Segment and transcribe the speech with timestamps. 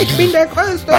[0.00, 0.92] Ich bin der Größte.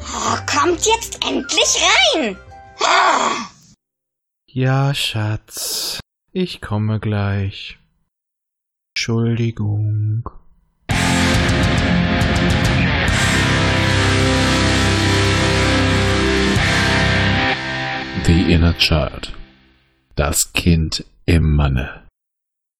[0.00, 1.82] Oh, kommt jetzt endlich
[2.14, 2.36] rein.
[4.46, 6.00] Ja, Schatz.
[6.32, 7.78] Ich komme gleich.
[8.94, 10.24] Entschuldigung.
[18.26, 19.32] The Inner Child.
[20.16, 22.08] Das Kind im Manne.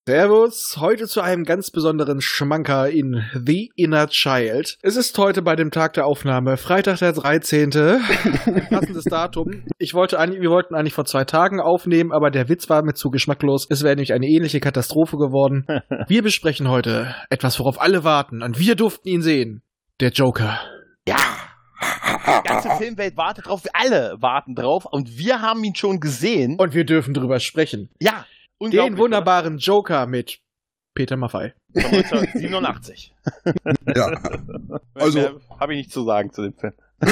[0.08, 4.76] Servus, heute zu einem ganz besonderen Schmanker in The Inner Child.
[4.82, 7.70] Es ist heute bei dem Tag der Aufnahme, Freitag der 13.
[7.76, 9.62] Ein passendes Datum.
[9.78, 12.94] Ich wollte eigentlich, wir wollten eigentlich vor zwei Tagen aufnehmen, aber der Witz war mir
[12.94, 13.68] zu geschmacklos.
[13.70, 15.64] Es wäre nämlich eine ähnliche Katastrophe geworden.
[16.08, 19.62] Wir besprechen heute etwas, worauf alle warten, und wir durften ihn sehen.
[20.00, 20.58] Der Joker.
[21.06, 21.18] Ja.
[22.26, 26.56] Die ganze Filmwelt wartet drauf, wir alle warten drauf und wir haben ihn schon gesehen.
[26.58, 27.90] Und wir dürfen drüber sprechen.
[28.00, 28.24] ja,
[28.60, 30.40] Den wunderbaren Joker mit
[30.94, 31.54] Peter Maffei.
[31.72, 33.14] Von 1987.
[33.94, 34.10] Ja.
[34.94, 36.72] Also- habe ich nichts zu sagen zu dem Film.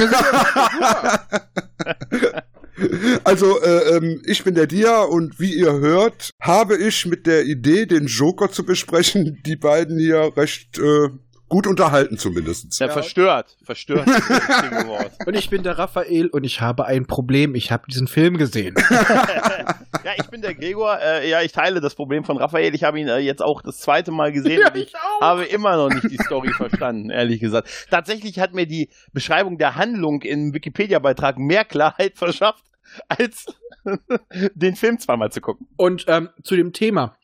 [3.23, 7.45] Also, äh, ähm, ich bin der Dia und wie ihr hört, habe ich mit der
[7.45, 11.07] Idee, den Joker zu besprechen, die beiden hier recht äh,
[11.55, 12.77] gut unterhalten zumindest.
[12.81, 13.55] Ja, verstört.
[13.63, 14.05] Verstört.
[14.09, 15.13] ist das richtige Wort.
[15.25, 17.55] Und ich bin der Raphael und ich habe ein Problem.
[17.55, 18.75] Ich habe diesen Film gesehen.
[20.03, 20.99] Ja, ich bin der Gregor.
[21.01, 22.75] Äh, ja, ich teile das Problem von Raphael.
[22.75, 25.89] Ich habe ihn äh, jetzt auch das zweite Mal gesehen und ich habe immer noch
[25.89, 27.87] nicht die Story verstanden, ehrlich gesagt.
[27.89, 32.65] Tatsächlich hat mir die Beschreibung der Handlung im Wikipedia-Beitrag mehr Klarheit verschafft,
[33.07, 33.47] als
[34.53, 35.67] den Film zweimal zu gucken.
[35.75, 37.17] Und ähm, zu dem Thema,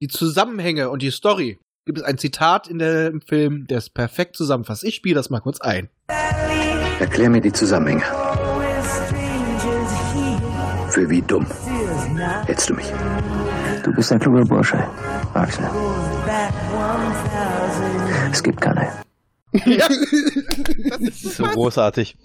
[0.00, 4.36] die Zusammenhänge und die Story, gibt es ein Zitat in dem Film, der es perfekt
[4.36, 4.84] zusammenfasst.
[4.84, 5.88] Ich spiele das mal kurz ein.
[6.98, 8.02] Erklär mir die Zusammenhänge.
[10.90, 11.46] Für wie dumm
[12.46, 12.86] hältst du mich?
[13.84, 14.82] Du bist ein kluger Bursche,
[15.34, 15.64] Axel.
[18.32, 18.92] Es gibt keine.
[21.12, 22.16] So großartig.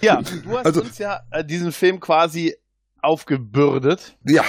[0.00, 2.54] Ja, du hast Also- uns ja äh, diesen Film quasi
[3.02, 4.16] aufgebürdet.
[4.24, 4.42] Ja,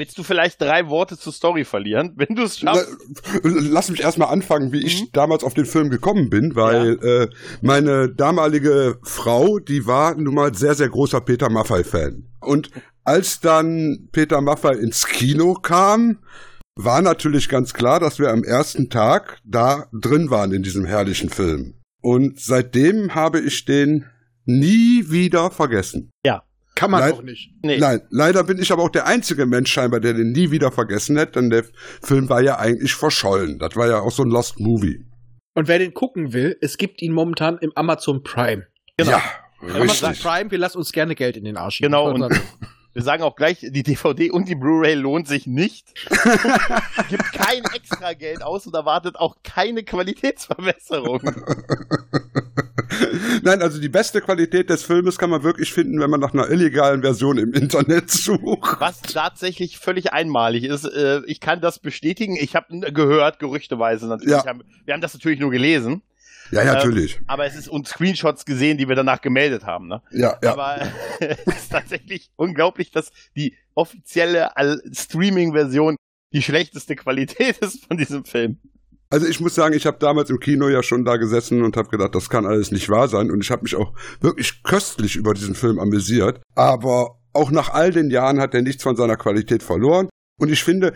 [0.00, 2.88] Willst du vielleicht drei Worte zur Story verlieren, wenn du es schaffst?
[3.42, 7.28] lass mich erstmal anfangen, wie ich damals auf den Film gekommen bin, weil äh,
[7.60, 12.30] meine damalige Frau, die war nun mal sehr, sehr großer Peter Maffay-Fan.
[12.40, 12.70] Und
[13.04, 16.20] als dann Peter Maffay ins Kino kam,
[16.76, 21.28] war natürlich ganz klar, dass wir am ersten Tag da drin waren in diesem herrlichen
[21.28, 21.74] Film.
[22.00, 24.06] Und seitdem habe ich den
[24.46, 26.10] nie wieder vergessen.
[26.80, 27.12] Kann man Nein.
[27.12, 27.52] auch nicht.
[27.62, 27.76] Nee.
[27.76, 31.18] Nein, leider bin ich aber auch der einzige Mensch scheinbar, der den nie wieder vergessen
[31.18, 31.64] hat, denn der
[32.02, 33.58] Film war ja eigentlich verschollen.
[33.58, 35.04] Das war ja auch so ein Lost Movie.
[35.54, 38.66] Und wer den gucken will, es gibt ihn momentan im Amazon Prime.
[38.96, 39.10] Genau.
[39.10, 39.22] Ja,
[39.60, 40.22] Amazon richtig.
[40.24, 41.80] Prime, wir lassen uns gerne Geld in den Arsch.
[41.80, 42.40] Genau, und
[42.92, 45.86] wir sagen auch gleich, die DVD und die Blu-ray lohnt sich nicht.
[47.08, 51.20] Gibt kein extra Geld aus und erwartet auch keine Qualitätsverbesserung.
[53.42, 56.50] Nein, also die beste Qualität des Filmes kann man wirklich finden, wenn man nach einer
[56.50, 58.80] illegalen Version im Internet sucht.
[58.80, 60.84] Was tatsächlich völlig einmalig ist.
[60.84, 62.36] Äh, Ich kann das bestätigen.
[62.36, 64.44] Ich habe gehört, gerüchteweise natürlich.
[64.44, 64.54] Ja.
[64.84, 66.02] Wir haben das natürlich nur gelesen.
[66.50, 67.20] Ja, ja, natürlich.
[67.26, 69.88] Aber es ist und Screenshots gesehen, die wir danach gemeldet haben.
[69.88, 70.02] Ne?
[70.10, 70.52] Ja, ja.
[70.52, 70.80] Aber
[71.20, 74.50] es ist tatsächlich unglaublich, dass die offizielle
[74.92, 75.96] Streaming-Version
[76.32, 78.58] die schlechteste Qualität ist von diesem Film.
[79.12, 81.88] Also ich muss sagen, ich habe damals im Kino ja schon da gesessen und habe
[81.88, 83.30] gedacht, das kann alles nicht wahr sein.
[83.30, 86.40] Und ich habe mich auch wirklich köstlich über diesen Film amüsiert.
[86.54, 90.08] Aber auch nach all den Jahren hat er nichts von seiner Qualität verloren.
[90.38, 90.92] Und ich finde,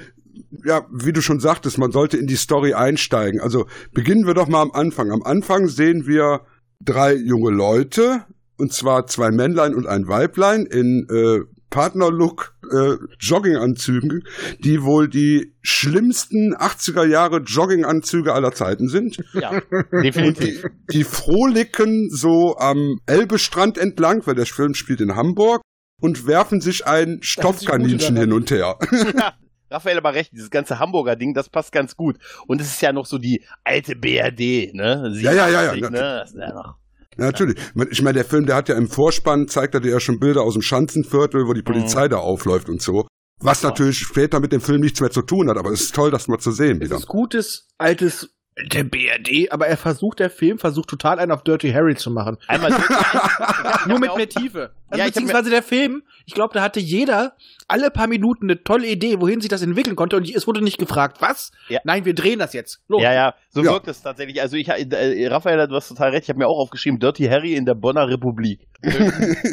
[0.65, 3.41] ja, wie du schon sagtest, man sollte in die Story einsteigen.
[3.41, 5.11] Also beginnen wir doch mal am Anfang.
[5.11, 6.43] Am Anfang sehen wir
[6.81, 8.25] drei junge Leute,
[8.56, 14.23] und zwar zwei Männlein und ein Weiblein in äh, Partnerlook äh, Jogginganzügen,
[14.61, 19.17] die wohl die schlimmsten 80er Jahre Jogginganzüge aller Zeiten sind.
[19.32, 19.61] Ja,
[19.93, 20.64] definitiv.
[20.93, 25.62] Die frolicken so am Elbestrand entlang, weil der Film spielt in Hamburg,
[26.00, 28.79] und werfen sich ein Stoffkaninchen hin und her.
[29.17, 29.32] ja,
[29.75, 32.17] Raphael aber recht, dieses ganze Hamburger Ding, das passt ganz gut.
[32.47, 35.12] Und es ist ja noch so die alte BRD, ne?
[35.21, 35.73] Ja, ja, ja, ja.
[35.75, 36.41] 87, Ne?
[36.41, 36.76] Ja.
[37.17, 37.56] Ja, natürlich.
[37.91, 40.43] Ich meine, der Film, der hat ja im Vorspann, zeigt er dir ja schon Bilder
[40.43, 43.06] aus dem Schanzenviertel, wo die Polizei da aufläuft und so.
[43.41, 43.69] Was Ja.
[43.69, 46.26] natürlich später mit dem Film nichts mehr zu tun hat, aber es ist toll, das
[46.29, 46.97] mal zu sehen Es wieder.
[46.97, 48.34] ist gutes, altes
[48.73, 52.37] Der BRD, aber er versucht, der Film versucht total einen auf Dirty Harry zu machen.
[52.47, 52.71] Einmal
[53.89, 54.71] Nur mit mehr Tiefe.
[54.89, 57.37] Also Ja, beziehungsweise der Film, ich glaube, da hatte jeder
[57.67, 60.79] alle paar Minuten eine tolle Idee, wohin sich das entwickeln konnte und es wurde nicht
[60.79, 61.51] gefragt, was?
[61.69, 61.81] Ja.
[61.83, 62.81] Nein, wir drehen das jetzt.
[62.87, 63.03] Los.
[63.03, 63.73] Ja, ja, so Ja.
[63.73, 64.41] wirkt es tatsächlich.
[64.41, 66.23] Also ich, äh, Raphael, du hast total recht.
[66.25, 68.69] Ich habe mir auch aufgeschrieben, Dirty Harry in der Bonner Republik.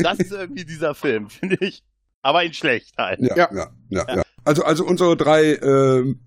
[0.03, 1.83] das ist irgendwie dieser Film, finde ich.
[2.21, 3.19] Aber in schlecht halt.
[3.19, 3.49] Ja, Ja.
[3.51, 4.21] ja, ja, ja.
[4.43, 6.19] Also, also unsere drei ähm,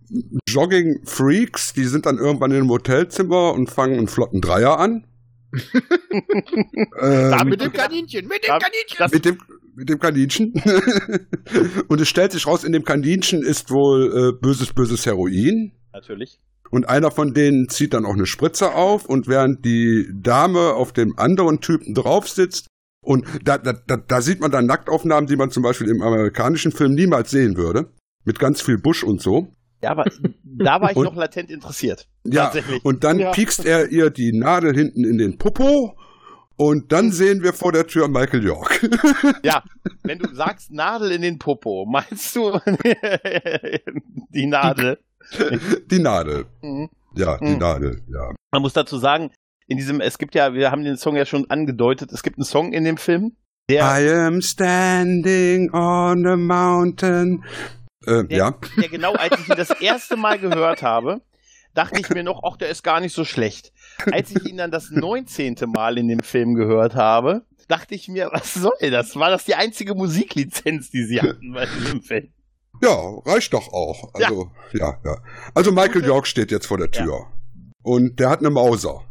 [0.48, 5.06] Jogging-Freaks, die sind dann irgendwann in einem Hotelzimmer und fangen einen flotten Dreier an.
[7.00, 9.06] ähm, Mit dem Kaninchen, mit dem Ja, Kaninchen.
[9.12, 9.38] mit dem
[9.76, 10.52] mit dem Kaninchen.
[11.88, 15.72] und es stellt sich raus, in dem Kaninchen ist wohl äh, böses, böses Heroin.
[15.92, 16.38] Natürlich.
[16.70, 20.92] Und einer von denen zieht dann auch eine Spritze auf und während die Dame auf
[20.92, 22.68] dem anderen Typen drauf sitzt,
[23.04, 26.72] und da, da, da, da sieht man dann Nacktaufnahmen, die man zum Beispiel im amerikanischen
[26.72, 27.92] Film niemals sehen würde.
[28.24, 29.48] Mit ganz viel Busch und so.
[29.82, 30.04] Ja, aber
[30.44, 32.08] da war ich Und- noch latent interessiert.
[32.24, 32.84] Ja, Tatsächlich.
[32.84, 33.32] und dann Ja.
[33.32, 35.94] piekst er ihr die Nadel hinten in den Popo.
[36.56, 38.80] Und dann sehen wir vor der Tür Michael York.
[39.44, 39.62] Ja,
[40.04, 42.52] wenn du sagst Nadel in den Popo, meinst du
[44.30, 44.98] die Nadel?
[45.90, 46.46] die Nadel.
[46.62, 46.88] Mhm.
[47.16, 47.58] Ja, die Mhm.
[47.58, 48.34] Nadel, ja.
[48.52, 49.30] Man muss dazu sagen,
[49.66, 52.44] in diesem, es gibt ja, wir haben den Song ja schon angedeutet, es gibt einen
[52.44, 53.32] Song in dem Film,
[53.70, 57.42] der, I am standing on a mountain.
[58.06, 58.54] Äh, der, ja.
[58.76, 61.20] der genau, als ich ihn das erste Mal gehört habe,
[61.74, 63.72] dachte ich mir noch, ach, der ist gar nicht so schlecht.
[64.10, 65.56] Als ich ihn dann das 19.
[65.66, 69.16] Mal in dem Film gehört habe, dachte ich mir, was soll das?
[69.16, 72.32] War das die einzige Musiklizenz, die sie hatten bei diesem Film?
[72.82, 74.12] Ja, reicht doch auch.
[74.14, 75.16] Also, ja, ja.
[75.54, 77.26] Also Michael York steht jetzt vor der Tür.
[77.82, 79.02] Und der hat eine Mauser.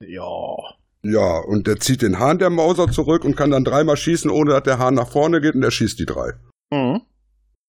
[0.00, 0.56] Ja.
[1.02, 4.50] Ja, und der zieht den Hahn der Mauser zurück und kann dann dreimal schießen, ohne
[4.50, 6.32] dass der Hahn nach vorne geht und er schießt die drei.
[6.70, 7.00] Mhm.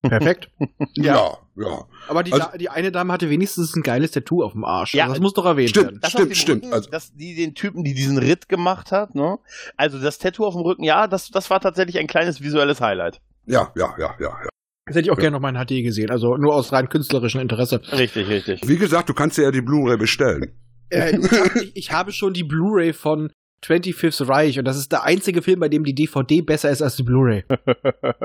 [0.01, 0.49] Perfekt.
[0.95, 1.85] Ja, ja.
[2.07, 4.93] Aber die, Also- die eine Dame hatte wenigstens ein geiles Tattoo auf dem Arsch.
[4.95, 5.85] Ja, also das muss doch erwähnt stimmt.
[5.87, 5.99] werden.
[6.01, 9.37] Das Stimmt, stimmt, Rücken, also- dass die den Typen, die diesen Ritt gemacht hat, ne?
[9.75, 13.21] Also das Tattoo auf dem Rücken, ja, das, das war tatsächlich ein kleines visuelles Highlight.
[13.45, 14.49] Ja, ja, ja, ja, ja.
[14.85, 16.09] Das hätte ich auch gerne noch mal in HD gesehen.
[16.09, 17.81] Also nur aus rein künstlerischem Interesse.
[17.91, 18.61] Richtig, richtig.
[18.67, 20.57] Wie gesagt, du kannst dir ja die Blu-ray bestellen.
[20.89, 23.29] Äh, ich, hab, ich, ich habe schon die Blu-ray von
[23.65, 26.95] 25th Reich und das ist der einzige Film, bei dem die DVD besser ist als
[26.95, 27.43] die Blu-ray.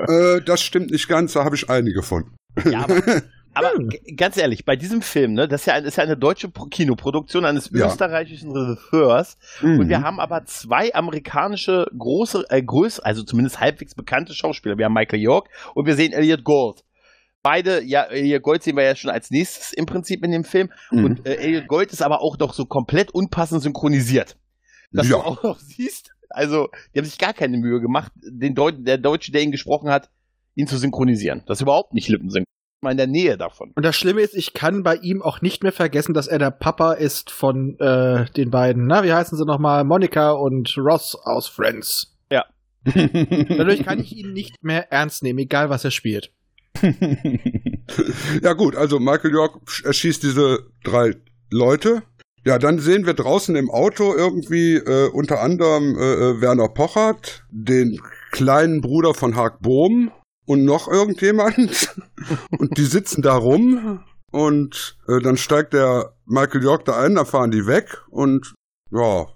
[0.08, 2.30] äh, das stimmt nicht ganz, da habe ich einige von.
[2.70, 2.96] Ja, aber,
[3.54, 3.90] aber Hm.
[4.16, 6.66] ganz ehrlich, bei diesem Film, ne, das ist ja, ein- ist ja eine deutsche Pro-
[6.66, 7.86] Kinoproduktion eines Ja.
[7.86, 9.88] österreichischen Regisseurs und Mhm.
[9.88, 14.76] wir haben aber zwei amerikanische große, äh, größere, also zumindest halbwegs bekannte Schauspieler.
[14.78, 16.82] Wir haben Michael York und wir sehen Elliot Gold.
[17.42, 20.70] Beide, ja, Elliot Gold sehen wir ja schon als nächstes im Prinzip in dem Film.
[20.92, 21.04] Mhm.
[21.04, 24.36] Und äh, Elliot Gold ist aber auch doch so komplett unpassend synchronisiert.
[24.92, 25.16] Dass Ja.
[25.18, 28.98] du auch noch siehst, also, die haben sich gar keine Mühe gemacht, den Deut der
[28.98, 30.08] Deutsche, der ihn gesprochen hat,
[30.54, 31.42] ihn zu synchronisieren.
[31.46, 32.46] Das ist überhaupt nicht lippensynchron.
[32.82, 33.70] Mal in der Nähe davon.
[33.76, 36.50] Und das Schlimme ist, ich kann bei ihm auch nicht mehr vergessen, dass er der
[36.50, 38.86] Papa ist von äh, den beiden.
[38.88, 39.84] Na, wie heißen sie nochmal?
[39.84, 42.08] Monica und Ross aus Friends.
[42.84, 46.32] Dadurch kann ich ihn nicht mehr ernst nehmen, egal was er spielt.
[48.42, 51.14] ja gut, also Michael York erschießt diese drei
[51.50, 52.02] Leute.
[52.44, 57.44] Ja, dann sehen wir draußen im Auto irgendwie äh, unter anderem äh, äh, Werner Pochert,
[57.50, 58.00] den
[58.32, 60.10] kleinen Bruder von Hark Bohm
[60.44, 61.94] und noch irgendjemand.
[62.58, 64.02] und die sitzen da rum
[64.32, 68.54] und äh, dann steigt der Michael York da ein, dann fahren die weg und
[68.90, 69.26] ja.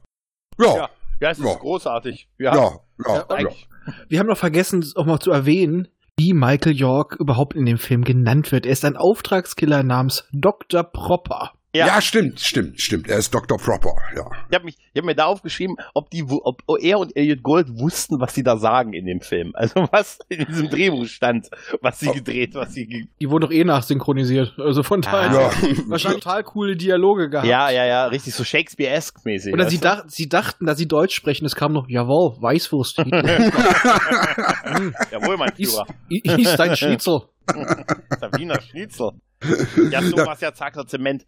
[0.58, 0.90] Ja, Ja.
[1.20, 1.54] Ja, es ist Ja.
[1.54, 2.28] großartig.
[2.38, 2.80] ja, ja.
[3.06, 3.30] ja, ja.
[3.30, 3.68] eigentlich.
[4.08, 5.88] Wir haben noch vergessen, auch mal zu erwähnen,
[6.18, 8.66] wie Michael York überhaupt in dem Film genannt wird.
[8.66, 10.82] Er ist ein Auftragskiller namens Dr.
[10.82, 11.52] Propper.
[11.76, 11.86] Ja.
[11.86, 12.00] Ja.
[12.00, 13.08] stimmt, stimmt, stimmt.
[13.08, 13.58] Er ist Dr.
[13.58, 14.24] Proper, ja.
[14.48, 17.68] Ich habe mich, ich habe mir da aufgeschrieben, ob die, ob er und Elliot Gold
[17.78, 19.52] wussten, was sie da sagen in dem Film.
[19.54, 21.48] Also was in diesem Drehbuch stand,
[21.82, 24.54] was sie gedreht, was sie, ge Die wurden doch eh nachsynchronisiert.
[24.58, 25.50] Also von daher Ja.
[25.88, 27.46] wahrscheinlich total coole Dialoge gehabt.
[27.48, 29.52] ja, ja, ja, richtig so Shakespeare-esque mäßig.
[29.52, 31.44] Oder sie, dach, sie dachten, dass sie Deutsch sprechen.
[31.46, 32.98] Es kam noch, jawohl, Weißwurst.
[32.98, 33.10] hm,
[35.10, 35.86] Jawohl, mein Führer.
[36.08, 37.22] ist ein Schnitzel.
[38.36, 39.10] Wiener Schnitzel.
[39.90, 40.26] Ja, so Ja.
[40.26, 41.26] was ja Zacker Zement.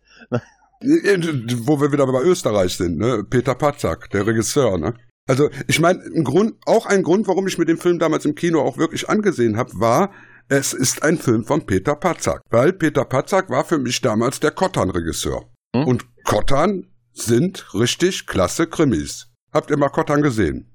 [0.81, 3.25] Wo wir wieder bei Österreich sind, ne?
[3.29, 4.95] Peter Patzak, der Regisseur, ne?
[5.27, 8.35] Also, ich meine, ein Grund, auch ein Grund, warum ich mir den Film damals im
[8.35, 10.13] Kino auch wirklich angesehen habe, war,
[10.49, 12.41] es ist ein Film von Peter Patzak.
[12.49, 15.45] Weil Peter Patzak war für mich damals der Kottan-Regisseur.
[15.77, 15.85] Hm?
[15.85, 19.27] Und Kottan sind richtig klasse Krimis.
[19.53, 20.71] Habt ihr mal Kottan gesehen?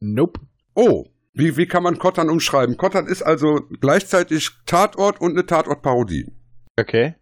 [0.00, 0.40] Nope.
[0.74, 2.76] Oh, wie, wie kann man Kottan umschreiben?
[2.78, 6.32] Kottan ist also gleichzeitig Tatort und eine Tatortparodie.
[6.78, 7.14] Okay.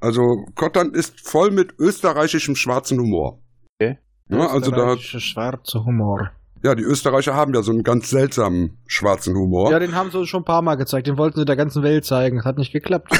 [0.00, 3.40] Also Kottan ist voll mit österreichischem schwarzen Humor.
[3.80, 3.98] Okay.
[4.28, 6.30] Ja, also da hat, Österreichischer schwarzer Humor.
[6.64, 9.72] Ja, die Österreicher haben ja so einen ganz seltsamen schwarzen Humor.
[9.72, 11.08] Ja, den haben sie uns schon ein paar Mal gezeigt.
[11.08, 12.36] Den wollten sie der ganzen Welt zeigen.
[12.36, 13.12] Das hat nicht geklappt.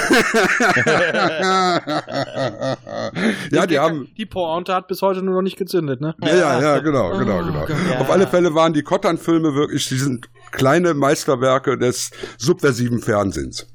[3.51, 4.09] ja, die haben.
[4.17, 6.15] Die Pointe hat bis heute nur noch nicht gezündet, ne?
[6.23, 7.67] Ja, ja, ja, genau, genau, Oh, genau.
[7.67, 7.77] Gott.
[7.99, 13.67] Auf alle Fälle waren die Kottern-Filme wirklich, die sind kleine Meisterwerke des subversiven Fernsehens.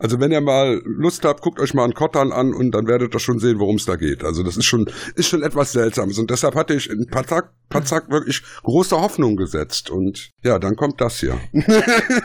[0.00, 3.14] Also wenn ihr mal Lust habt, guckt euch mal einen Kottern an und dann werdet
[3.14, 4.24] ihr schon sehen, worum es da geht.
[4.24, 6.18] Also das ist schon, ist schon etwas Seltsames.
[6.18, 9.90] Und deshalb hatte ich in Patak, Patak wirklich große Hoffnung gesetzt.
[9.90, 11.38] Und ja, dann kommt das hier.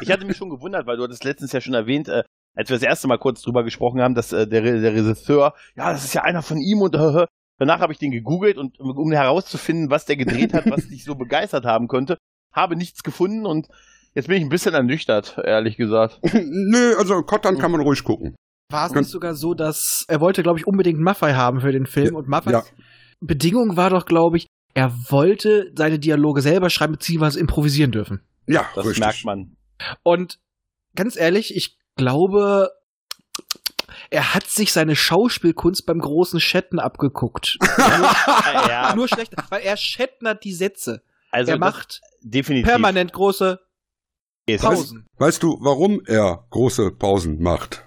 [0.01, 2.23] Ich hatte mich schon gewundert, weil du hattest letztens ja schon erwähnt, äh,
[2.55, 5.91] als wir das erste Mal kurz drüber gesprochen haben, dass äh, der, der Regisseur, ja,
[5.91, 7.25] das ist ja einer von ihm und äh,
[7.59, 11.15] danach habe ich den gegoogelt und um herauszufinden, was der gedreht hat, was dich so
[11.15, 12.17] begeistert haben könnte,
[12.53, 13.67] habe nichts gefunden und
[14.15, 16.19] jetzt bin ich ein bisschen ernüchtert, ehrlich gesagt.
[16.33, 18.35] Nö, also Kottern kann man ruhig gucken.
[18.71, 21.85] War es nicht sogar so, dass er wollte, glaube ich, unbedingt Maffei haben für den
[21.85, 22.63] Film und Maffeis Ja.
[23.21, 27.39] Bedingung war doch, glaube ich, er wollte seine Dialoge selber schreiben bzw.
[27.39, 28.21] improvisieren dürfen.
[28.47, 28.99] Ja, Das richtig.
[29.03, 29.55] merkt man.
[30.03, 30.39] Und
[30.95, 32.71] ganz ehrlich, ich glaube,
[34.09, 37.57] er hat sich seine Schauspielkunst beim großen Chatten abgeguckt.
[37.61, 37.67] Äh,
[38.69, 41.01] ja, Nur schlecht, weil er Shatnert die Sätze.
[41.31, 42.67] also er macht definitiv.
[42.67, 43.59] permanent große
[44.57, 45.05] Pausen.
[45.17, 47.83] Weißt du, warum er große Pausen macht?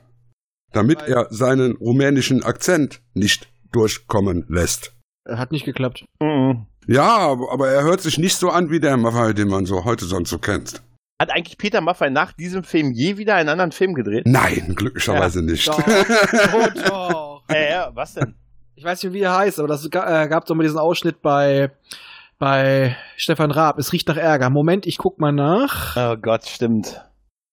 [0.72, 4.94] Damit Weil- er seinen rumänischen Akzent nicht durchkommen lässt.
[5.28, 6.04] Hat nicht geklappt.
[6.20, 6.66] Mhm.
[6.86, 10.06] Ja, aber er hört sich nicht so an wie der Maffei, den man so heute
[10.06, 10.82] sonst so kennt.
[11.20, 14.24] Hat eigentlich Peter Maffay nach diesem Film je wieder einen anderen Film gedreht?
[14.26, 15.68] Nein, glücklicherweise nicht.
[15.68, 15.78] Doch,
[16.54, 17.42] oh, doch.
[17.48, 18.34] Äh, ja, was denn?
[18.76, 21.20] Ich weiß nicht, wie er heißt, aber das ga- äh, gab doch mal diesen Ausschnitt
[21.20, 21.70] bei,
[22.38, 23.78] bei Stefan Raab.
[23.78, 24.50] Es riecht nach Ärger.
[24.50, 25.96] Moment, ich guck mal nach.
[25.96, 27.04] Oh Gott, stimmt.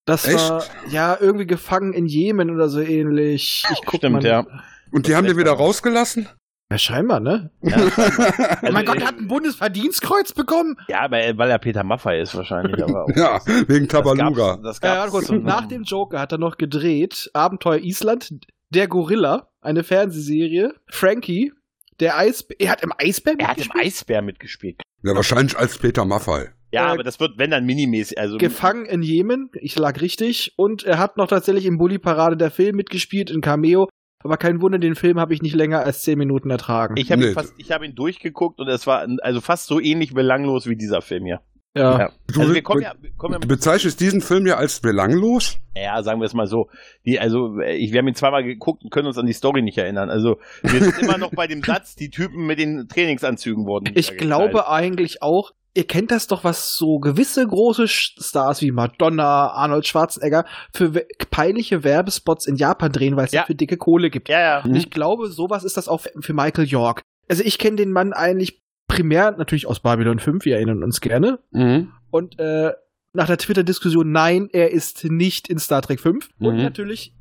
[0.05, 0.37] Das Echt?
[0.49, 3.63] war ja irgendwie gefangen in Jemen oder so ähnlich.
[3.71, 4.25] Ich guck Stimmt, mal.
[4.25, 4.45] ja.
[4.91, 6.29] Und die haben den wieder rausgelassen?
[6.71, 7.51] Ja, scheinbar, ne?
[7.61, 8.01] ja Oh
[8.61, 10.75] Also, mein Gott, er hat ein Bundesverdienstkreuz bekommen.
[10.87, 12.83] Ja, aber, weil er Peter Maffay ist wahrscheinlich.
[12.83, 13.09] Aber auch.
[13.15, 14.55] Ja, wegen Das Tabaluga.
[14.57, 15.13] gab's- Das Ja, gab's.
[15.13, 15.43] warte kurz.
[15.43, 18.31] Nach dem Joker hat er noch gedreht Abenteuer Island,
[18.71, 21.51] Der Gorilla, eine Fernsehserie, Frankie,
[21.99, 22.55] der Eisbär.
[22.59, 23.85] Er hat im Eisbär er hat im mitgespielt?
[23.85, 24.81] Eisbär mitgespielt.
[25.03, 26.51] Ja, wahrscheinlich als Peter Maffei.
[26.71, 28.17] Ja, Äh, aber das wird, wenn dann minimäßig.
[28.19, 30.53] Also, Gefangen in Jemen, ich lag richtig.
[30.57, 33.87] Und er hat noch tatsächlich im Bully Parade der Film mitgespielt, in Cameo.
[34.23, 36.95] Aber kein Wunder, den Film habe ich nicht länger als 10 Minuten ertragen.
[36.97, 37.27] Ich habe Nee.
[37.29, 40.75] ihn, fast- ich hab ihn durchgeguckt und es war also fast so ähnlich belanglos wie
[40.75, 41.41] dieser Film hier.
[41.75, 41.99] Ja.
[41.99, 42.09] Ja.
[42.33, 45.57] Du, Also wir kommen ja, kommen ja du bezeichnest diesen Film ja als belanglos?
[45.75, 46.69] ja, sagen wir es mal so.
[47.05, 49.77] Die, also ich, wir haben ihn zweimal geguckt und können uns an die Story nicht
[49.77, 50.09] erinnern.
[50.09, 53.91] Also wir sind immer noch bei dem Satz, die Typen mit den Trainingsanzügen wurden.
[53.95, 59.47] Ich glaube eigentlich auch, ihr kennt das doch, was so gewisse große Stars wie Madonna,
[59.51, 63.41] Arnold Schwarzenegger für we- peinliche Werbespots in Japan drehen, weil es Ja.
[63.41, 64.29] dafür dicke Kohle gibt.
[64.29, 64.63] Ja, ja.
[64.63, 67.01] Und ich glaube, sowas ist das auch für Michael York.
[67.27, 71.39] Also ich kenne den Mann eigentlich primär natürlich aus Babylon 5, wir erinnern uns gerne.
[71.51, 71.91] Mhm.
[72.11, 72.71] Und äh,
[73.13, 76.29] nach der Twitter-Diskussion, nein, er ist nicht in Star Trek 5.
[76.39, 76.63] Und Mhm.
[76.63, 77.13] natürlich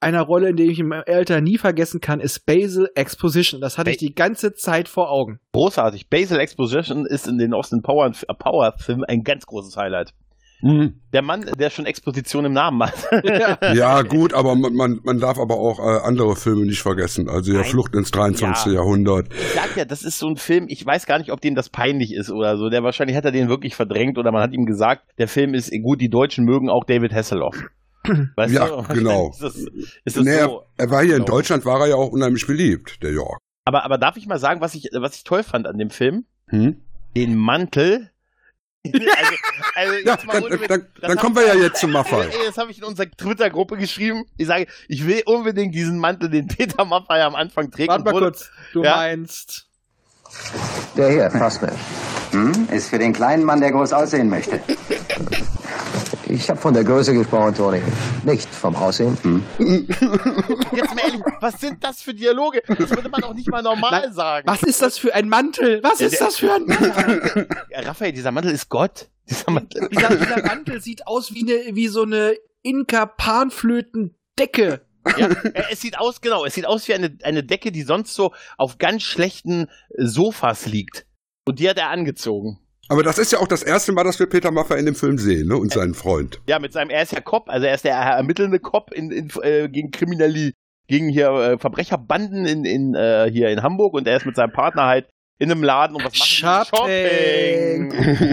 [0.00, 3.60] einer Rolle, in der ich im Alter nie vergessen kann, ist Basil Exposition.
[3.60, 5.38] Das hatte ich die ganze Zeit vor Augen.
[5.52, 6.08] Großartig.
[6.10, 10.12] Basil Exposition ist in den Austin Power, Power Filmen ein ganz großes Highlight.
[10.62, 10.94] Mhm.
[11.12, 12.94] Der Mann, der schon Exposition im Namen hat.
[13.74, 14.02] Ja.
[14.02, 17.28] Gut, aber man, man, man darf aber auch äh, andere Filme nicht vergessen.
[17.28, 17.68] Also ja, Nein.
[17.68, 18.66] Flucht ins 23.
[18.66, 18.72] Ja.
[18.74, 19.26] Jahrhundert.
[19.34, 21.68] Ich sag ja, das ist so ein Film, ich weiß gar nicht, ob dem das
[21.68, 22.70] peinlich ist oder so.
[22.70, 25.70] Der wahrscheinlich hat er den wirklich verdrängt oder man hat ihm gesagt, der Film ist
[25.82, 27.56] gut, die Deutschen mögen auch David Hasselhoff.
[28.36, 28.82] Weißt Ja, du?
[28.94, 29.30] Genau.
[29.30, 29.56] Ist das,
[30.04, 30.62] ist das Nee, er, so.
[30.76, 31.36] er war hier in Genau.
[31.36, 33.38] Deutschland, war er ja auch unheimlich beliebt, der York.
[33.64, 36.24] Aber, aber darf ich mal sagen, was ich, was ich toll fand an dem Film?
[36.48, 36.76] Hm?
[37.16, 38.10] Den Mantel.
[38.92, 39.34] also,
[39.76, 41.92] also Ja, jetzt mal dann, ohne Witz, dann, das dann kommen wir ja jetzt zum
[41.92, 42.26] Maffei.
[42.26, 44.24] Ey, das habe ich in unserer Twitter-Gruppe geschrieben.
[44.36, 47.88] Ich sage, ich will unbedingt diesen Mantel, den Peter Maffay am Anfang trägt.
[47.88, 48.50] Warte mal kurz.
[48.72, 48.96] Du Ja.
[48.96, 49.66] meinst.
[50.96, 51.72] Der hier, Fassner.
[52.32, 52.68] Hm?
[52.72, 54.60] Ist für den kleinen Mann, der groß aussehen möchte.
[56.32, 57.82] Ich habe von der Größe gesprochen, Toni.
[58.24, 59.18] Nicht vom Aussehen.
[59.58, 62.62] Jetzt mal ehrlich, was sind das für Dialoge?
[62.66, 64.48] Das würde man auch nicht mal normal sagen.
[64.48, 65.82] Was ist das für ein Mantel?
[65.82, 67.46] Was Ja, ist das für ein Mantel?
[67.68, 69.10] Ja, Raphael, dieser Mantel ist Gott.
[69.28, 69.86] Dieser Mantel.
[69.92, 74.80] Dieser, dieser Mantel sieht aus wie, eine, wie so eine Inka-Panflöten-Decke.
[75.18, 75.28] Ja,
[75.70, 78.78] es sieht aus, genau, es sieht aus wie eine, eine Decke, die sonst so auf
[78.78, 79.66] ganz schlechten
[79.98, 81.04] Sofas liegt.
[81.44, 82.58] Und die hat er angezogen.
[82.92, 85.16] Aber das ist ja auch das erste Mal, dass wir Peter Maffay in dem Film
[85.16, 85.56] sehen, ne?
[85.56, 86.42] Und seinen Freund.
[86.46, 89.30] Ja, mit seinem, er ist ja Cop, also er ist der ermittelnde Cop in, in,
[89.40, 90.52] äh, gegen Kriminali,
[90.88, 94.52] gegen hier äh, Verbrecherbanden in, in, äh, hier in Hamburg und er ist mit seinem
[94.52, 95.08] Partner halt
[95.38, 97.92] in einem Laden und was machen Shopping.
[97.92, 98.28] Shopping.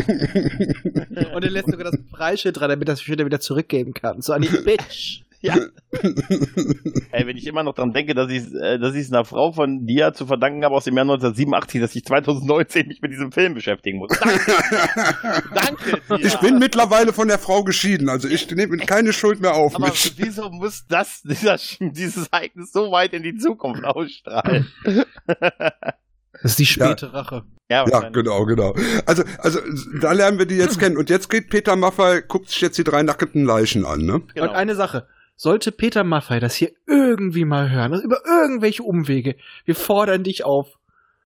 [1.34, 4.22] Und er lässt sogar das Preisschild dran, damit er das später wieder zurückgeben kann.
[4.22, 5.22] So eine Bitch.
[5.42, 5.56] Ja.
[7.12, 9.54] Ey, wenn ich immer noch dran denke, dass ich äh, dass ich es einer Frau
[9.54, 13.32] von dir zu verdanken habe aus dem Jahr 1987, dass ich 2019 mich mit diesem
[13.32, 14.10] Film beschäftigen muss.
[14.20, 14.54] Danke.
[15.54, 16.26] Danke dir.
[16.26, 19.88] Ich bin mittlerweile von der Frau geschieden, also ich nehme keine Schuld mehr auf Aber
[19.88, 20.14] mich.
[20.18, 24.68] wieso muss das, dieser, dieses Ereignis so weit in die Zukunft ausstrahlen?
[26.42, 27.44] Das ist die späte Rache.
[27.70, 28.74] Ja, Ja, genau, genau.
[29.06, 29.60] Also, also
[30.02, 30.98] da lernen wir die jetzt kennen.
[30.98, 34.22] Und jetzt geht Peter Maffay, guckt sich jetzt die drei nackten Leichen an, ne?
[34.34, 34.50] Genau.
[34.50, 35.08] Und eine Sache.
[35.42, 40.44] Sollte Peter Maffay das hier irgendwie mal hören, also über irgendwelche Umwege, wir fordern dich
[40.44, 40.78] auf,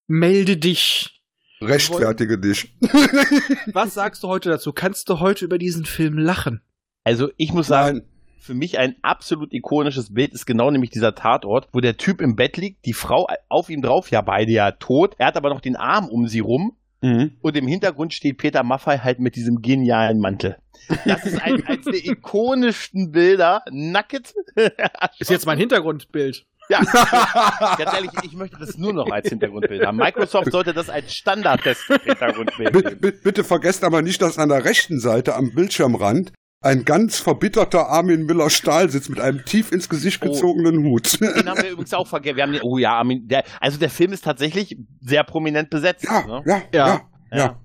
[0.06, 1.24] melde dich.
[1.60, 2.76] Rechtfertige dich.
[3.74, 4.72] Was sagst du heute dazu?
[4.72, 6.62] Kannst du heute über diesen Film lachen?
[7.04, 8.08] Also ich muss sagen, Nein.
[8.38, 12.36] für mich ein absolut ikonisches Bild ist genau nämlich dieser Tatort, wo der Typ im
[12.36, 15.60] Bett liegt, die Frau auf ihm drauf, ja beide ja tot, er hat aber noch
[15.60, 17.32] den Arm um sie rum Mhm.
[17.42, 20.58] und im Hintergrund steht Peter Maffay halt mit diesem genialen Mantel.
[21.06, 24.34] Das ist ein, eines der ikonischsten Bilder, nackt.
[25.20, 26.46] Ist jetzt mein Hintergrundbild.
[26.70, 26.80] Ja,
[27.78, 29.98] ganz ehrlich, ich möchte das nur noch als Hintergrundbild haben.
[29.98, 33.02] Microsoft sollte das als Standard des Hintergrundbild Bitte, nehmen.
[33.02, 36.32] bitte, bitte vergesst aber nicht, dass an der rechten Seite am Bildschirmrand
[36.64, 40.30] ein ganz verbitterter Armin Müller-Stahl sitzt mit einem tief ins Gesicht Oh.
[40.30, 41.20] gezogenen Hut.
[41.22, 42.38] Den haben wir übrigens auch vergessen.
[42.38, 46.04] Wir haben den, oh ja, Armin, der, also der Film ist tatsächlich sehr prominent besetzt.
[46.06, 46.44] Ja, ne?
[46.46, 46.88] ja, Ja.
[46.88, 47.02] ja,
[47.32, 47.60] ja, Ja.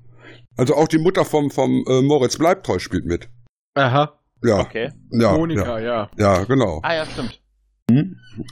[0.56, 3.28] Also auch die Mutter vom, vom äh, Moritz Bleibtreu spielt mit.
[3.74, 4.12] Aha.
[4.42, 4.90] Ja, Okay.
[5.12, 6.10] ja, Monika, ja.
[6.16, 6.80] ja, ja, genau.
[6.82, 7.40] Ah ja, stimmt.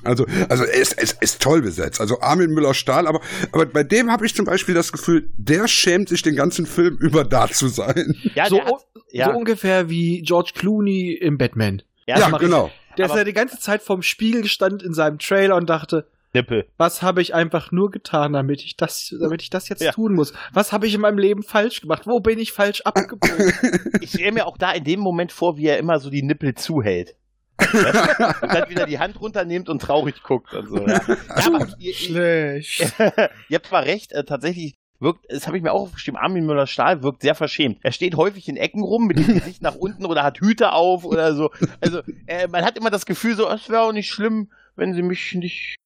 [0.03, 2.01] Also, also er ist, ist, ist toll besetzt.
[2.01, 3.21] Also Armin Müller-Stahl, aber,
[3.53, 6.97] aber bei dem habe ich zum Beispiel das Gefühl, der schämt sich den ganzen Film
[7.01, 8.15] über da zu sein.
[8.35, 8.75] Ja, so, hat,
[9.11, 11.83] ja, so ungefähr wie George Clooney im Batman.
[12.07, 12.71] ja, Ja, genau.
[12.99, 16.67] Der ist ja die ganze Zeit vorm Spiegel gestanden in seinem Trailer und dachte, Nippel.
[16.79, 19.93] was habe ich einfach nur getan, damit ich das, damit ich das jetzt Ja.
[19.93, 20.33] tun muss?
[20.55, 22.07] Was habe ich in meinem Leben falsch gemacht?
[22.07, 23.53] Wo bin ich falsch abgebogen?
[24.01, 26.55] Ich stelle mir auch da in dem Moment vor, wie er immer so die Nippel
[26.55, 27.17] zuhält.
[27.59, 30.87] Und dann wieder die Hand runternimmt und traurig guckt und so.
[30.87, 32.95] Ja, ja ihr, Schlecht.
[33.49, 37.03] ihr habt zwar recht, äh, tatsächlich wirkt, das habe ich mir auch aufgeschrieben, Armin Müller-Stahl
[37.03, 37.79] wirkt sehr verschämt.
[37.83, 41.05] Er steht häufig in Ecken rum mit dem Gesicht nach unten oder hat Hüte auf
[41.05, 41.51] oder so.
[41.81, 45.03] Also äh, man hat immer das Gefühl so, es wäre auch nicht schlimm, wenn sie
[45.03, 45.77] mich nicht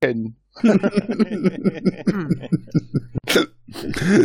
[0.00, 0.36] kennen.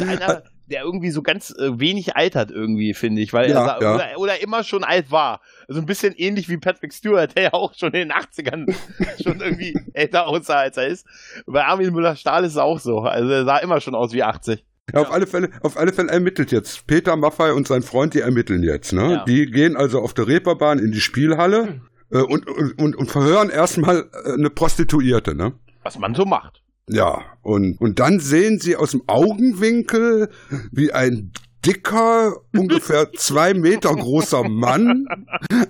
[0.08, 3.82] einer, der irgendwie so ganz äh, wenig altert irgendwie, finde ich, weil Ja, er sa-
[3.82, 3.96] ja.
[3.96, 5.42] oder, oder immer schon alt war.
[5.68, 8.74] Also ein bisschen ähnlich wie Patrick Stewart, der ja auch schon in den 80ern
[9.24, 11.06] schon irgendwie älter aussah, als er ist.
[11.46, 13.00] Bei Armin Müller-Stahl ist es auch so.
[13.02, 14.64] Also er sah immer schon aus wie 80.
[14.94, 16.88] Ja, auf alle Fälle, auf alle Fälle ermittelt jetzt.
[16.88, 19.12] Peter Maffay und sein Freund, die ermitteln jetzt, ne?
[19.14, 19.26] Ja.
[19.26, 21.82] Die gehen also auf der Reeperbahn in die Spielhalle
[22.12, 25.54] äh, und, und, und, und verhören erstmal äh, eine Prostituierte, ne?
[25.84, 26.61] Was man so macht.
[26.92, 30.30] Ja, und, und dann sehen sie aus dem Augenwinkel,
[30.72, 31.32] wie ein
[31.66, 35.06] dicker, ungefähr zwei Meter großer Mann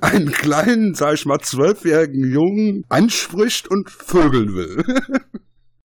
[0.02, 4.84] einen kleinen, sag ich mal, zwölfjährigen Jungen anspricht und vögeln will.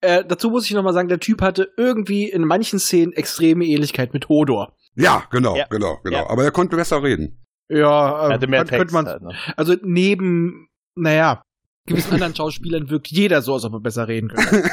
[0.01, 4.13] Äh, dazu muss ich nochmal sagen, der Typ hatte irgendwie in manchen Szenen extreme Ähnlichkeit
[4.13, 4.75] mit Hodor.
[4.95, 5.65] Ja, genau, Ja.
[5.67, 6.17] genau, genau.
[6.17, 6.29] Ja.
[6.29, 7.43] Aber er konnte besser reden.
[7.69, 8.79] Ja, hatte mehr kann- Text.
[8.79, 9.33] könnte man, halt, ne?
[9.57, 11.41] also neben, naja,
[11.87, 14.63] gewissen anderen Schauspielern wirkt jeder so, als ob er besser reden könnte.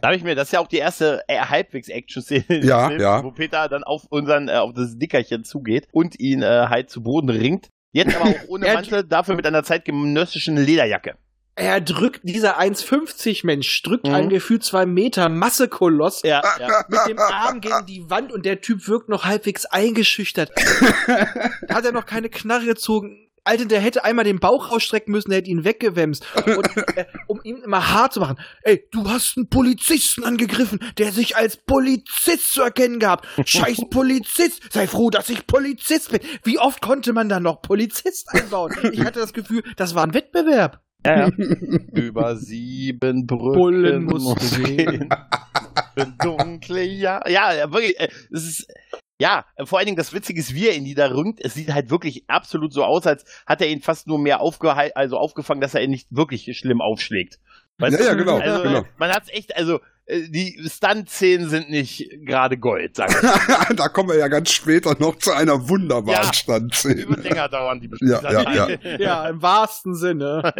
[0.00, 3.22] Da habe ich mir, das ist ja auch die erste äh, halbwegs Action-Szene, Ja, ja.
[3.24, 7.02] wo Peter dann auf unseren, äh, auf das Dickerchen zugeht und ihn äh, halt zu
[7.02, 7.68] Boden ringt.
[7.92, 11.14] Jetzt aber auch ohne Mantel, dafür mit einer zeitgenössischen Lederjacke.
[11.54, 14.14] er drückt, dieser 1,50 Mensch drückt Mhm.
[14.14, 16.84] einen gefühlt zwei Meter Massekoloss Ja, ja.
[16.88, 20.50] mit dem Arm gegen die Wand und der Typ wirkt noch halbwegs eingeschüchtert.
[21.68, 23.23] Hat er noch keine Knarre gezogen.
[23.44, 26.24] Alter, der hätte einmal den Bauch rausstrecken müssen, der hätte ihn weggewämst.
[26.46, 28.38] Und, äh, um ihn immer hart zu machen.
[28.62, 33.26] Ey, du hast einen Polizisten angegriffen, der sich als Polizist zu erkennen gab.
[33.44, 34.72] Scheiß Polizist.
[34.72, 36.20] Sei froh, dass ich Polizist bin.
[36.42, 38.74] Wie oft konnte man da noch Polizist einbauen?
[38.92, 40.80] Ich hatte das Gefühl, das war ein Wettbewerb.
[41.04, 41.28] Ja, ja.
[41.92, 45.08] Über sieben Brücken Bullen musst du gehen.
[46.22, 47.30] Dunkle Jahre.
[47.30, 47.96] Ja, ja, wirklich.
[48.32, 48.66] Es ist,
[49.20, 51.40] ja, vor allen Dingen das Witzige ist, wie er ihn da rüngt.
[51.40, 55.18] Es sieht halt wirklich absolut so aus, als hat er ihn fast nur mehr also
[55.18, 57.38] aufgefangen, dass er ihn nicht wirklich schlimm aufschlägt.
[57.78, 58.04] Weißt Ja, du?
[58.10, 58.84] ja, genau, Also, genau.
[58.98, 63.76] Man hat's echt, also die Stunt-Szenen sind nicht gerade Gold, sag ich.
[63.76, 66.30] da kommen wir ja ganz später noch zu einer wunderbaren Ja.
[66.30, 67.08] Die Standszene.
[67.08, 68.68] wird länger dauern, die Ja, ja, ja.
[68.98, 70.42] Ja, im wahrsten Sinne.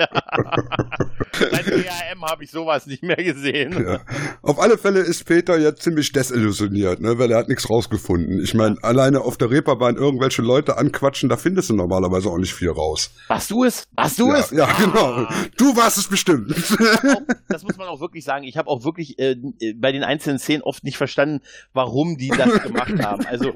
[1.35, 3.85] Seit DRM habe ich sowas nicht mehr gesehen.
[3.87, 4.01] Ja.
[4.43, 8.41] Auf alle Fälle ist Peter jetzt ziemlich desillusioniert, ne, weil er hat nichts rausgefunden.
[8.43, 12.55] Ich meine, alleine auf der Reeperbahn irgendwelche Leute anquatschen, da findest du normalerweise auch nicht
[12.55, 13.11] viel raus.
[13.29, 13.87] Warst du es?
[13.95, 14.51] Warst du ja, es?
[14.53, 15.05] ja, genau.
[15.05, 15.35] Ah.
[15.59, 16.51] Du warst es bestimmt.
[16.53, 18.45] auch, das muss man auch wirklich sagen.
[18.45, 19.34] Ich habe auch wirklich äh,
[19.77, 21.41] bei den einzelnen Szenen oft nicht verstanden,
[21.73, 23.27] warum die das gemacht haben.
[23.27, 23.53] Also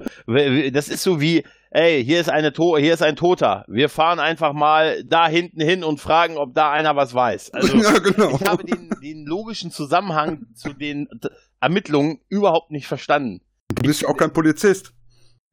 [0.73, 3.65] das ist so wie ey, hier ist eine to hier ist ein Toter.
[3.69, 7.53] Wir fahren einfach mal da hinten hin und fragen, ob da einer was weiß.
[7.53, 8.39] Also ja, genau.
[8.41, 11.09] ich habe den, den logischen Zusammenhang zu den
[11.61, 13.41] Ermittlungen überhaupt nicht verstanden.
[13.75, 14.93] Du bist ja auch kein Polizist.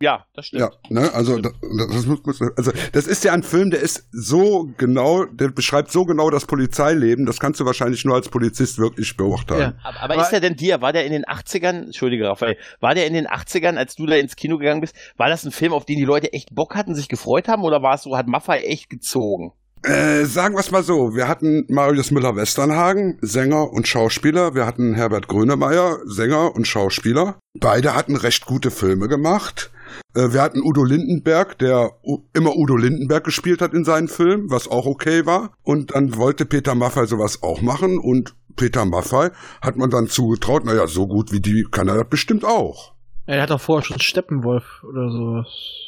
[0.01, 0.59] Ja, das stimmt.
[0.61, 1.53] Ja, ne, also das,
[1.89, 2.19] das muss,
[2.57, 6.45] also das ist ja ein Film, der ist so genau, der beschreibt so genau das
[6.45, 9.73] Polizeileben, das kannst du wahrscheinlich nur als Polizist wirklich beurteilen.
[9.81, 9.89] Ja.
[9.89, 12.93] Aber, aber Aber- ist der denn dir, war der in den 80ern, Entschuldige Raphael, war
[12.93, 15.71] der in den 80ern, als du da ins Kino gegangen bist, war das ein Film,
[15.71, 18.27] auf den die Leute echt Bock hatten, sich gefreut haben oder war es so, hat
[18.27, 19.53] Maffei echt gezogen?
[19.83, 24.95] Äh, sagen wir es mal so, wir hatten Marius Müller-Westernhagen, Sänger und Schauspieler, wir hatten
[24.95, 27.37] Herbert Grönemeyer, Sänger und Schauspieler.
[27.57, 29.71] Beide hatten recht gute Filme gemacht.
[30.13, 31.91] Äh, wir hatten Udo Lindenberg, der
[32.33, 35.51] immer Udo Lindenberg gespielt hat in seinen Filmen, was auch okay war.
[35.63, 39.29] Und dann wollte Peter Maffay sowas auch machen und Peter Maffay
[39.61, 42.93] hat man dann zugetraut, naja, so gut wie die kann er das bestimmt auch.
[43.27, 45.47] Er hat doch vorher schon Steppenwolf oder sowas.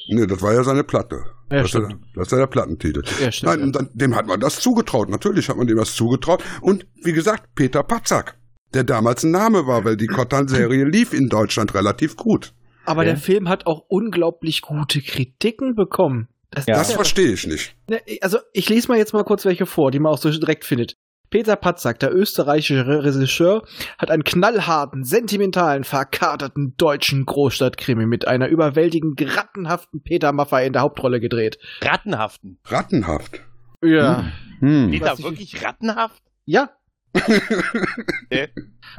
[0.10, 1.24] Nee, das war ja seine Platte.
[1.52, 3.04] Ja, das, ist ja, das ist ja der Plattentitel.
[3.22, 3.52] Ja, stimmt.
[3.52, 5.10] Nein, und dann, dem hat man das zugetraut.
[5.10, 6.44] Natürlich hat man dem das zugetraut.
[6.62, 8.38] Und wie gesagt, Peter Patzak,
[8.74, 12.54] der damals ein Name war, weil die Kotan-Serie lief in Deutschland relativ gut.
[12.88, 13.12] Aber Ja.
[13.14, 16.28] der Film hat auch unglaublich gute Kritiken bekommen.
[16.52, 16.76] Das, Ja.
[16.78, 17.76] Das verstehe ich nicht.
[17.90, 20.64] Ne, Also, ich lese mal jetzt mal kurz welche vor, die man auch so direkt
[20.66, 20.96] findet.
[21.30, 23.64] Peter Patzak, der österreichische Re- Regisseur,
[23.98, 30.84] hat einen knallharten, sentimentalen, verkaterten deutschen Großstadtkrimi mit einer überwältigend rattenhaften Peter Maffay in der
[30.84, 31.58] Hauptrolle gedreht.
[31.82, 32.60] Rattenhaften.
[32.64, 33.42] Rattenhaft.
[33.84, 34.32] Ja.
[34.60, 34.98] Hm.
[35.02, 36.24] Da nicht, wirklich rattenhaft?
[36.46, 36.70] Ja.
[37.18, 38.50] Okay.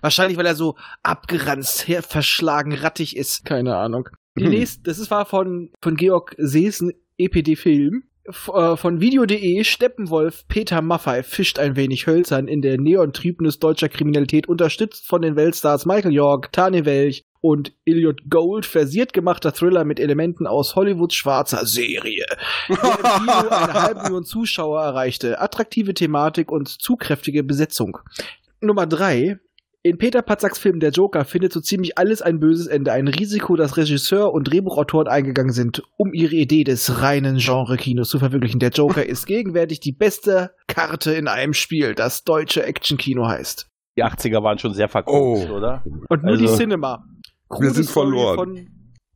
[0.01, 3.45] Wahrscheinlich, weil er so abgeranzt, verschlagen, rattig ist.
[3.45, 4.09] Keine Ahnung.
[4.39, 4.51] Die Hm.
[4.51, 8.05] nächste, das ist war von, von Georg Seesen, EPD-Film.
[8.29, 14.49] Äh, Von Video.de, Steppenwolf, Peter Maffay fischt ein wenig hölzern in der Neon-Trübnis deutscher Kriminalität,
[14.49, 19.99] unterstützt von den Weltstars Michael York, Tane Welch und Elliot Gold, versiert gemachter Thriller mit
[19.99, 22.27] Elementen aus Hollywoods schwarzer Serie.
[22.69, 25.41] Der im Kino eine halbe Million Zuschauer erreichte.
[25.41, 27.99] Attraktive Thematik und zu kräftige Besetzung.
[28.61, 29.39] Nummer drei.
[29.85, 32.93] In Peter Patzaks Film Der Joker findet so ziemlich alles ein böses Ende.
[32.93, 38.19] Ein Risiko, das Regisseur und Drehbuchautoren eingegangen sind, um ihre Idee des reinen Genre-Kinos zu
[38.19, 38.59] verwirklichen.
[38.59, 43.69] Der Joker ist gegenwärtig die beste Karte in einem Spiel, das deutsche Action-Kino heißt.
[43.97, 45.55] Die 80er waren schon sehr verkauft, Oh.
[45.55, 45.83] oder?
[46.09, 47.05] Und nur Also- die Cinema.
[47.49, 48.37] Krude sind Story verloren.
[48.37, 48.69] Von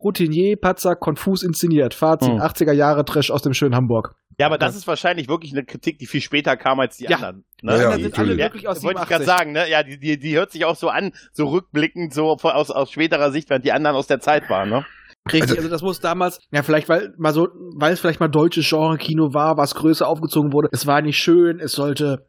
[0.02, 1.92] Routinier, Patzak, konfus inszeniert.
[1.92, 2.40] Fazit, Hm.
[2.40, 4.14] 80er Jahre Trash aus dem schönen Hamburg.
[4.42, 7.16] Ja, aber das ist wahrscheinlich wirklich eine Kritik, die viel später kam als die Ja.
[7.16, 7.44] anderen.
[7.62, 7.82] Ja, Ne?
[7.82, 9.26] ja, Die sind alle wirklich aus wollte ich gerade 87.
[9.26, 9.70] sagen, ne?
[9.70, 13.30] Ja, die, die, die hört sich auch so an, so rückblickend, so aus, aus späterer
[13.30, 14.84] Sicht, während die anderen aus der Zeit waren, ne?
[15.26, 18.26] Richtig, Also- also, das muss damals, ja, vielleicht, weil mal so, weil es vielleicht mal
[18.28, 20.68] deutsches Genre-Kino war, was größer aufgezogen wurde.
[20.72, 22.26] Es war nicht schön, es sollte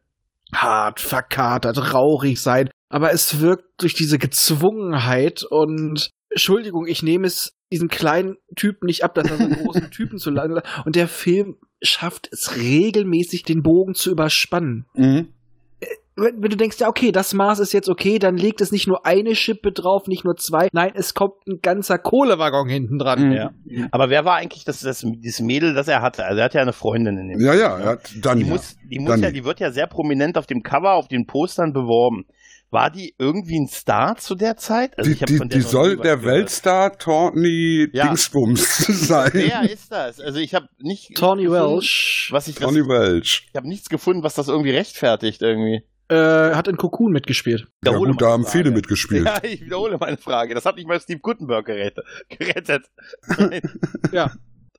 [0.54, 2.70] hart, verkatert, rauchig sein.
[2.88, 9.02] Aber es wirkt durch diese Gezwungenheit und Entschuldigung, ich nehme es diesem kleinen Typen nicht
[9.02, 10.62] ab, dass er so einen großen Typen zu lange.
[10.84, 14.86] Und der Film schafft es regelmäßig, den Bogen zu überspannen.
[14.94, 15.28] Mhm.
[16.16, 18.86] Wenn, wenn du denkst, ja, okay, das Maß ist jetzt okay, dann legt es nicht
[18.86, 20.68] nur eine Schippe drauf, nicht nur zwei.
[20.72, 23.30] Nein, es kommt ein ganzer Kohlewaggon hinten dran.
[23.30, 23.32] Mhm.
[23.32, 23.50] Ja.
[23.90, 26.24] Aber wer war eigentlich das, das, dieses Mädel, das er hatte?
[26.24, 28.38] Also er hatte ja eine Freundin in dem Ja, ja, er hat dann.
[28.38, 31.08] Die muss, die muss Dann- ja, die wird ja sehr prominent auf dem Cover, auf
[31.08, 32.26] den Postern beworben.
[32.74, 34.98] War die irgendwie ein Star zu der Zeit?
[34.98, 36.24] Also die die, von der die soll der gehört.
[36.38, 38.08] Weltstar Tawny Ja.
[38.08, 39.30] Dingsbums sein.
[39.32, 40.20] Wer ist das?
[40.20, 43.46] Also ich habe nicht Tawny Welsh Was ich, was, Tawny Welch.
[43.48, 45.82] ich habe nichts gefunden, was das irgendwie rechtfertigt irgendwie.
[46.08, 46.16] äh,
[46.54, 47.66] hat in Cocoon mitgespielt.
[47.84, 48.58] Ja gut, da haben Frage.
[48.58, 49.24] viele mitgespielt.
[49.26, 50.54] Ja, ich wiederhole meine Frage.
[50.54, 52.04] Das hat nicht mal Steve Gutenberg gerettet.
[52.28, 52.86] gerettet.
[54.12, 54.32] Ja.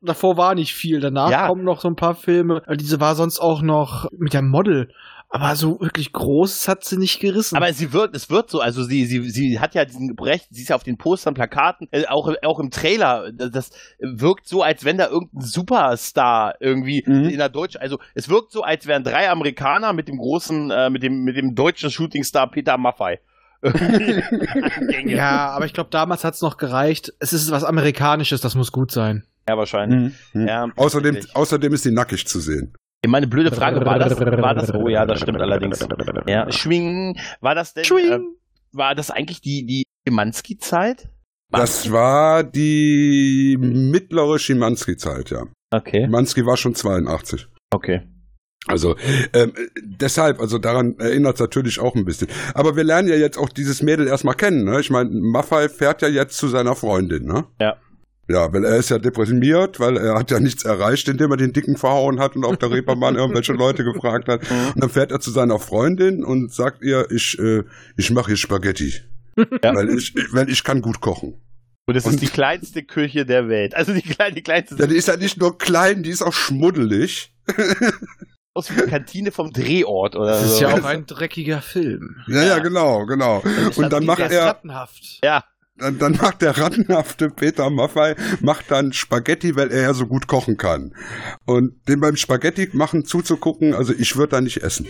[0.06, 1.00] Davor war nicht viel.
[1.00, 1.48] Danach Ja.
[1.48, 2.62] kommen noch so ein paar Filme.
[2.68, 4.90] Äh, Diese war sonst auch noch mit der Model.
[5.28, 7.58] Aber so wirklich Großes hat sie nicht gerissen.
[7.58, 10.62] Aber sie wird, es wird so, also sie, sie, sie hat ja diesen Brecht, sie
[10.62, 14.86] ist ja auf den Postern, Plakaten, äh, auch, auch im Trailer, das, wirkt so, als
[14.86, 17.26] wenn da irgendein Superstar irgendwie Mhm.
[17.30, 20.90] in der Deutsch, also es wirkt so, als wären drei Amerikaner mit dem großen, äh,
[20.90, 23.20] mit dem, mit dem deutschen Shootingstar Peter Gänge.
[25.16, 27.14] ja, aber ich glaube, damals hat es noch gereicht.
[27.20, 29.26] Es ist was Amerikanisches, das muss gut sein.
[29.48, 30.14] Ja, wahrscheinlich.
[30.34, 30.48] Mhm.
[30.48, 31.36] Ja, Außerdem, wirklich.
[31.36, 32.74] außerdem ist sie nackig zu sehen.
[33.08, 35.88] Meine blöde Frage, war das, war das, oh ja, das stimmt allerdings.
[36.26, 38.20] Ja, Schwingen, war das denn, äh,
[38.72, 41.10] war das eigentlich die, die Schimanski-Zeit?
[41.52, 45.44] Das war die mittlere Schimanski-Zeit, ja.
[45.72, 47.48] Okay, Schimanski war schon 82.
[47.72, 48.02] okay.
[48.68, 48.96] Also
[49.34, 52.28] ähm, deshalb, also daran erinnert es natürlich auch ein bisschen.
[52.56, 54.64] Aber wir lernen ja jetzt auch dieses Mädel erstmal kennen.
[54.64, 54.80] Ne?
[54.80, 57.26] Ich meine, Maffei fährt ja jetzt zu seiner Freundin.
[57.26, 57.46] Ne?
[57.60, 57.78] Ja.
[58.28, 61.54] Ja, weil er ist ja deprimiert, weil er hat ja nichts erreicht, indem er den
[61.54, 64.42] Dicken verhauen hat und auf der Reeperbahn irgendwelche Leute gefragt hat.
[64.50, 67.64] Und dann fährt er zu seiner Freundin und sagt ihr, ich, äh,
[67.98, 68.94] ich mache hier Spaghetti.
[69.64, 69.76] Ja.
[69.76, 71.40] Weil, ich, weil ich kann gut kochen.
[71.88, 73.76] Und es Und- ist die kleinste Küche der Welt.
[73.76, 76.34] Also die, kleine, die kleinste Ja, die ist ja nicht nur klein, die ist auch
[76.34, 77.32] schmuddelig.
[78.56, 80.62] aus wie eine Kantine vom Drehort oder Das ist so.
[80.64, 82.16] ja auch ein dreckiger Film.
[82.28, 83.44] Ja, ja, genau, genau.
[83.76, 84.58] Und dann macht er.
[85.24, 85.44] Ja,
[85.78, 90.28] dann, dann macht der rattenhafte Peter Maffei, macht dann Spaghetti, weil er ja so gut
[90.28, 90.96] kochen kann.
[91.46, 94.88] Und dem beim Spaghetti machen zuzugucken, also ich würde da nicht essen.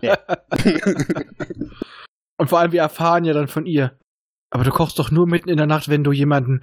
[2.38, 3.98] Und vor allem, wir erfahren ja dann von ihr.
[4.50, 6.60] Aber du kochst doch nur mitten in der Nacht, wenn du jemanden.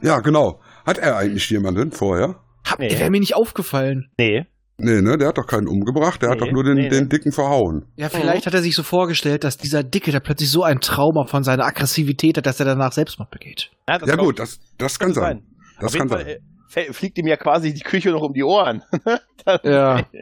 [0.00, 0.60] Ja, genau.
[0.84, 2.42] Hat er eigentlich jemanden vorher?
[2.66, 2.90] Hab, Nee.
[2.98, 4.10] Wäre mir nicht aufgefallen.
[4.18, 4.46] nee.
[4.78, 7.04] Nee, ne, der hat doch keinen umgebracht, der hat Nee, doch nur den, nee, den
[7.04, 7.08] nee.
[7.08, 7.84] Dicken verhauen.
[7.96, 11.26] Ja, vielleicht hat er sich so vorgestellt, dass dieser Dicke, der plötzlich so ein Trauma
[11.26, 13.70] von seiner Aggressivität hat, dass er danach Selbstmord begeht.
[13.88, 15.42] Ja, das Ja gut, das, das kann sein.
[15.78, 16.36] Das Auf jeden kann Fall sein.
[16.84, 18.82] äh, fä- fliegt ihm ja quasi die Küche noch um die Ohren.
[19.44, 20.06] Das- Ja.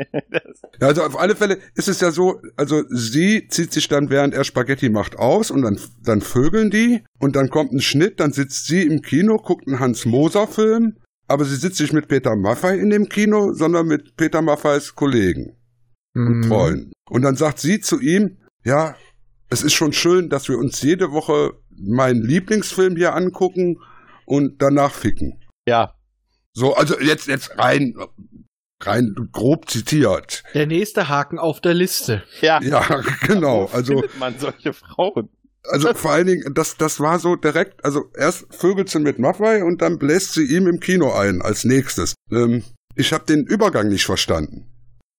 [0.80, 4.32] Ja, also auf alle Fälle ist es ja so, also sie zieht sich dann, während
[4.32, 8.32] er Spaghetti macht, aus und dann, dann vögeln die und dann kommt ein Schnitt, dann
[8.32, 10.96] sitzt sie im Kino, guckt einen Hans-Moser-Film,
[11.30, 15.56] aber sie sitzt nicht mit Peter Maffei in dem Kino, sondern mit Peter Maffeis Kollegen
[16.14, 16.44] und Mhm.
[16.44, 16.92] Freunden.
[17.08, 18.96] Und dann sagt sie zu ihm, ja,
[19.48, 23.78] es ist schon schön, dass wir uns jede Woche meinen Lieblingsfilm hier angucken
[24.26, 25.40] und danach ficken.
[25.66, 25.94] ja.
[26.52, 27.94] So, also jetzt, jetzt rein,
[28.82, 30.42] rein grob zitiert.
[30.52, 32.24] Der nächste Haken auf der Liste.
[32.40, 32.60] Ja.
[32.60, 32.82] Ja,
[33.26, 33.66] genau.
[33.72, 35.28] Also, findet man solche Frauen?
[35.64, 39.62] Also vor allen Dingen, das, das war so direkt, also erst vögelt sie mit Maffei
[39.64, 42.14] und dann bläst sie ihm im Kino ein als nächstes.
[42.30, 44.66] Ähm, ich habe den Übergang nicht verstanden.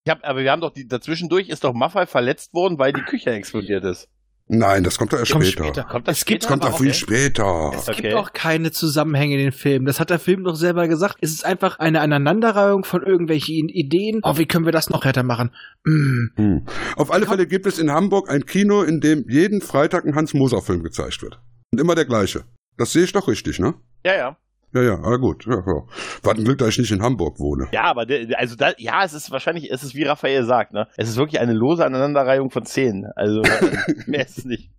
[0.04, 3.02] Ich hab, aber wir haben doch die, dazwischendurch ist doch Maffei verletzt worden, weil die
[3.02, 4.08] Küche explodiert ist.
[4.48, 5.64] Nein, das kommt doch erst Kommt später.
[5.64, 5.84] später.
[5.84, 6.94] Kommt das Es gibt- Das kommt doch viel Okay.
[6.98, 7.72] später.
[7.74, 8.02] Es Okay.
[8.02, 9.86] gibt auch keine Zusammenhänge in den Filmen.
[9.86, 11.16] Das hat der Film doch selber gesagt.
[11.20, 14.20] Es ist einfach eine Aneinanderreihung von irgendwelchen Ideen.
[14.22, 15.50] Oh, wie können wir das noch härter machen?
[15.84, 16.26] Mm.
[16.36, 16.66] Hm.
[16.96, 20.82] Auf alle Fälle gibt es in Hamburg ein Kino, in dem jeden Freitag ein Hans-Moser-Film
[20.82, 21.40] gezeigt wird.
[21.72, 22.44] Und immer der gleiche.
[22.76, 23.74] Das sehe ich doch richtig, ne?
[24.04, 24.36] Ja, ja.
[24.74, 25.44] Ja, ja, aber gut.
[25.46, 25.82] Ja, ja.
[26.22, 27.68] War ein Glück, dass ich nicht in Hamburg wohne.
[27.72, 30.88] Ja, aber der- also da, ja, es ist wahrscheinlich, es ist wie Raphael sagt, ne?
[30.96, 33.06] Es ist wirklich eine lose Aneinanderreihung von Szenen.
[33.16, 33.42] Also
[34.06, 34.70] mehr ist es nicht.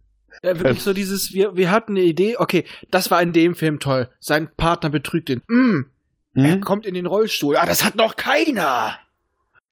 [0.43, 3.79] Ja, wirklich so dieses, wir, wir hatten eine Idee, okay, das war in dem Film
[3.79, 4.10] toll.
[4.19, 5.41] Sein Partner betrügt ihn.
[5.47, 5.86] Mm.
[6.36, 6.62] Er Hm?
[6.62, 7.56] kommt in den Rollstuhl.
[7.58, 8.97] Ah, das hat noch keiner.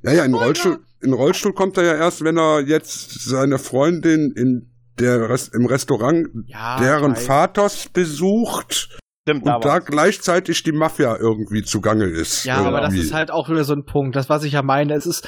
[0.03, 4.31] Ja, ja, in Rollstuhl, in Rollstuhl kommt er ja erst, wenn er jetzt seine Freundin
[4.37, 7.15] in der Rest, im Restaurant Ja, deren.
[7.15, 12.43] Vaters besucht Stimmt, und da gleichzeitig die Mafia irgendwie zugange ist.
[12.45, 13.01] Ja, aber das Irgendwie.
[13.07, 14.15] ist halt auch wieder so ein Punkt.
[14.15, 15.27] Das, was ich ja meine, es ist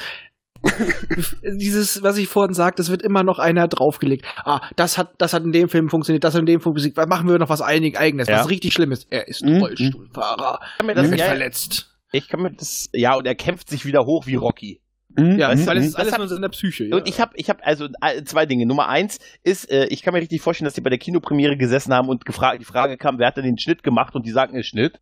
[1.42, 4.24] dieses, was ich vorhin sagte, es wird immer noch einer draufgelegt.
[4.44, 6.96] Ah, das hat, das hat in dem Film funktioniert, das hat in dem Film funktioniert.
[6.96, 8.40] Was machen wir noch was einig eigenes, Ja.
[8.40, 9.06] was richtig Schlimmes?
[9.10, 9.58] Er ist Mhm.
[9.58, 10.60] Rollstuhlfahrer.
[10.62, 11.94] ich kann mir Er das, ja, verletzt.
[12.12, 14.80] ich kann mir das, ja, und er kämpft sich wieder hoch wie Rocky.
[15.16, 15.88] Mhm, Ja, mhm, weil es mhm.
[15.88, 16.84] ist alles Das nur so in der Psyche.
[16.84, 16.96] Ja.
[16.96, 18.66] Und ich habe, ich habe also äh, zwei Dinge.
[18.66, 21.92] Nummer eins ist, äh, ich kann mir richtig vorstellen, dass die bei der Kinopremiere gesessen
[21.94, 24.14] haben und gefragt, die Frage kam, wer hat denn den Schnitt gemacht?
[24.14, 25.00] Und die sagten, es Schnitt.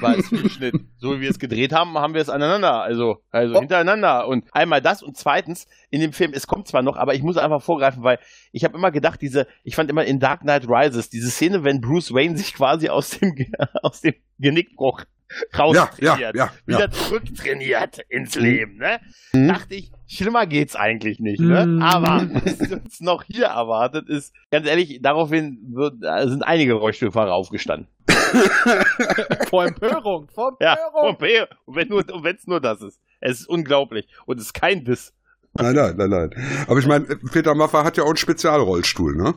[0.00, 0.74] War es ein Schnitt.
[0.96, 3.60] So wie wir es gedreht haben, haben wir es aneinander, also, also Oh.
[3.60, 4.26] hintereinander.
[4.26, 7.36] Und einmal das und zweitens, in dem Film, es kommt zwar noch, aber ich muss
[7.36, 8.18] einfach vorgreifen, weil
[8.52, 11.82] ich habe immer gedacht, diese, ich fand immer in Dark Knight Rises, diese Szene, wenn
[11.82, 13.34] Bruce Wayne sich quasi aus dem,
[13.82, 15.04] aus dem Genickbruch Ja,
[15.58, 16.90] raustrainiert, ja, ja, wieder ja.
[16.90, 18.42] zurücktrainiert ins Mhm.
[18.42, 19.00] Leben, ne?
[19.32, 19.48] Mhm.
[19.48, 21.66] Dachte ich, schlimmer geht's eigentlich nicht, ne?
[21.66, 21.82] Mhm.
[21.82, 25.94] Aber was uns noch hier erwartet ist, ganz ehrlich, daraufhin wird,
[26.28, 27.88] sind einige Rollstuhlfahrer aufgestanden.
[29.48, 31.08] vor Empörung, vor Ja, Empörung.
[31.10, 33.00] und wer- und wenn nur, wenn's nur das ist.
[33.20, 34.06] Es ist unglaublich.
[34.26, 35.14] Und es ist kein Diss.
[35.56, 36.30] Nein, nein, nein, nein.
[36.66, 39.34] Aber ich meine, Peter Maffay hat ja auch einen Spezialrollstuhl, ne?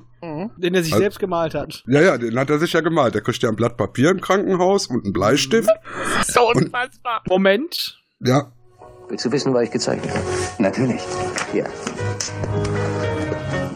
[0.57, 1.83] Den er sich Also- selbst gemalt hat.
[1.87, 3.13] Ja, ja, den hat er sich ja gemalt.
[3.13, 5.69] Der kriegt ja ein Blatt Papier im Krankenhaus und einen Bleistift.
[6.27, 7.21] So unfassbar.
[7.29, 7.99] Moment.
[8.19, 8.51] Ja,
[9.09, 10.21] Willst du wissen, was ich gezeichnet habe?
[10.57, 11.01] Natürlich.
[11.53, 11.63] Hier.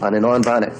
[0.00, 0.70] Meine neuen Beine.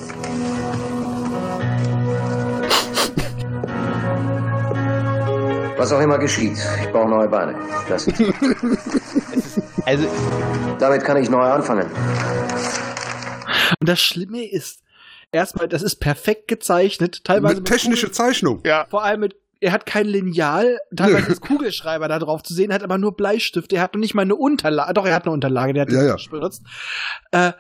[5.77, 7.55] Was auch immer geschieht, ich brauche neue Beine.
[7.89, 8.07] Das.
[9.85, 10.07] Also,
[10.79, 11.87] Damit kann ich neu anfangen.
[13.81, 14.81] Und das Schlimme ist,
[15.33, 18.61] erstmal, das ist perfekt gezeichnet, teilweise mit technische Kugel- Zeichnung.
[18.65, 18.87] ja.
[18.89, 22.77] vor allem mit, er hat kein Lineal, teilweise ist Kugelschreiber da drauf zu sehen, er
[22.77, 25.33] hat aber nur Bleistift, er hat noch nicht mal eine Unterlage, doch, er hat eine
[25.33, 26.31] Unterlage, der hat Ja, die ja.
[26.31, 26.63] benutzt.
[27.33, 27.53] Äh,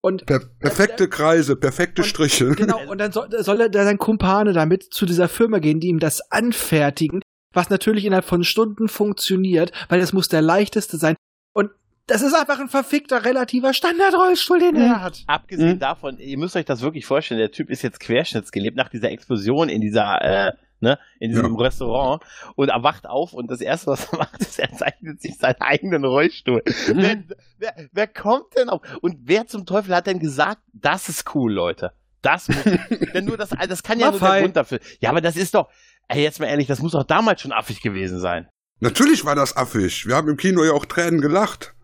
[0.00, 2.50] und Per perfekte Kreise, perfekte Und- Striche.
[2.56, 5.86] Genau, und dann soll, soll er da sein Kumpane damit zu dieser Firma gehen, die
[5.88, 7.20] ihm das anfertigen,
[7.52, 11.16] was natürlich innerhalb von Stunden funktioniert, weil es muss der leichteste sein.
[11.52, 11.70] Und
[12.06, 15.22] das ist einfach ein verfickter, relativer Standardrollstuhl, den er hat.
[15.26, 15.78] Abgesehen Mhm.
[15.78, 19.68] davon, ihr müsst euch das wirklich vorstellen, der Typ ist jetzt querschnittsgelebt nach dieser Explosion
[19.68, 22.22] in dieser, äh, ne, in diesem Restaurant
[22.56, 25.60] und er wacht auf und das erste, was er macht, ist, er zeichnet sich seinen
[25.60, 26.62] eigenen Rollstuhl.
[26.88, 27.22] wer,
[27.58, 28.80] wer, wer kommt denn auf?
[29.00, 31.92] Und wer zum Teufel hat denn gesagt, das ist cool, Leute?
[32.20, 32.56] Das muss,
[33.14, 34.80] denn nur das, das kann ja nur der Grund dafür.
[35.00, 35.68] Ja, aber das ist doch,
[36.12, 38.48] ey, jetzt mal ehrlich, das muss doch damals schon affig gewesen sein.
[38.80, 40.06] Natürlich war das affig.
[40.06, 41.74] Wir haben im Kino ja auch Tränen gelacht.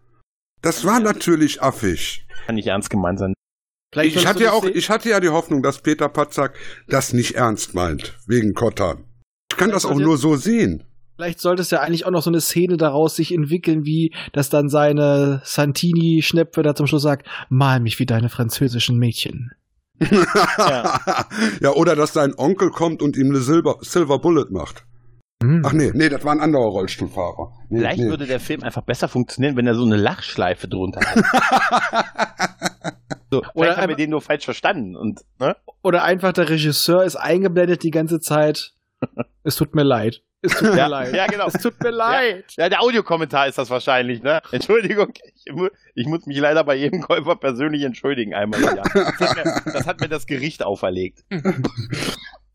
[0.62, 2.26] Das war natürlich affig.
[2.46, 3.34] Kann nicht ernst gemeint sein.
[3.92, 4.72] Vielleicht Ich hatte ja das auch, sehen.
[4.76, 6.56] ich hatte ja die Hoffnung, dass Peter Patzak
[6.88, 9.04] das nicht ernst meint, wegen Kottan.
[9.50, 10.84] Ich kann das auch nur so sehen.
[11.16, 14.50] Vielleicht sollte es ja eigentlich auch noch so eine Szene daraus sich entwickeln, wie dass
[14.50, 19.50] dann seine Santini-Schnepfe da zum Schluss sagt, mal mich wie deine französischen Mädchen.
[21.60, 21.70] ja.
[21.74, 24.84] oder dass sein Onkel kommt und ihm eine Silber, Silver Bullet macht.
[25.42, 25.62] Hm.
[25.64, 27.52] Ach nee, nee, das war ein anderer Rollstuhlfahrer.
[27.68, 28.08] Nee, Vielleicht nee.
[28.08, 31.24] würde der Film einfach besser funktionieren, wenn er so eine Lachschleife drunter hat.
[33.30, 35.54] so, Oder vielleicht haben wir den nur falsch verstanden und, ne?
[35.82, 38.72] Oder einfach der Regisseur ist eingeblendet die ganze Zeit.
[39.44, 40.22] Es tut mir leid.
[40.40, 41.14] Es tut mir Ja, leid.
[41.14, 41.48] ja, genau.
[41.48, 42.44] Es tut mir leid.
[42.56, 44.40] Ja, der Audiokommentar ist das wahrscheinlich, ne?
[44.52, 45.12] Entschuldigung,
[45.44, 48.76] ich, mu- ich muss mich leider bei jedem Käufer persönlich entschuldigen einmal Jahr.
[48.94, 51.24] Das hat mir das, hat mir das Gericht auferlegt.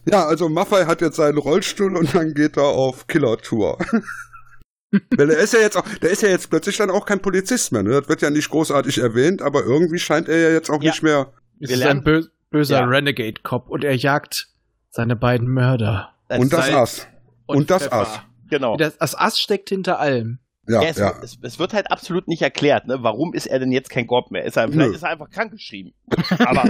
[0.05, 3.77] Ja, also Maffei hat jetzt seinen Rollstuhl und dann geht er auf Killer-Tour.
[5.15, 7.71] Weil er ist ja jetzt auch, der ist ja jetzt plötzlich dann auch kein Polizist
[7.71, 7.91] mehr, ne?
[8.01, 10.91] Das wird ja nicht großartig erwähnt, aber irgendwie scheint er ja jetzt auch Ja.
[10.91, 11.31] nicht mehr.
[11.61, 12.85] Es Wir ist ein bö böser Ja.
[12.85, 14.49] Renegade-Cop und er jagt
[14.89, 16.09] seine beiden Mörder.
[16.27, 17.07] Und das Salz-
[17.47, 17.57] Ass.
[17.57, 17.95] Und das Pfeffer.
[17.95, 18.21] Ass.
[18.49, 18.77] Genau.
[18.77, 20.39] Das, das Ass steckt hinter allem.
[20.67, 21.13] Ja, Ja, es, ja.
[21.21, 22.99] es, es wird halt absolut nicht erklärt, ne?
[23.01, 24.45] Warum ist er denn jetzt kein Cop mehr?
[24.45, 24.95] Ist er, vielleicht Nö.
[24.95, 25.93] ist er einfach krankgeschrieben.
[26.39, 26.63] Aber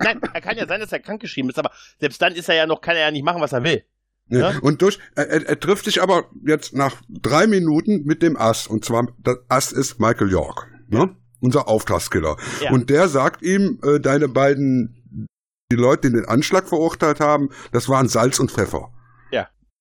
[0.00, 2.66] nein, er kann ja sein, dass er krankgeschrieben ist, aber selbst dann ist er ja
[2.66, 3.82] noch, kann er ja nicht machen, was er will.
[4.28, 4.40] Ne?
[4.40, 4.52] Ja?
[4.62, 8.66] Und durch, er, er, er trifft sich aber jetzt nach drei Minuten mit dem Ass.
[8.66, 11.16] Und zwar, das Ass ist Michael York, ne?
[11.40, 12.36] Unser Auftragskiller.
[12.62, 12.70] Ja.
[12.72, 15.28] Und der sagt ihm, äh, deine beiden,
[15.70, 18.90] die Leute, die den Anschlag verurteilt haben, das waren Salz und Pfeffer.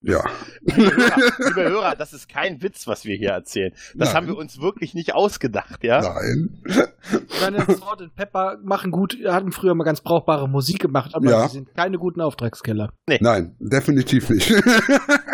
[0.08, 0.24] Ja.
[0.62, 3.72] Liebe Hörer, liebe Hörer, das ist kein Witz, was wir hier erzählen.
[3.96, 4.14] Das Nein.
[4.16, 6.02] haben wir uns wirklich nicht ausgedacht, ja?
[6.02, 6.62] Nein.
[7.40, 11.48] Seine Salt and Pepper machen gut, haben früher mal ganz brauchbare Musik gemacht, aber Ja.
[11.48, 12.92] sie sind keine guten Auftragskiller.
[13.20, 14.52] Nein, definitiv nicht.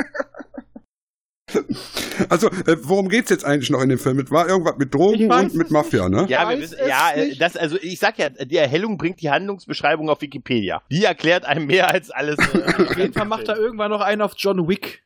[2.29, 4.19] also, äh, worum geht's jetzt eigentlich noch in dem Film?
[4.19, 6.25] Es war irgendwas mit Drogen und mit Mafia, ne?
[6.27, 7.41] Ja, wir wissen, ja, äh, nicht.
[7.41, 10.81] das, also ich sag ja, die Erhellung bringt die Handlungsbeschreibung auf Wikipedia.
[10.91, 12.37] Die erklärt einem mehr als alles.
[12.39, 15.03] Äh, Auf jeden Fall macht er irgendwann noch einen auf John Wick.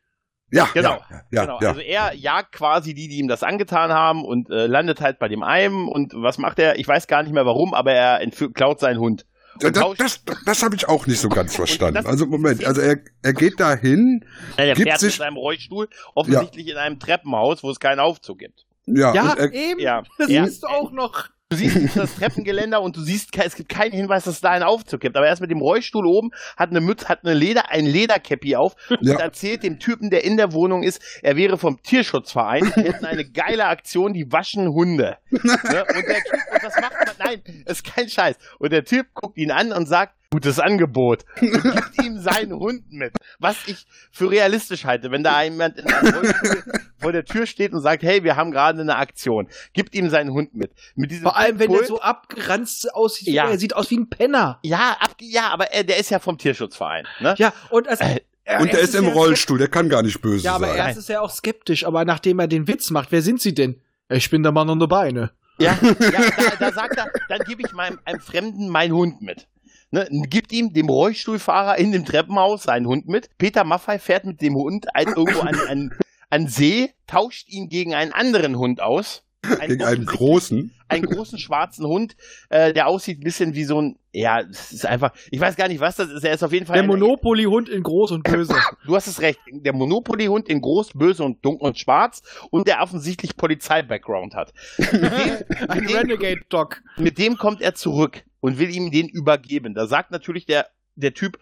[0.51, 0.99] Ja, Genau.
[1.09, 1.59] ja, ja, genau.
[1.61, 1.69] ja.
[1.69, 5.27] Also er jagt quasi die, die ihm das angetan haben und äh, landet halt bei
[5.27, 6.77] dem einen und was macht er?
[6.79, 9.25] Ich weiß gar nicht mehr warum, aber er entführt, klaut seinen Hund.
[9.61, 12.05] Ja, das das, das habe ich auch nicht so ganz verstanden.
[12.05, 14.23] Also Moment, also er, er geht da hin,
[14.57, 17.99] Ja, der Gibt fährt sich- mit seinem Rollstuhl offensichtlich in einem Treppenhaus, wo es keinen
[17.99, 18.65] Aufzug gibt.
[18.85, 19.79] ja, Ja, er, eben.
[19.79, 20.03] Ja.
[20.17, 20.45] Das Ja.
[20.45, 21.27] siehst du auch noch.
[21.49, 24.63] Du siehst das Treppengeländer und du siehst, es gibt keinen Hinweis, dass es da einen
[24.63, 25.15] Aufzug gibt.
[25.15, 28.55] Aber er ist mit dem Rollstuhl oben, hat eine Mütze, hat eine Leder, ein Lederkäppi
[28.55, 29.13] auf Ja.
[29.13, 33.05] und erzählt dem Typen, der in der Wohnung ist, er wäre vom Tierschutzverein, die hätten
[33.05, 35.17] eine geile Aktion, die waschen Hunde.
[35.29, 35.39] ne?
[35.39, 35.71] Und
[36.07, 38.37] der Typ, und das macht man, nein, ist kein Scheiß.
[38.57, 41.23] Und der Typ guckt ihn an und sagt, gutes Angebot.
[41.39, 43.13] Gibt ihm seinen Hund mit.
[43.39, 46.63] Was ich für realistisch halte, wenn da jemand in einem Rollstuhl
[46.97, 49.47] vor der Tür steht und sagt, hey, wir haben gerade eine Aktion.
[49.73, 50.71] Gibt ihm seinen Hund mit.
[50.95, 53.29] Mit diesem Vor allem, wenn Pult- der so abgeranzt aussieht.
[53.29, 53.49] Ja.
[53.49, 54.59] Er sieht aus wie ein Penner.
[54.63, 57.07] Ja, ab, ja, aber er, der ist ja vom Tierschutzverein.
[57.21, 57.35] Ne?
[57.37, 60.21] Ja, und, es, Äh, er- und er ist im ja Rollstuhl, der kann gar nicht
[60.21, 60.77] böse Ja, aber sein.
[60.77, 63.79] erst ist er auch skeptisch, aber nachdem er den Witz macht, wer sind sie denn?
[64.09, 65.31] Ich bin der Mann ohne Beine.
[65.59, 65.87] Ja, ja
[66.37, 69.47] da, da sagt er, dann gebe ich meinem einem Fremden meinen Hund mit.
[69.95, 73.29] Ne, gibt ihm, dem Rollstuhlfahrer in dem Treppenhaus, seinen Hund mit.
[73.37, 75.93] Peter Maffei fährt mit dem Hund ein, irgendwo an, an,
[76.29, 79.23] an See, tauscht ihn gegen einen anderen Hund aus.
[79.59, 80.73] Ein Gegen einen großen.
[80.89, 82.17] einen großen schwarzen Hund,
[82.49, 85.67] äh, der aussieht ein bisschen wie so ein, ja, es ist einfach, ich weiß gar
[85.69, 86.25] nicht, was das ist.
[86.25, 88.55] Er ist auf jeden Fall Der Monopoly-Hund in groß und böse.
[88.87, 89.39] Du hast es recht.
[89.49, 94.51] Der Monopoly-Hund in groß, böse und dunkel und schwarz und der offensichtlich Polizei-Background hat.
[94.77, 96.81] Mit dem, Ein Renegade-Dog.
[96.97, 99.73] mit dem kommt er zurück und will ihm den übergeben.
[99.73, 101.39] Da sagt natürlich der, der Typ,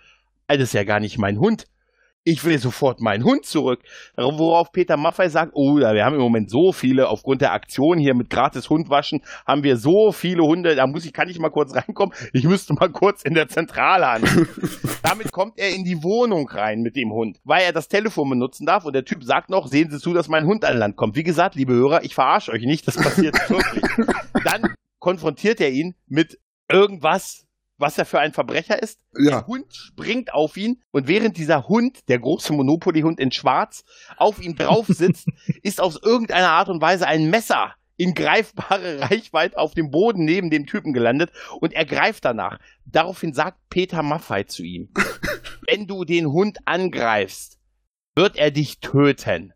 [0.48, 1.66] "Ah, das ist ja gar nicht mein Hund.
[2.24, 3.82] Ich will sofort meinen Hund zurück.
[4.16, 8.14] Worauf Peter Maffei sagt, oh, wir haben im Moment so viele, aufgrund der Aktion hier
[8.14, 11.76] mit gratis Hundwaschen, haben wir so viele Hunde, da muss ich, kann ich mal kurz
[11.76, 12.16] reinkommen?
[12.32, 14.24] Ich müsste mal kurz in der Zentrale an.
[15.04, 18.66] Damit kommt er in die Wohnung rein mit dem Hund, weil er das Telefon benutzen
[18.66, 21.18] darf und der Typ sagt noch, sehen Sie zu, dass mein Hund an Land kommt.
[21.18, 23.84] Wie gesagt, liebe Hörer, ich verarsche euch nicht, das passiert wirklich.
[24.46, 26.40] Dann konfrontiert er ihn mit
[26.74, 27.46] irgendwas,
[27.78, 29.00] was er für ein Verbrecher ist.
[29.16, 33.84] Der Ja, Hund springt auf ihn und während dieser Hund, der große Monopoly-Hund in Schwarz,
[34.18, 35.28] auf ihm drauf sitzt,
[35.62, 40.50] ist aus irgendeiner Art und Weise ein Messer in greifbare Reichweite auf dem Boden neben
[40.50, 42.60] dem Typen gelandet und er greift danach.
[42.86, 44.90] Daraufhin sagt Peter Maffei zu ihm,
[45.68, 47.60] wenn du den Hund angreifst,
[48.16, 49.54] wird er dich töten.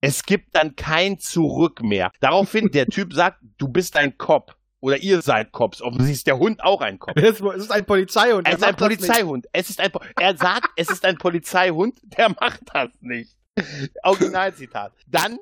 [0.00, 2.10] Es gibt dann kein Zurück mehr.
[2.20, 4.54] Daraufhin, der Typ sagt, du bist ein Cop
[4.84, 5.80] Oder ihr seid Cops.
[5.80, 7.16] Offensichtlich ist der Hund auch ein Cop.
[7.18, 8.46] Es ist ein Polizeihund.
[8.46, 8.76] Es ist ein.
[8.76, 9.46] Polizeihund.
[9.50, 13.34] Es ist ein, Po- er sagt, es ist ein Polizeihund, der macht das nicht.
[14.02, 14.92] Originalzitat.
[15.06, 15.38] Dann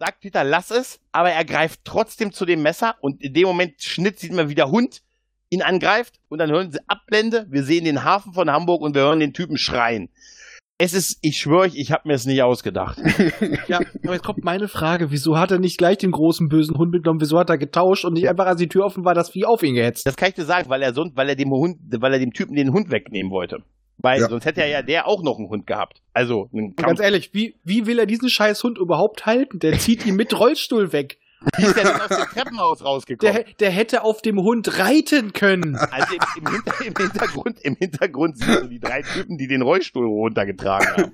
[0.00, 3.80] sagt Peter, lass es, aber er greift trotzdem zu dem Messer und in dem Moment
[3.82, 5.02] Schnitt sieht man, wie der Hund
[5.48, 7.46] ihn angreift und dann hören sie Abblende.
[7.48, 10.08] Wir sehen den Hafen von Hamburg und wir hören den Typen schreien.
[10.78, 12.98] Es ist, ich schwöre euch, ich habe mir es nicht ausgedacht.
[13.68, 15.10] Ja, aber jetzt kommt meine Frage.
[15.10, 17.20] Wieso hat er nicht gleich den großen bösen Hund mitgenommen?
[17.20, 19.62] Wieso hat er getauscht und nicht einfach, als die Tür offen war, das Vieh auf
[19.62, 20.06] ihn gehetzt?
[20.06, 22.32] Das kann ich dir sagen, weil er so, weil er dem Hund, weil er dem
[22.32, 23.58] Typen den Hund wegnehmen wollte.
[23.98, 24.28] Weil Ja.
[24.28, 26.02] sonst hätte er ja der auch noch einen Hund gehabt.
[26.12, 29.58] Also Ganz ehrlich, wie, wie will er diesen scheiß Hund überhaupt halten?
[29.58, 31.18] Der zieht ihn mit Rollstuhl weg.
[31.56, 33.34] Wie ist der denn aus dem Treppenhaus rausgekommen?
[33.34, 35.76] Der, der hätte auf dem Hund reiten können.
[35.76, 39.62] Also im, im, Hinter, im, Hintergrund, im Hintergrund siehst du die drei Typen, die den
[39.62, 41.12] Rollstuhl runtergetragen haben.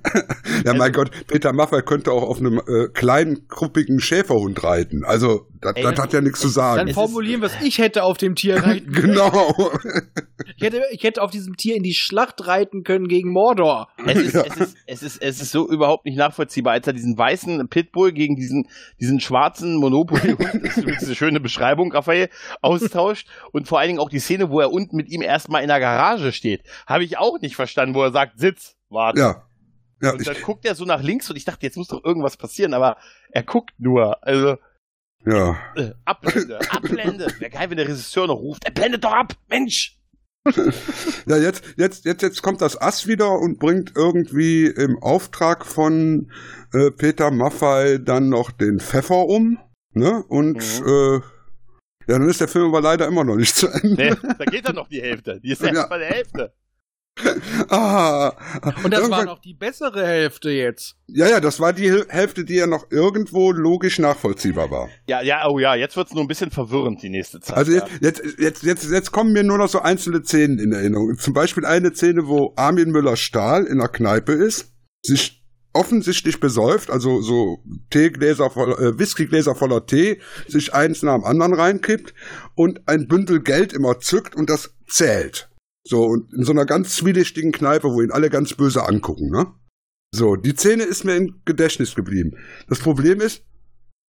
[0.65, 5.03] Ja, mein Also- Gott, Peter Maffay könnte auch auf einem äh, kleinen, kruppigen Schäferhund reiten.
[5.05, 6.85] Also, das, Ey, das hat ja nichts zu sagen.
[6.85, 7.61] Dann formulieren wir es.
[7.61, 9.13] Ich hätte auf dem Tier reiten können.
[9.13, 9.71] Genau.
[10.57, 13.87] Ich hätte, ich hätte auf diesem Tier in die Schlacht reiten können gegen Mordor.
[14.05, 17.17] Es ist, es, ist, es, ist, es ist so überhaupt nicht nachvollziehbar, als er diesen
[17.17, 18.67] weißen Pitbull gegen diesen,
[18.99, 22.29] diesen schwarzen Monopoly-Hund, das ist eine schöne Beschreibung, Raphael,
[22.61, 25.69] austauscht und vor allen Dingen auch die Szene, wo er unten mit ihm erstmal in
[25.69, 29.19] der Garage steht, habe ich auch nicht verstanden, wo er sagt, sitz, warte.
[29.19, 29.43] Ja.
[30.01, 32.03] Ja, Und ich, dann guckt er so nach links und ich dachte, jetzt muss doch
[32.03, 32.97] irgendwas passieren, aber
[33.31, 34.21] er guckt nur.
[34.21, 34.57] Also,
[35.25, 35.57] ja.
[35.75, 37.27] äh, Abblende, Abblende.
[37.39, 39.97] Wäre geil, wenn der Regisseur noch ruft, er blendet doch ab, Mensch.
[41.25, 46.29] Ja, jetzt, jetzt, jetzt, jetzt kommt das Ass wieder und bringt irgendwie im Auftrag von
[46.73, 49.57] äh, Peter Maffay dann noch den Pfeffer um.
[49.93, 50.21] Ne?
[50.27, 50.85] Und Mhm.
[50.87, 53.95] äh, ja, dann ist der Film aber leider immer noch nicht zu Ende.
[54.21, 55.39] Nee, da geht dann noch die Hälfte.
[55.39, 55.87] Die ist erst Ja.
[55.87, 56.53] bei der Hälfte.
[57.69, 58.33] Ah,
[58.83, 60.95] Und das war noch die bessere Hälfte jetzt.
[61.07, 64.89] Ja, ja, das war die Hälfte, die ja noch irgendwo logisch nachvollziehbar war.
[65.07, 67.55] Ja, ja, oh ja, jetzt wird's nur ein bisschen verwirrend die nächste Zeit.
[67.55, 67.85] Also ja.
[68.01, 71.17] jetzt, jetzt, jetzt, jetzt, jetzt kommen mir nur noch so einzelne Szenen in Erinnerung.
[71.17, 75.43] Zum Beispiel eine Szene, wo Armin Müller-Stahl in der Kneipe ist, sich
[75.73, 77.59] offensichtlich besäuft, also so
[77.89, 82.13] Teegläser voller, äh, Whiskygläser voller Tee, sich eins nach dem anderen reinkippt
[82.55, 85.49] und ein Bündel Geld immer zückt und das zählt.
[85.85, 89.47] So, und in so einer ganz zwielichtigen Kneipe, wo ihn alle ganz böse angucken, ne?
[90.15, 92.37] So, die Szene ist mir im Gedächtnis geblieben.
[92.69, 93.43] Das Problem ist,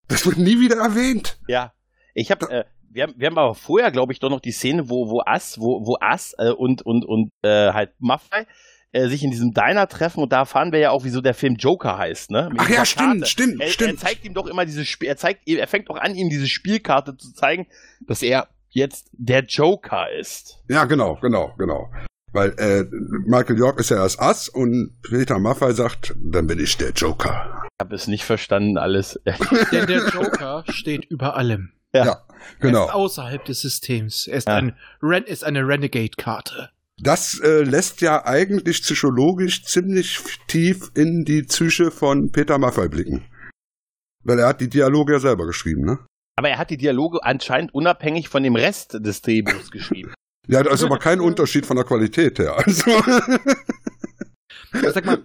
[0.09, 1.39] das wird nie wieder erwähnt.
[1.49, 1.73] Ja,
[2.15, 4.89] ich habe, äh, wir haben, wir haben aber vorher, glaube ich, doch noch die Szene,
[4.89, 8.47] wo wo Ass, wo wo Ass äh, und und und äh, halt Maffei
[8.93, 11.57] äh, sich in diesem Diner treffen und da erfahren wir ja auch, wieso der Film
[11.57, 12.51] Joker heißt, ne?
[12.53, 13.27] Mit Ach ja, stimmt, Karte.
[13.27, 13.99] stimmt, er, Er stimmt.
[13.99, 17.17] zeigt ihm doch immer dieses Spiel, er zeigt, er fängt doch an, ihm diese Spielkarte
[17.17, 17.67] zu zeigen,
[18.07, 20.59] dass er jetzt der Joker ist.
[20.69, 21.91] Ja, genau, genau, genau.
[22.33, 22.85] Weil äh,
[23.27, 27.63] Michael York ist ja das Ass und Peter Maffay sagt, dann bin ich der Joker.
[27.79, 29.21] Ich habe es nicht verstanden alles.
[29.73, 31.71] Denn der Joker steht über allem.
[31.95, 32.25] Ja, Er
[32.59, 32.87] genau.
[32.87, 34.27] ist außerhalb des Systems.
[34.27, 34.57] Er ist, Ja.
[34.57, 36.71] ein Ren ist eine Renegade-Karte.
[36.99, 40.19] Das äh, lässt ja eigentlich psychologisch ziemlich
[40.49, 43.25] tief in die Psyche von Peter Maffay blicken.
[44.25, 45.99] Weil er hat die Dialoge ja selber geschrieben, ne?
[46.37, 50.13] Aber er hat die Dialoge anscheinend unabhängig von dem Rest des Drehbuchs geschrieben.
[50.47, 52.57] Ja, da ist aber kein Unterschied von der Qualität her.
[52.59, 52.91] Also,
[54.93, 55.25] Sag mal,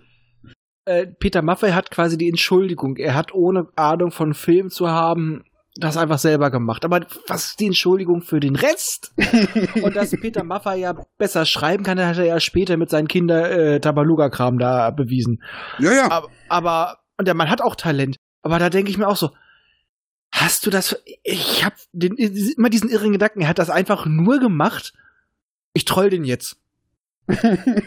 [0.85, 2.97] äh, Peter Maffay hat quasi die Entschuldigung.
[2.97, 5.43] Er hat ohne Ahnung von Film zu haben
[5.75, 6.85] das einfach selber gemacht.
[6.85, 9.13] Aber was ist die Entschuldigung für den Rest?
[9.81, 13.51] Und dass Peter Maffay ja besser schreiben kann, hat er ja später mit seinen Kinder
[13.51, 15.41] äh, Tabaluga-Kram da bewiesen.
[15.79, 16.11] ja, ja.
[16.11, 18.17] Aber, aber, und der Mann hat auch Talent.
[18.41, 19.29] Aber da denke ich mir auch so,
[20.41, 24.39] hast du das, ich hab den, immer diesen irren Gedanken, er hat das einfach nur
[24.39, 24.93] gemacht.
[25.73, 26.57] Ich troll den jetzt.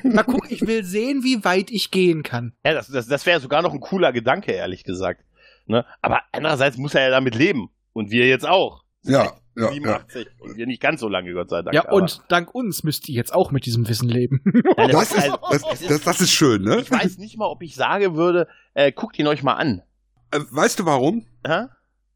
[0.05, 2.53] Mal gucken, ich will sehen, wie weit ich gehen kann.
[2.65, 5.25] Ja, das, das, das wäre sogar noch ein cooler Gedanke, ehrlich gesagt.
[5.67, 5.85] Ne?
[6.01, 7.69] Aber andererseits muss er ja damit leben.
[7.93, 8.85] Und wir jetzt auch.
[9.03, 9.73] Ja, ja, ja.
[9.73, 10.29] 87.
[10.39, 11.75] Und wir nicht ganz so lange, Gott sei Dank.
[11.75, 14.41] Ja, aber- und dank uns müsst ihr jetzt auch mit diesem Wissen leben.
[14.77, 16.81] Nein, Das ist, also, das, ist- das, das ist schön, ne?
[16.81, 19.83] ich weiß nicht mal, ob ich sagen würde, äh, guckt ihn euch mal an.
[20.31, 21.27] Äh, Weißt du warum?
[21.47, 21.65] Hä?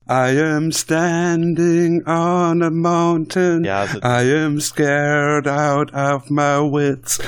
[0.08, 3.64] I am standing on a mountain.
[3.64, 7.18] Ja, also, I am scared out of my wits.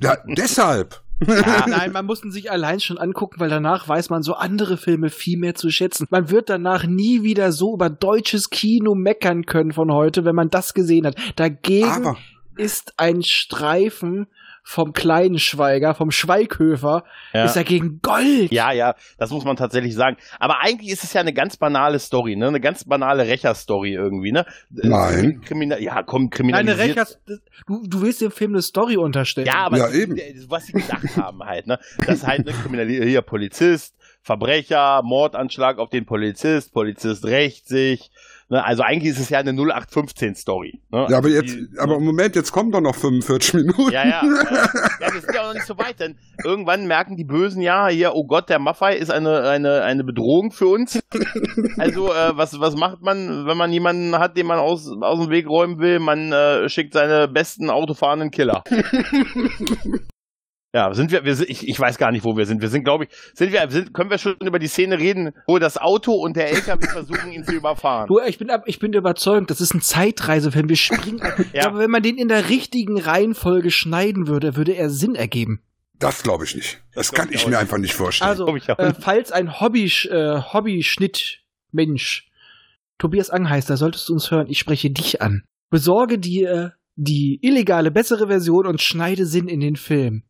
[0.00, 1.02] Ja, deshalb.
[1.26, 4.76] ja, Nein, man muss ihn sich allein schon angucken, weil danach weiß man so andere
[4.76, 6.06] Filme viel mehr zu schätzen.
[6.10, 10.48] Man wird danach nie wieder so über deutsches Kino meckern können von heute, wenn man
[10.48, 11.16] das gesehen hat.
[11.34, 12.16] Dagegen Aber
[12.56, 14.26] ist ein Streifen
[14.70, 17.02] vom kleinen Schweiger, vom Schweighöfer,
[17.32, 17.44] Ja.
[17.46, 18.52] ist dagegen Gold.
[18.52, 20.18] ja, ja, das muss man tatsächlich sagen.
[20.38, 22.48] Aber eigentlich ist es ja eine ganz banale Story, ne?
[22.48, 24.44] Eine ganz banale Rächer-Story irgendwie, ne?
[24.68, 25.40] Nein.
[25.42, 26.78] Kriminal ja, komm, kriminalisiert.
[26.80, 27.18] Rechers,
[27.66, 29.46] du, du willst dem Film eine Story unterstellen.
[29.46, 30.16] Ja, aber Ja, eben.
[30.48, 31.78] was sie gedacht haben halt, ne?
[32.06, 38.10] Das halt ne Kriminal hier Polizist, Verbrecher, Mordanschlag auf den Polizist, Polizist rächt sich,
[38.50, 38.64] Ne?
[38.64, 40.80] Also eigentlich ist es ja eine 0815-Story.
[40.90, 41.06] Ne?
[41.10, 43.90] Ja, aber Also jetzt, die- aber im Moment, jetzt kommen doch noch 45 Minuten.
[43.92, 44.22] Ja, ja.
[44.24, 47.88] ja, wir sind ja auch noch nicht so weit, denn irgendwann merken die Bösen ja
[47.88, 50.98] hier, oh Gott, der Maffei ist eine, eine, eine Bedrohung für uns.
[51.76, 55.30] Also, äh, was, was macht man, wenn man jemanden hat, den man aus, aus dem
[55.30, 55.98] Weg räumen will?
[55.98, 58.64] Man äh, schickt seine besten autofahrenden Killer.
[60.74, 62.60] Ja, sind wir, wir sind, ich, ich weiß gar nicht, wo wir sind.
[62.60, 65.58] Wir sind, glaube ich, sind wir, sind, können wir schon über die Szene reden, wo
[65.58, 68.06] das Auto und der LKW versuchen, ihn zu überfahren.
[68.06, 70.68] Du, ich bin, ab- ich bin überzeugt, das ist ein Zeitreisefilm.
[70.68, 71.22] Wir springen.
[71.54, 71.66] Ja.
[71.68, 75.62] Aber wenn man den in der richtigen Reihenfolge schneiden würde, würde er Sinn ergeben.
[75.98, 76.82] Das glaube ich nicht.
[76.94, 77.60] Das kann glaub ich ich mir nicht.
[77.60, 78.28] einfach nicht vorstellen.
[78.30, 82.28] Also, äh, falls ein Hobby, äh, Hobby-Schnitt-Mensch
[82.98, 84.48] Tobias Ang heißt, da solltest du uns hören.
[84.48, 85.42] Ich spreche dich an.
[85.70, 90.24] Besorge dir die illegale bessere Version und schneide Sinn in den Film.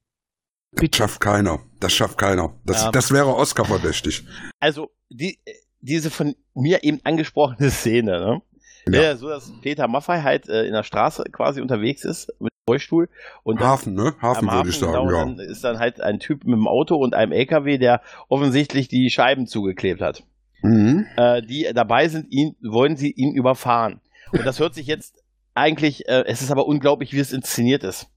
[0.73, 1.61] Das schafft keiner.
[1.81, 2.55] Das schafft keiner.
[2.65, 2.91] Das, Ja.
[2.91, 4.25] das wäre Oscar verdächtig.
[4.61, 5.39] also die,
[5.81, 8.43] diese von mir eben angesprochene Szene, ne?
[8.89, 9.03] Ja.
[9.03, 9.17] Ja.
[9.17, 13.09] so, dass Peter Maffei halt äh, in der Straße quasi unterwegs ist mit dem Rollstuhl
[13.43, 14.15] und Hafen, ne?
[14.21, 15.25] Hafen würde ich sagen, genau, ja.
[15.25, 19.11] dann ist dann halt ein Typ mit dem Auto und einem LKW, der offensichtlich die
[19.11, 20.25] Scheiben zugeklebt hat.
[20.63, 21.07] Mhm.
[21.17, 24.01] Äh, die dabei sind, ihn, wollen sie ihn überfahren.
[24.33, 25.23] Und das hört sich jetzt
[25.55, 28.09] eigentlich, äh, es ist aber unglaublich, wie es inszeniert ist.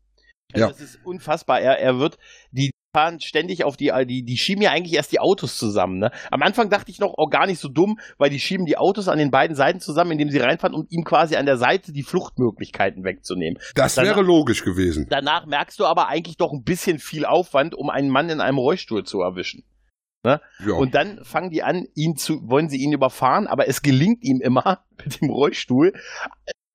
[0.54, 0.72] Also Ja.
[0.72, 1.60] Es ist unfassbar.
[1.62, 2.18] Er, er wird,
[2.52, 5.98] die fahren ständig auf die, die, die schieben ja eigentlich erst die Autos zusammen.
[6.00, 6.12] Ne?
[6.30, 9.08] Am Anfang dachte ich noch, auch gar nicht so dumm, weil die schieben die Autos
[9.08, 12.04] an den beiden Seiten zusammen, indem sie reinfahren, um ihm quasi an der Seite die
[12.04, 13.62] Fluchtmöglichkeiten wegzunehmen.
[13.76, 15.08] Das Danach- wäre logisch gewesen.
[15.10, 18.58] Danach merkst du aber eigentlich doch ein bisschen viel Aufwand, um einen Mann in einem
[18.58, 19.64] Rollstuhl zu erwischen.
[20.26, 20.40] Ja.
[20.78, 24.40] Und dann fangen die an, ihn zu, wollen sie ihn überfahren, aber es gelingt ihm
[24.40, 25.94] immer mit dem Rollstuhl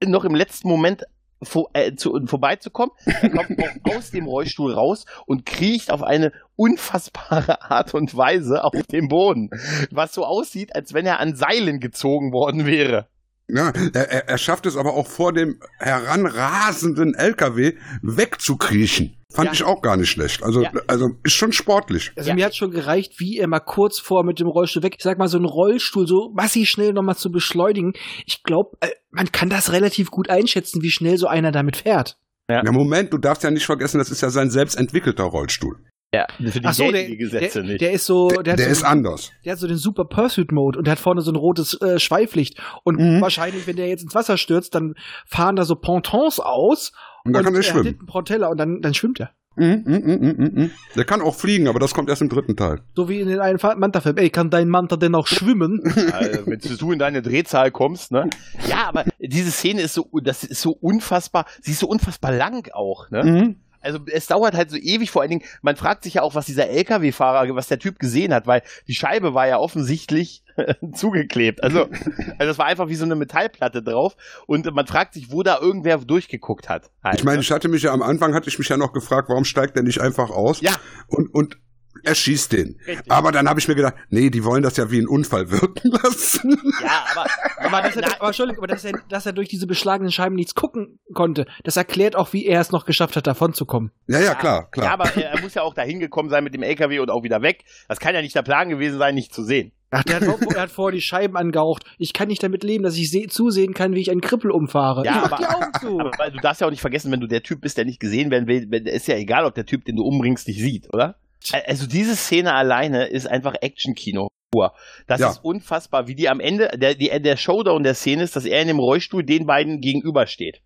[0.00, 1.04] äh, noch im letzten Moment
[1.42, 2.94] vor, äh, zu, vorbeizukommen.
[3.04, 8.64] Er kommt auch aus dem Rollstuhl raus und kriecht auf eine unfassbare Art und Weise
[8.64, 9.50] auf den Boden,
[9.90, 13.08] was so aussieht, als wenn er an Seilen gezogen worden wäre.
[13.48, 19.16] Ja, er, er, schafft es aber auch vor dem heranrasenden LKW wegzukriechen.
[19.32, 19.52] Fand Ja.
[19.52, 20.42] ich auch gar nicht schlecht.
[20.42, 20.72] Also, Ja.
[20.88, 22.12] also ist schon sportlich.
[22.16, 22.34] Also Ja.
[22.34, 25.18] mir hat schon gereicht, wie er mal kurz vor mit dem Rollstuhl weg, ich sag
[25.18, 27.92] mal, so einen Rollstuhl so massiv schnell nochmal zu beschleunigen.
[28.24, 32.16] Ich glaube, äh, man kann das relativ gut einschätzen, wie schnell so einer damit fährt.
[32.48, 32.62] Ja.
[32.64, 35.76] Ja, Moment, du darfst ja nicht vergessen, das ist ja sein selbst entwickelter Rollstuhl.
[36.14, 37.80] Ja, für die Ach so, der, die Gesetze der, nicht.
[37.80, 39.32] der ist so, der, Der, so, ist anders.
[39.44, 41.98] der hat so den Super Pursuit Mode und der hat vorne so ein rotes äh,
[41.98, 42.58] Schweiflicht.
[42.84, 43.20] Und Mhm.
[43.20, 44.94] wahrscheinlich, wenn der jetzt ins Wasser stürzt, dann
[45.26, 46.92] fahren da so Pontons aus
[47.24, 47.84] Und da kann er er hat schwimmen.
[47.86, 49.30] hinten Propeller und dann, dann schwimmt er.
[49.58, 50.70] Mhm, mhm, mhm, mhm, mhm.
[50.96, 52.82] Der kann auch fliegen, aber das kommt erst im dritten Teil.
[52.94, 54.18] So wie in den einen Manta-Film.
[54.18, 55.80] Ey, kann dein Manta denn auch schwimmen?
[56.12, 58.28] Also, wenn du in deine Drehzahl kommst, ne?
[58.68, 62.68] Ja, aber diese Szene ist so, das ist so unfassbar, sie ist so unfassbar lang
[62.74, 63.24] auch, ne?
[63.24, 63.56] Mhm.
[63.86, 66.46] Also es dauert halt so ewig, vor allen Dingen, man fragt sich ja auch, was
[66.46, 70.42] dieser LKW-Fahrer, was der Typ gesehen hat, weil die Scheibe war ja offensichtlich
[70.94, 71.62] zugeklebt.
[71.62, 71.82] Also,
[72.38, 74.16] also das war einfach wie so eine Metallplatte drauf
[74.46, 76.90] und man fragt sich, wo da irgendwer durchgeguckt hat.
[77.02, 77.42] Halt, Ich meine, ne?
[77.42, 79.82] ich hatte mich ja am Anfang, hatte ich mich ja noch gefragt, warum steigt der
[79.82, 80.60] nicht einfach aus?
[80.60, 80.72] Ja.
[81.06, 81.58] Und, und
[82.04, 82.78] er schießt den.
[82.86, 83.10] Richtig.
[83.10, 85.90] Aber dann habe ich mir gedacht, nee, die wollen das ja wie ein Unfall wirken
[86.02, 86.58] lassen.
[86.82, 87.26] ja, aber,
[87.58, 90.54] Aber, dass er, aber Entschuldigung, aber dass er, dass er durch diese beschlagenen Scheiben nichts
[90.54, 93.90] gucken konnte, das erklärt auch, wie er es noch geschafft hat, davon zu kommen.
[94.06, 94.86] ja, ja, klar, klar.
[94.86, 97.22] Ja, aber er, er muss ja auch da hingekommen sein mit dem LKW und auch
[97.22, 97.64] wieder weg.
[97.88, 99.72] Das kann ja nicht der Plan gewesen sein, nicht zu sehen.
[99.90, 101.84] Ach, der hat, vor- er hat vorher die Scheiben angehaucht.
[101.98, 105.04] Ich kann nicht damit leben, dass ich seh, zusehen kann, wie ich einen Krippel umfahre.
[105.04, 106.00] Ja, ich mach aber- die Augen zu.
[106.00, 108.00] Aber weil du darfst ja auch nicht vergessen, wenn du der Typ bist, der nicht
[108.00, 111.16] gesehen werden will, ist ja egal, ob der Typ, den du umbringst, dich sieht, oder?
[111.66, 114.28] Also diese Szene alleine ist einfach Action-Kino.
[114.52, 114.72] pur.
[115.08, 115.30] Das Ja.
[115.30, 118.62] ist unfassbar, wie die am Ende, der, die, der Showdown der Szene ist, dass er
[118.62, 120.60] in dem Rollstuhl den beiden gegenübersteht.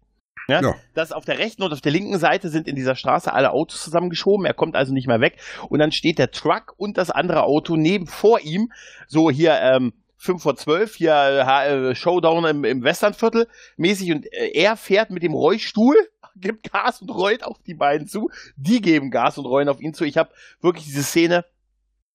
[0.49, 0.61] Ja?
[0.63, 0.75] Ja.
[0.95, 3.83] Das auf der rechten und auf der linken Seite sind in dieser Straße alle Autos
[3.83, 4.45] zusammengeschoben.
[4.45, 5.39] Er kommt also nicht mehr weg.
[5.71, 8.71] Und dann steht der Truck und das andere Auto neben vor ihm.
[9.09, 13.47] So hier, ähm, 5 vor 12, hier äh, Showdown im, im Westernviertel
[13.79, 14.13] mäßig.
[14.13, 15.97] Und äh, er fährt mit dem Rollstuhl,
[16.37, 18.31] gibt Gas und rollt auf die beiden zu.
[18.57, 20.05] Die geben Gas und rollen auf ihn zu.
[20.05, 21.45] Ich habe wirklich diese Szene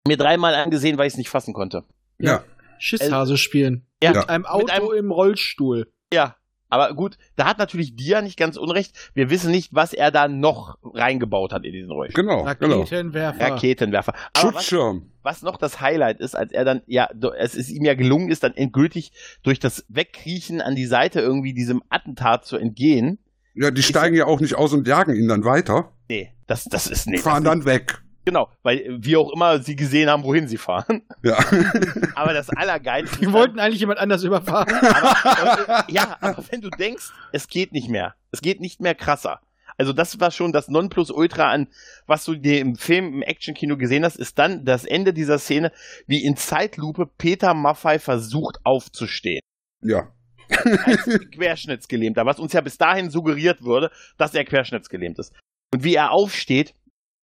[0.07, 1.83] mir dreimal angesehen, weil ich es nicht fassen konnte.
[2.19, 2.43] ja.
[2.77, 3.85] Schisshase spielen.
[4.03, 5.89] Ja, Mit einem Auto einem- im Rollstuhl.
[6.11, 6.35] Ja,
[6.67, 9.11] aber gut, da hat natürlich Dia nicht ganz unrecht.
[9.13, 12.21] Wir wissen nicht, was er da noch reingebaut hat in diesen Rollstuhl.
[12.25, 12.79] Genau, genau.
[12.79, 13.39] Raketenwerfer.
[13.51, 14.13] Raketenwerfer.
[14.33, 15.09] Aber was, Schutzschirm.
[15.23, 17.07] was noch das Highlight ist, als er dann, ja,
[17.37, 21.53] es ist ihm ja gelungen ist, dann endgültig durch das Wegkriechen an die Seite irgendwie
[21.53, 23.19] diesem Attentat zu entgehen.
[23.55, 25.91] Ja, die steigen ja auch nicht aus und jagen ihn dann weiter.
[26.09, 28.01] Nee, das, das ist nee, fahren dann weg.
[28.25, 31.03] Genau, weil wie auch immer sie gesehen haben, wohin sie fahren.
[31.23, 31.37] Ja.
[32.15, 34.73] Aber das Allergeilste Die wollten eigentlich jemand anders überfahren.
[34.73, 38.15] aber, äh, ja, aber wenn du denkst, es geht nicht mehr.
[38.31, 39.41] Es geht nicht mehr krasser.
[39.77, 41.67] Also das war schon das Nonplusultra an,
[42.07, 45.71] was du dir im Film, im Actionkino gesehen hast, ist dann das Ende dieser Szene,
[46.07, 49.41] wie in Zeitlupe Peter Maffei versucht aufzustehen.
[49.81, 50.11] ja.
[51.33, 55.33] Querschnittsgelähmter, was uns ja bis dahin suggeriert würde, dass er querschnittsgelähmt ist.
[55.73, 56.73] Und wie er aufsteht,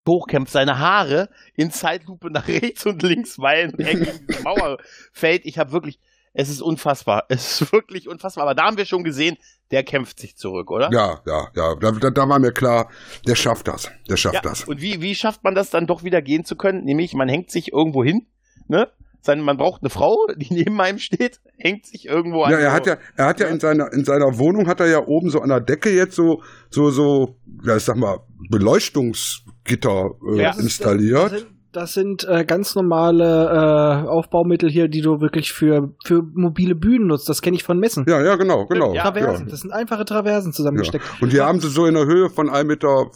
[0.08, 4.78] hochkämpft, seine Haare in Zeitlupe nach rechts und links weilen und er gegen die Mauer
[5.12, 5.46] fällt.
[5.46, 5.98] Ich habe wirklich,
[6.32, 7.24] es ist unfassbar.
[7.28, 8.44] Es ist wirklich unfassbar.
[8.44, 9.36] Aber da haben wir schon gesehen,
[9.70, 10.90] der kämpft sich zurück, oder?
[10.92, 11.74] Ja, ja, ja.
[11.76, 12.90] Da, da, da war mir klar,
[13.26, 13.90] der schafft das.
[14.08, 14.64] Der schafft Ja, das.
[14.64, 16.84] Und wie, wie schafft man das dann doch wieder gehen zu können?
[16.84, 18.26] Nämlich, man hängt sich irgendwo hin,
[18.68, 18.90] ne?
[19.24, 22.50] Sein, man braucht eine Frau, die neben einem steht, hängt sich irgendwo an.
[22.52, 24.88] Ja, er so- hat ja, er hat ja in seiner, in seiner Wohnung hat er
[24.88, 28.18] ja oben so an der Decke jetzt so, so, so, ja, ich sag mal,
[28.50, 30.48] Beleuchtungsgitter äh, Ja.
[30.50, 31.32] Das installiert.
[31.32, 36.22] Das sind, das sind äh, ganz normale äh, Aufbaumittel hier, die du wirklich für, für
[36.34, 37.28] mobile Bühnen nutzt.
[37.28, 38.04] Das kenne ich von Messen.
[38.08, 38.94] ja, ja, genau, genau.
[38.94, 39.46] Ja, Traversen.
[39.46, 39.50] ja.
[39.50, 40.56] Das sind einfache Traversen Ja.
[40.56, 41.04] zusammengesteckt.
[41.20, 43.10] Und die haben sie so in der Höhe von 1,60 Meter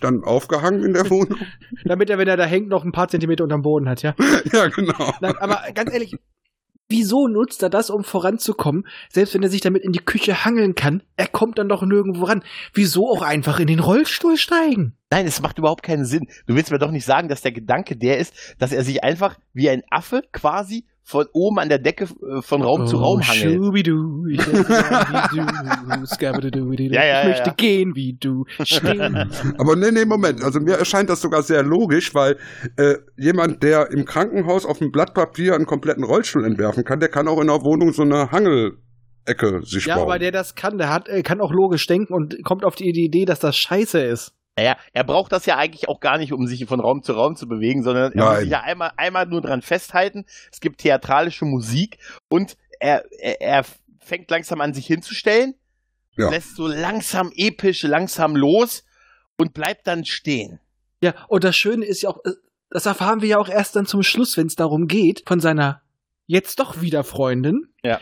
[0.00, 1.38] dann aufgehangen in der Wohnung.
[1.84, 4.14] Damit er, wenn er da hängt, noch ein paar Zentimeter unterm Boden hat, ja.
[4.52, 5.12] ja, genau.
[5.20, 6.16] Nein, aber ganz ehrlich,
[6.88, 8.86] wieso nutzt er das, um voranzukommen?
[9.10, 12.24] Selbst wenn er sich damit in die Küche hangeln kann, er kommt dann doch nirgendwo
[12.24, 12.42] ran.
[12.72, 14.96] Wieso auch einfach in den Rollstuhl steigen?
[15.10, 16.28] Nein, es macht überhaupt keinen Sinn.
[16.46, 19.38] Du willst mir doch nicht sagen, dass der Gedanke der ist, dass er sich einfach
[19.52, 23.20] wie ein Affe quasi von oben an der Decke äh, von Raum Oh, zu Raum
[23.20, 23.56] hangelt.
[23.62, 24.62] Schubidu, ich möchte
[26.70, 26.94] wie du.
[26.94, 27.54] Ja, ja, ich möchte ja.
[27.54, 28.46] gehen wie du.
[29.58, 30.42] Aber nee, nee, Moment.
[30.42, 32.38] Also mir erscheint das sogar sehr logisch, weil
[32.76, 37.10] äh, jemand, der im Krankenhaus auf dem Blatt Papier einen kompletten Rollstuhl entwerfen kann, der
[37.10, 40.04] kann auch in der Wohnung so eine Hangelecke sich Ja, bauen.
[40.04, 42.88] aber der das kann, der hat, äh, kann auch logisch denken und kommt auf die
[42.88, 44.32] Idee, dass das scheiße ist.
[44.56, 47.34] Naja, er braucht das ja eigentlich auch gar nicht, um sich von Raum zu Raum
[47.34, 50.24] zu bewegen, sondern er muss sich ja einmal, einmal nur dran festhalten.
[50.52, 51.98] Es gibt theatralische Musik
[52.28, 53.64] und er, er, er
[54.00, 55.54] fängt langsam an, sich hinzustellen,
[56.16, 56.30] Ja.
[56.30, 58.84] lässt so langsam episch, langsam los
[59.38, 60.60] und bleibt dann stehen.
[61.02, 62.30] Ja, und das Schöne ist ja auch, äh,
[62.70, 65.82] das erfahren wir ja auch erst dann zum Schluss, wenn es darum geht, von seiner
[66.26, 67.68] jetzt doch wieder Freundin.
[67.82, 68.00] Ja.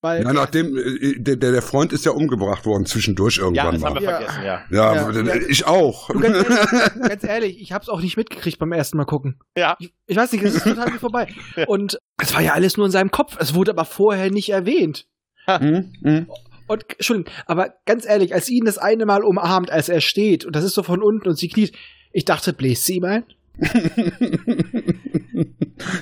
[0.00, 3.74] Weil, ja, nachdem äh, der, der der Freund ist ja umgebracht worden zwischendurch Ja, irgendwann
[3.74, 4.00] das haben mal.
[4.00, 4.16] wir Ja.
[4.18, 4.62] vergessen, ja.
[4.70, 5.32] Ja, Ja.
[5.34, 6.08] äh, ich auch.
[6.10, 9.40] du, ganz, ehrlich, ganz ehrlich, ich hab's auch nicht mitgekriegt beim ersten Mal gucken.
[9.56, 11.26] Ja, Ich, ich weiß nicht, es ist total wie vorbei.
[11.66, 13.36] Und es war ja alles nur in seinem Kopf.
[13.40, 15.06] Es wurde aber vorher nicht erwähnt.
[15.46, 16.26] Hm, hm.
[16.68, 20.44] Und, Entschuldigung, aber ganz ehrlich, als sie ihn das eine Mal umarmt, als er steht,
[20.44, 21.72] und das ist so von unten und sie kniet,
[22.12, 23.24] ich dachte, bläst sie ihm ein?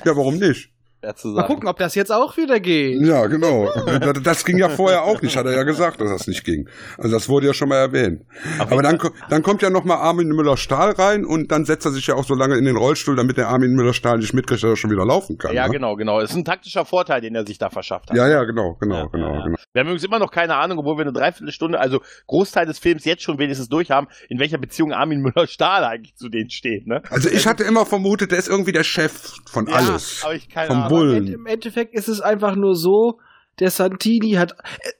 [0.05, 0.69] ja, warum nicht?
[1.03, 3.01] Ja zu Mal gucken, ob das jetzt auch wieder geht.
[3.01, 3.69] Ja, genau.
[3.99, 6.67] Das, das ging ja vorher auch nicht, hat er ja gesagt, dass das nicht ging.
[6.97, 8.23] Also das wurde ja schon mal erwähnt.
[8.59, 12.07] Aber dann, dann kommt ja noch mal Armin Müller-Stahl rein und dann setzt er sich
[12.07, 14.75] ja auch so lange in den Rollstuhl, damit der Armin Müller-Stahl nicht mitkriegt, dass er
[14.75, 15.53] schon wieder laufen kann.
[15.53, 15.73] Ja, ne?
[15.73, 16.19] genau, genau.
[16.19, 18.17] Das ist ein taktischer Vorteil, den er sich da verschafft hat.
[18.17, 19.57] Ja, ja, genau, genau, Ja, genau, ja, genau.
[19.73, 23.05] Wir haben übrigens immer noch keine Ahnung, obwohl wir eine Dreiviertelstunde, also Großteil des Films
[23.05, 27.01] jetzt schon wenigstens durch haben, in welcher Beziehung Armin Müller-Stahl eigentlich zu denen steht, ne?
[27.09, 30.23] Also ich hatte immer vermutet, der ist irgendwie der Chef von Ja, alles.
[30.23, 30.86] aber ich keine Ahnung.
[30.95, 33.19] Und Im Endeffekt ist es einfach nur so,
[33.59, 34.55] der Santini hat,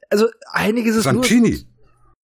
[0.09, 1.49] also einiges ist Santini.
[1.51, 1.59] nur...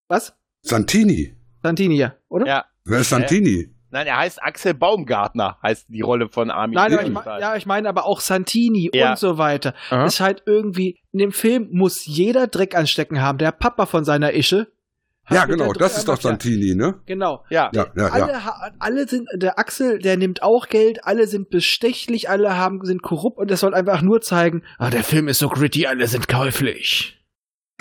[0.07, 0.35] Was?
[0.61, 1.35] Santini.
[1.61, 2.45] Santini, ja, oder?
[2.45, 2.65] Ja.
[2.85, 3.69] Wer ist Santini?
[3.91, 7.67] Nein, er heißt Axel Baumgartner, heißt die Rolle von Armin Nein, ich, mein, ja, ich
[7.67, 9.11] meine aber auch Santini Ja.
[9.11, 9.75] und so weiter.
[9.91, 10.05] Aha.
[10.05, 13.37] Es scheint irgendwie, in dem Film muss jeder Dreck anstecken haben.
[13.37, 14.72] Der Papa von seiner Ische.
[15.29, 16.19] Ja, genau, das ist doch.
[16.19, 16.95] Santini, ne?
[17.05, 17.45] Genau.
[17.49, 17.69] Ja.
[17.73, 18.71] Ja, ja, alle, ja.
[18.79, 23.37] alle sind, der Axel, der nimmt auch Geld, alle sind bestechlich, alle haben, sind korrupt
[23.37, 27.23] und es soll einfach nur zeigen, ah, der Film ist so gritty, alle sind käuflich.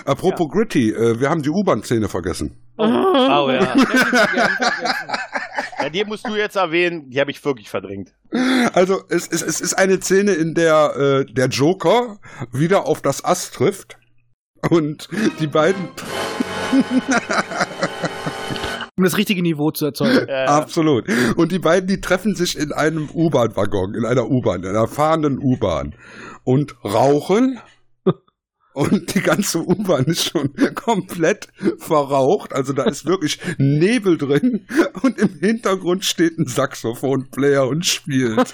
[0.05, 2.57] Apropos Gritty, äh, wir haben die U-Bahn-Szene vergessen.
[2.77, 3.75] Oh, oh ja.
[3.75, 3.75] ja.
[5.79, 5.89] ja.
[5.89, 8.13] Die musst du jetzt erwähnen, die habe ich wirklich verdrängt.
[8.73, 12.17] Also es, es, es ist eine Szene, in der äh, der Joker
[12.51, 13.97] wieder auf das Ass trifft
[14.69, 15.07] und
[15.39, 15.89] die beiden
[18.95, 20.27] Um das richtige Niveau zu erzeugen.
[20.27, 21.05] Äh, absolut
[21.35, 25.39] und die beiden die treffen sich in einem U-Bahn-Waggon, in einer U-Bahn, in einer fahrenden
[25.39, 25.95] U-Bahn
[26.43, 27.59] und rauchen
[28.73, 31.47] und die ganze U-Bahn ist schon komplett
[31.77, 32.53] verraucht.
[32.53, 34.67] Also da ist wirklich Nebel drin
[35.01, 38.53] und im Hintergrund steht ein Saxophonplayer und spielt.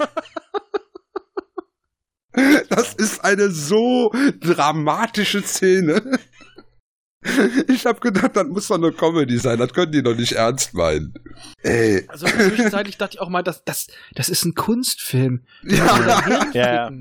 [2.70, 6.20] Das ist eine so dramatische Szene.
[7.68, 9.60] Ich habe gedacht, das muss doch eine Comedy sein.
[9.60, 11.14] Das können die doch nicht ernst meinen.
[11.62, 12.06] Ey.
[12.08, 15.46] Also zwischenzeitlich dachte ich auch mal, das, das, das ist ein Kunstfilm.
[15.64, 16.50] Ja.
[16.54, 16.92] ja.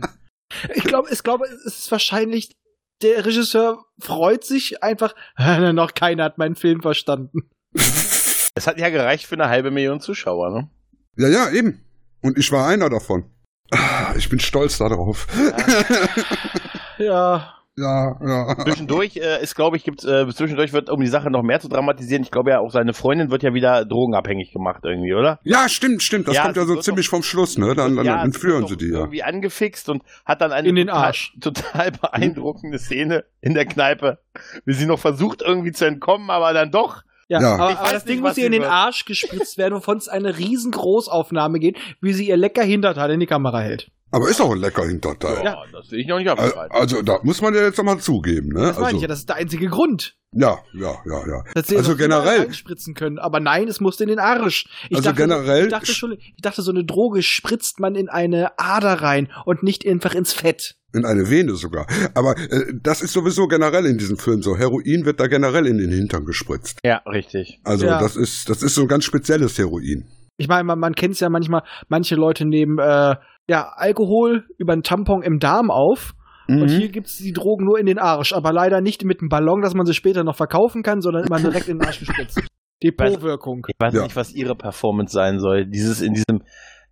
[0.74, 2.56] Ich glaube, ich glaube, es ist wahrscheinlich,
[3.02, 5.14] der Regisseur freut sich einfach,
[5.72, 7.50] noch keiner hat meinen Film verstanden.
[7.74, 10.70] Es hat ja gereicht für eine halbe Million Zuschauer, ne?
[11.16, 11.84] Ja, ja, eben.
[12.22, 13.30] Und ich war einer davon.
[13.70, 15.26] Ah, Ich bin stolz darauf.
[15.38, 17.04] Ja.
[17.04, 18.56] Ja, ja.
[18.64, 21.68] Zwischendurch äh, ist, glaube ich, gibt äh, zwischendurch wird, um die Sache noch mehr zu
[21.68, 25.38] dramatisieren, ich glaube ja auch seine Freundin wird ja wieder drogenabhängig gemacht irgendwie, oder?
[25.44, 26.28] Ja, stimmt, stimmt.
[26.28, 27.74] Das Ja, kommt ja so ziemlich vom Schluss, ne?
[27.74, 28.98] Dann, dann ja, entführen sie doch die ja.
[29.00, 31.34] Irgendwie angefixt und hat dann eine In den total, Arsch.
[31.40, 34.18] total beeindruckende Szene in der Kneipe,
[34.64, 37.02] wie sie noch versucht irgendwie zu entkommen, aber dann doch.
[37.28, 37.54] Ja, Ja.
[37.56, 38.64] aber, aber das Ding muss ihr in den.
[38.64, 43.20] Arsch gespritzt werden, wovon es eine riesen Großaufnahme geht, wie sie ihr lecker Hinterteil in
[43.20, 43.90] die Kamera hält.
[44.10, 45.44] Aber ist auch ein lecker Hinterteil.
[45.44, 46.70] Ja, das sehe ich noch nicht abgefallen.
[46.72, 48.60] Also, da muss man ja jetzt nochmal zugeben, ne?
[48.60, 50.16] Das meine Also, ich ja, das ist der einzige Grund.
[50.32, 51.44] ja, ja, ja, ja.
[51.54, 53.18] Dass sie Also generell- reinspritzen können.
[53.18, 54.66] Aber nein, es musste in den Arsch.
[54.88, 58.08] Ich Also dachte, generell- Ich dachte, schon, ich dachte, so eine Droge spritzt man in
[58.08, 60.76] eine Ader rein und nicht einfach ins Fett.
[60.94, 61.86] In eine Vene sogar.
[62.14, 64.56] Aber äh, das ist sowieso generell in diesem Film so.
[64.56, 66.78] Heroin wird da generell in den Hintern gespritzt.
[66.82, 67.60] Ja, richtig.
[67.62, 68.00] Also Ja.
[68.00, 70.06] das ist das ist so ein ganz spezielles Heroin.
[70.38, 73.16] Ich meine, man, man kennt es ja manchmal, manche Leute nehmen äh,
[73.48, 76.12] ja, Alkohol über einen Tampon im Darm auf.
[76.48, 76.62] Mhm.
[76.62, 78.32] Und hier gibt's die Drogen nur in den Arsch.
[78.32, 81.38] Aber leider nicht mit einem Ballon, dass man sie später noch verkaufen kann, sondern immer
[81.40, 82.40] direkt in den Arsch gespritzt.
[82.82, 83.66] Depotwirkung.
[83.68, 84.02] Ich weiß Ja.
[84.04, 85.66] nicht, was ihre Performance sein soll.
[85.66, 86.42] Dieses in diesem,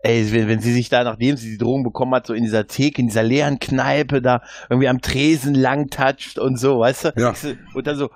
[0.00, 2.66] ey, wenn, wenn sie sich da, nachdem sie die Drogen bekommen hat, so in dieser
[2.66, 7.12] Theke, in dieser leeren Kneipe da irgendwie am Tresen lang toucht und so, weißt du?
[7.16, 7.32] Ja.
[7.32, 8.09] Ich Und dann so.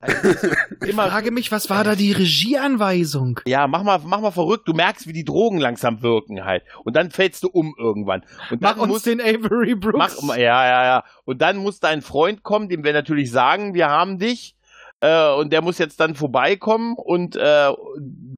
[0.00, 0.48] Also,
[0.82, 3.40] Ich immer, frage mich, was war da die Regieanweisung?
[3.46, 4.66] ja, mach mal, mach mal verrückt.
[4.66, 6.64] Du merkst, wie die Drogen langsam wirken halt.
[6.84, 8.22] Und dann fällst du um irgendwann.
[8.50, 10.22] Und dann Mach uns muss, den Avery Brooks.
[10.22, 11.04] Mach, ja, ja, ja.
[11.24, 14.56] Und dann muss dein Freund kommen, dem wir natürlich sagen, wir haben dich.
[15.00, 17.72] Äh, und der muss jetzt dann vorbeikommen und äh,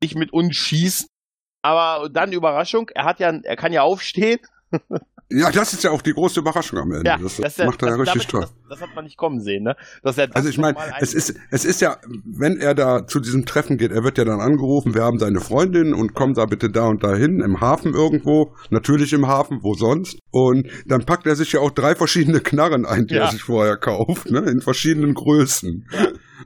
[0.02, 1.08] dich mit uns schießen.
[1.62, 4.40] Aber dann Überraschung, er hat ja, er kann ja aufstehen.
[5.34, 7.08] Ja, das ist ja auch die große Überraschung am Ende.
[7.08, 8.40] Ja, das das, ja- macht er ja richtig damit, toll.
[8.68, 9.76] das, das hat man nicht kommen sehen, ne?
[10.02, 13.20] Dass er das Also ich meine, es ist, es ist ja, wenn er da zu
[13.20, 16.44] diesem Treffen geht, er wird ja dann angerufen, wir haben deine Freundin und komm da
[16.46, 20.18] bitte da und dahin, im Hafen irgendwo, natürlich im Hafen, wo sonst.
[20.30, 23.22] Und dann packt er sich ja auch drei verschiedene Knarren ein, die Ja.
[23.24, 25.86] er sich vorher kauft, ne, in verschiedenen Größen.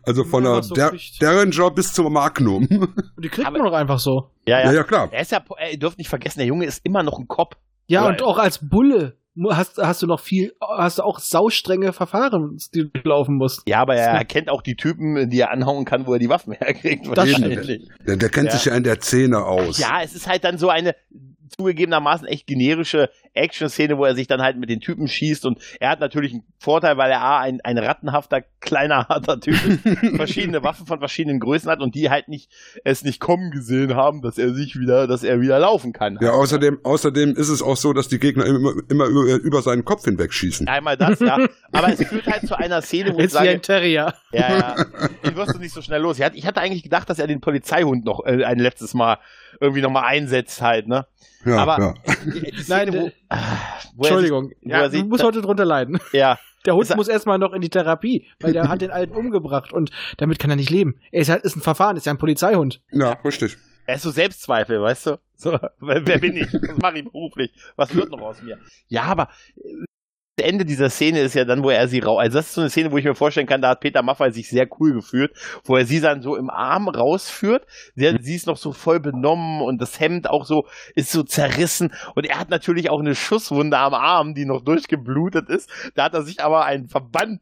[0.02, 0.92] Also von Ja, der so Der.
[1.20, 2.66] Derringer bis zum Magnum.
[2.68, 4.30] Und die kriegt Aber- man doch einfach so.
[4.46, 4.72] ja, ja, ja.
[4.72, 5.08] ja, klar.
[5.10, 7.54] Er ist ja, ihr dürft nicht vergessen, der Junge ist immer noch ein Kopf.
[7.86, 9.16] Ja, Oder- und auch als Bulle
[9.50, 13.62] hast, hast du noch viel, hast du auch saustrenge Verfahren, die du laufen musst.
[13.68, 14.18] Ja, aber er Ja.
[14.18, 17.06] erkennt auch die Typen, die er anhauen kann, wo er die Waffen herkriegt.
[17.08, 17.88] Das wahrscheinlich.
[18.06, 18.52] Der, der kennt Ja.
[18.56, 19.78] sich ja in der Szene aus.
[19.78, 20.94] Ja, es ist halt dann so eine
[21.48, 25.90] zugegebenermaßen echt generische Action-Szene, wo er sich dann halt mit den Typen schießt und er
[25.90, 29.80] hat natürlich einen Vorteil, weil er A, ein, ein rattenhafter, kleiner, harter Typ ist,
[30.16, 32.50] verschiedene Waffen von verschiedenen Größen hat und die halt nicht,
[32.84, 36.18] es nicht kommen gesehen haben, dass er sich wieder, dass er wieder laufen kann.
[36.20, 39.84] Ja, außerdem, außerdem ist es auch so, dass die Gegner immer, immer über, über seinen
[39.84, 40.66] Kopf hinweg schießen.
[40.68, 41.38] Einmal das, ja.
[41.72, 44.14] Aber es führt halt zu einer Szene, wo ich Jetzt wie sage, ein Terrier.
[44.32, 44.74] Ja, ja.
[45.24, 46.18] Den wirst du nicht so schnell los.
[46.18, 49.18] Ich hatte, ich hatte eigentlich gedacht, dass er den Polizeihund noch äh, ein letztes Mal
[49.60, 51.06] irgendwie nochmal einsetzt halt, ne?
[51.44, 51.94] Ja, Aber ja.
[52.68, 53.38] Nein, wo, äh, ah,
[53.94, 54.48] wo er Entschuldigung.
[54.48, 55.98] Sich, wo Ja, du musst heute drunter leiden.
[56.12, 59.14] ja, Der Hund Ist muss erstmal noch in die Therapie, weil der hat den Alten
[59.16, 60.98] umgebracht und damit kann er nicht leben.
[61.12, 62.82] Er ist halt, ist ein Verfahren, ist ja ein Polizeihund.
[62.90, 63.56] ja, richtig.
[63.86, 65.20] er ist so Selbstzweifel, weißt du?
[65.36, 66.52] So, wer, wer bin ich?
[66.52, 67.52] Was mache ich beruflich?
[67.76, 68.58] Was wird noch aus mir?
[68.88, 69.28] Ja, aber
[69.58, 69.84] äh,
[70.44, 72.18] Ende dieser Szene ist ja dann, wo er sie rau.
[72.18, 74.30] Also das ist so eine Szene, wo ich mir vorstellen kann, da hat Peter Maffay
[74.32, 75.32] sich sehr cool gefühlt,
[75.64, 77.66] wo er sie dann so im Arm rausführt.
[77.94, 81.92] Sie, sie ist noch so voll benommen und das Hemd auch so ist so zerrissen
[82.14, 85.70] und er hat natürlich auch eine Schusswunde am Arm, die noch durchgeblutet ist.
[85.94, 87.40] Da hat er sich aber einen Verband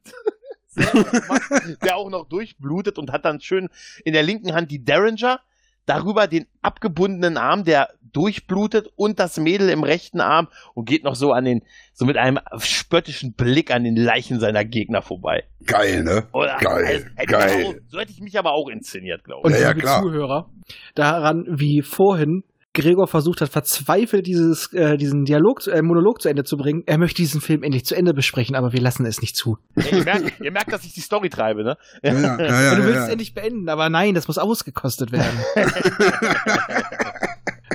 [1.84, 3.68] der auch noch durchblutet und hat dann schön
[4.04, 5.40] in der linken Hand die Derringer
[5.86, 11.16] darüber den abgebundenen Arm, der durchblutet und das Mädel im rechten Arm und geht noch
[11.16, 11.62] so an den,
[11.92, 15.44] so mit einem spöttischen Blick an den Leichen seiner Gegner vorbei.
[15.66, 16.26] Geil, ne?
[16.32, 17.64] Oder, Geil, hätte ich geil.
[17.66, 19.58] Auch, so hätte ich mich aber auch inszeniert, glaube Und ich.
[19.58, 20.02] Ja, ja, liebe klar.
[20.02, 20.50] Zuhörer,
[20.94, 22.44] daran, wie vorhin
[22.74, 26.82] Gregor versucht hat, verzweifelt dieses, äh, diesen Dialog, äh, Monolog zu Ende zu bringen.
[26.86, 29.58] Er möchte diesen Film endlich zu Ende besprechen, aber wir lassen es nicht zu.
[29.76, 31.76] Ja, ihr, merkt, ihr merkt, dass ich die Story treibe, ne?
[32.02, 33.04] Ja, ja, ja, ja, du willst ja.
[33.04, 35.38] es endlich beenden, aber nein, das muss ausgekostet werden.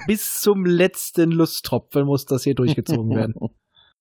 [0.08, 3.36] Bis zum letzten Lusttropfen muss das hier durchgezogen werden.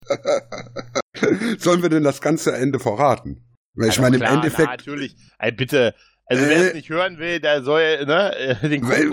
[1.58, 3.44] Sollen wir denn das ganze Ende verraten?
[3.74, 5.16] Weil ich Also meine, im klar, Endeffekt, Na, natürlich.
[5.38, 5.94] Ey, bitte.
[6.30, 9.04] Also, wer Äh, es nicht hören will, der soll, ne, äh, den äh,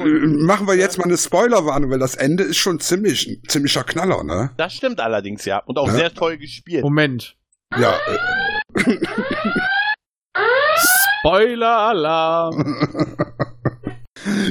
[0.45, 4.23] machen wir jetzt mal eine Spoilerwarnung, weil das Ende ist schon ziemlich, ein ziemlicher Knaller,
[4.25, 4.51] ne?
[4.57, 5.59] Das stimmt allerdings, ja.
[5.59, 5.93] Und auch Ja.
[5.93, 6.83] sehr toll gespielt.
[6.83, 7.37] Moment.
[7.77, 8.97] Ja, äh,
[11.21, 12.87] Spoiler-Alarm!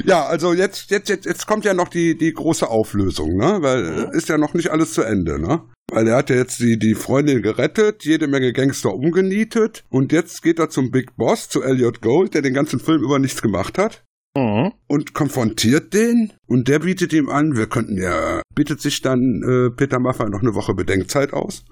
[0.05, 3.57] ja, also jetzt, jetzt, jetzt, jetzt kommt ja noch die, die große Auflösung, ne?
[3.61, 5.61] Weil äh, ist ja noch nicht alles zu Ende, ne?
[5.91, 10.41] Weil er hat ja jetzt die, die Freundin gerettet, jede Menge Gangster umgenietet und jetzt
[10.41, 13.77] geht er zum Big Boss, zu Elliot Gold, der den ganzen Film über nichts gemacht
[13.77, 14.03] hat.
[14.35, 14.73] Mhm.
[14.87, 19.69] und konfrontiert den und der bietet ihm an, wir könnten ja, bietet sich dann äh,
[19.75, 21.63] Peter Maffay noch eine Woche Bedenkzeit aus.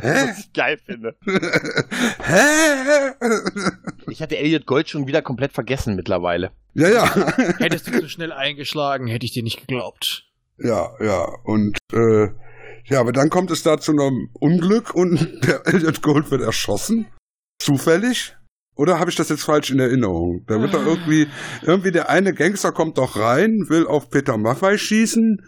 [0.00, 0.28] Hä?
[0.28, 1.16] Was ich geil finde.
[2.22, 3.12] Hä?
[4.08, 6.52] Ich hatte Elliot Gold schon wieder komplett vergessen mittlerweile.
[6.74, 7.36] ja, ja.
[7.58, 10.24] Hättest du zu schnell eingeschlagen, hätte ich dir nicht geglaubt.
[10.58, 11.24] Ja, ja.
[11.44, 12.28] Und äh,
[12.84, 17.06] ja, aber dann kommt es da zu einem Unglück und der Elliot Gold wird erschossen.
[17.58, 18.36] Zufällig?
[18.74, 20.44] Oder habe ich das jetzt falsch in Erinnerung?
[20.46, 21.28] Da wird doch irgendwie,
[21.62, 25.44] irgendwie der eine Gangster kommt doch rein, will auf Peter Maffay schießen,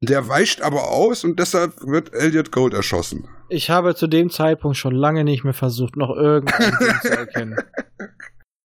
[0.00, 3.28] der weicht aber aus und deshalb wird Elliot Gold erschossen.
[3.48, 7.56] Ich habe zu dem Zeitpunkt schon lange nicht mehr versucht, noch irgendeinen Sinn zu erkennen.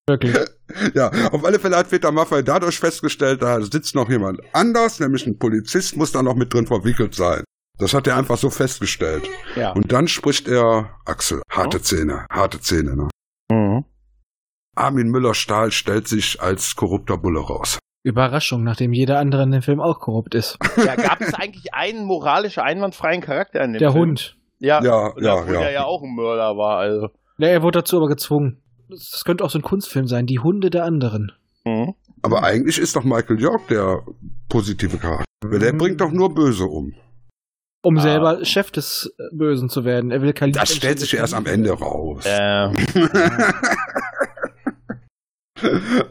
[0.07, 0.37] Wirklich.
[0.93, 5.25] Ja, auf alle Fälle hat Peter Maffay dadurch festgestellt, da sitzt noch jemand anders, nämlich
[5.25, 7.43] ein Polizist muss da noch mit drin verwickelt sein.
[7.79, 9.23] Das hat er einfach so festgestellt.
[9.55, 9.71] Ja.
[9.71, 11.41] Und dann spricht er Axel.
[11.49, 13.07] Harte Zähne, harte Zähne, ne?
[13.49, 13.85] Mhm.
[14.75, 17.79] Armin Müller-Stahl stellt sich als korrupter Bulle raus.
[18.03, 20.57] Überraschung, nachdem jeder andere in dem Film auch korrupt ist.
[20.77, 24.09] Ja, gab es eigentlich einen moralisch einwandfreien Charakter in dem Der Film?
[24.09, 24.37] Hund.
[24.59, 25.59] Ja, Ja, ja, obwohl ja.
[25.61, 27.09] der ja auch ein Mörder war, also.
[27.37, 28.61] Ja, er wurde dazu aber gezwungen.
[28.89, 31.31] Das könnte auch so ein Kunstfilm sein, die Hunde der anderen.
[31.65, 31.93] Mhm.
[32.21, 34.03] Aber eigentlich ist doch Michael York der
[34.49, 35.25] positive Charakter.
[35.45, 35.77] Weil Der Mhm.
[35.77, 36.93] bringt doch nur Böse um.
[37.85, 38.01] Um Ah.
[38.01, 40.11] selber Chef des Bösen zu werden.
[40.11, 42.25] Er will Khalid Das stellt sich erst am Ende raus.
[42.25, 42.69] Äh,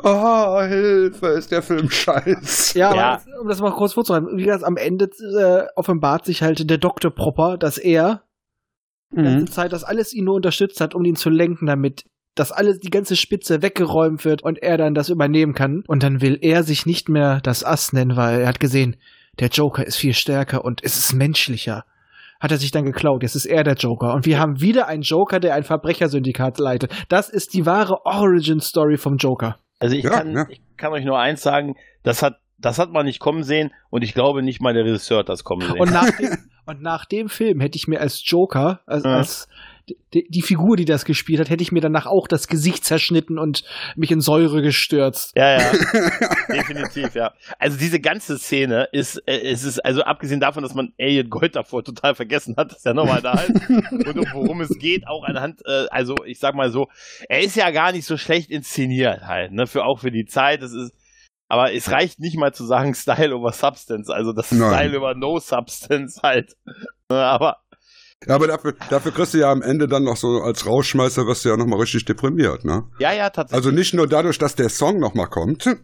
[0.03, 2.75] oh, Hilfe, ist der Film scheiß.
[2.75, 3.13] Ja, Ja.
[3.15, 5.07] aber um das mal kurz vorzuhalten, wie gesagt, am Ende
[5.39, 7.11] äh, offenbart sich halt der Dr.
[7.11, 8.23] Propper, dass er
[9.11, 9.25] die Mhm.
[9.25, 12.81] ganze Zeit das alles ihn nur unterstützt hat, um ihn zu lenken, damit das alles,
[12.81, 15.85] die ganze Spitze weggeräumt wird und er dann das übernehmen kann.
[15.87, 18.97] Und dann will er sich nicht mehr das Ass nennen, weil er hat gesehen,
[19.39, 21.85] der Joker ist viel stärker und es ist menschlicher.
[22.43, 23.23] Hat er sich dann geklaut.
[23.23, 24.15] Jetzt ist er der Joker.
[24.15, 26.91] Und wir haben wieder einen Joker, der ein Verbrechersyndikat leitet.
[27.09, 29.57] Das ist die wahre Origin-Story vom Joker.
[29.79, 30.47] also ich, Ja, kann, ja.
[30.51, 34.03] ich kann euch nur eins sagen, das hat, das hat man nicht kommen sehen und
[34.03, 35.81] ich glaube nicht mal der Regisseur hat das kommen sehen.
[35.81, 36.37] Und nach dem,
[36.67, 39.17] und nach dem Film hätte ich mir als Joker, als, Ja.
[39.17, 39.49] als
[40.15, 43.39] die, die Figur, die das gespielt hat, hätte ich mir danach auch das Gesicht zerschnitten
[43.39, 43.65] und
[43.97, 45.33] mich in Säure gestürzt.
[45.37, 45.73] Ja, ja.
[46.49, 47.33] Definitiv, ja.
[47.59, 51.57] Also diese ganze Szene ist, äh, es ist, also abgesehen davon, dass man Elliot Gold
[51.57, 53.69] davor total vergessen hat, dass er nochmal da ist.
[53.71, 56.89] und um worum es geht, auch anhand, äh, also ich sag mal so,
[57.29, 60.63] er ist ja gar nicht so schlecht inszeniert halt, ne, für auch für die Zeit,
[60.63, 60.93] es ist,
[61.49, 64.73] aber es reicht nicht mal zu sagen Style over Substance, also das Nein.
[64.73, 66.53] Style über No Substance halt.
[67.11, 67.62] Ne, Aber Ja,
[68.29, 71.49] aber dafür, dafür kriegst du ja am Ende dann noch so als Rausschmeißer, wirst du
[71.51, 72.85] ja nochmal richtig deprimiert, ne?
[72.99, 73.65] ja, ja, tatsächlich.
[73.65, 75.65] Also nicht nur dadurch, dass der Song nochmal kommt.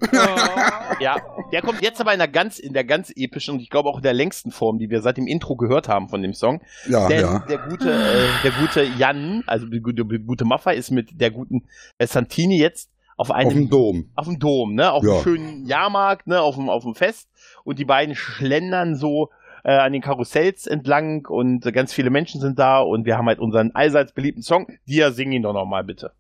[1.01, 1.17] Ja,
[1.53, 3.99] der kommt jetzt aber in der ganz, in der ganz epischen und ich glaube auch
[3.99, 6.61] in der längsten Form, die wir seit dem Intro gehört haben von dem Song.
[6.89, 7.39] Ja, Denn ja.
[7.49, 11.31] der gute, äh, der gute Jan, also der gute, der gute Maffei ist mit der
[11.31, 11.69] guten
[11.99, 14.11] äh, Santini jetzt auf einem Auf dem Dom.
[14.17, 15.13] auf dem Dom, ne, auf Ja.
[15.13, 17.29] einem schönen Jahrmarkt, ne, auf dem auf dem Fest
[17.65, 19.29] und die beiden schlendern so
[19.69, 23.27] äh, an den Karussells entlang und äh, ganz viele Menschen sind da und wir haben
[23.27, 24.67] halt unseren allseits beliebten Song.
[24.87, 26.13] Dir sing ihn doch noch mal bitte.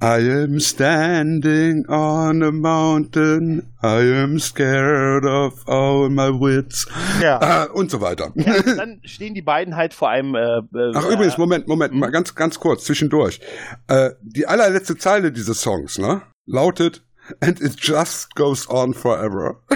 [0.00, 3.74] I am standing on a mountain.
[3.82, 6.86] I am scared of all my wits.
[7.20, 7.64] Ja.
[7.64, 8.30] Äh, und so weiter.
[8.36, 12.12] ja dann stehen die beiden halt vor einem äh, äh, Ach übrigens, Moment, Moment, mal
[12.12, 13.40] ganz, ganz kurz, zwischendurch.
[13.88, 17.02] Äh, die allerletzte Zeile dieses Songs, ne, lautet
[17.40, 19.60] And it just goes on forever.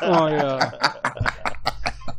[0.00, 0.72] Oh ja.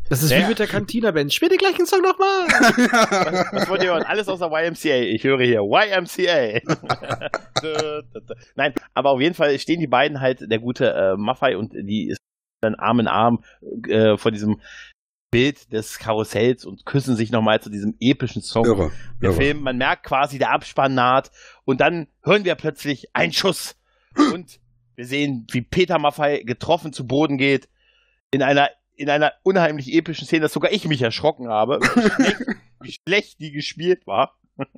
[0.10, 0.39] Das ist Ja.
[0.39, 1.34] wie mit der Cantina-Band.
[1.34, 2.47] Spiel den gleichen Song nochmal.
[3.53, 4.03] Was wollt ihr hören?
[4.03, 5.01] Alles außer YMCA.
[5.01, 6.62] Ich höre hier YMCA.
[8.55, 12.10] Nein, aber auf jeden Fall stehen die beiden halt, der gute äh, Maffei und die
[12.10, 12.20] ist
[12.62, 13.43] dann Arm in Arm
[13.88, 14.60] äh, vor diesem
[15.32, 18.66] Bild des Karussells und küssen sich nochmal zu diesem epischen Song.
[18.66, 18.91] Irre,
[19.22, 19.39] Der irre.
[19.41, 21.30] Film, man merkt quasi, der Abspann naht
[21.66, 23.76] und dann hören wir plötzlich einen Schuss
[24.34, 24.60] und
[24.95, 27.70] wir sehen, wie Peter Maffei getroffen zu Boden geht
[28.32, 28.70] in einer
[29.00, 32.39] in einer unheimlich epischen Szene, dass sogar ich mich erschrocken habe, wie schlecht,
[32.82, 34.38] wie schlecht die gespielt war.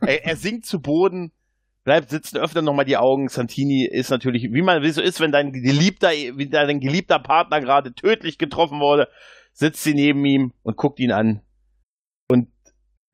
[0.00, 1.30] er, er sinkt zu Boden,
[1.84, 3.28] bleibt sitzen, öffnet nochmal die Augen.
[3.28, 7.60] Santini ist natürlich, wie man wie so ist, wenn dein geliebter, wie dein geliebter Partner
[7.60, 9.08] gerade tödlich getroffen wurde,
[9.52, 11.42] sitzt sie neben ihm und guckt ihn an.
[12.28, 12.48] Und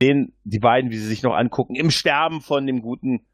[0.01, 3.27] sehen die beiden, wie sie sich noch angucken, im Sterben von dem guten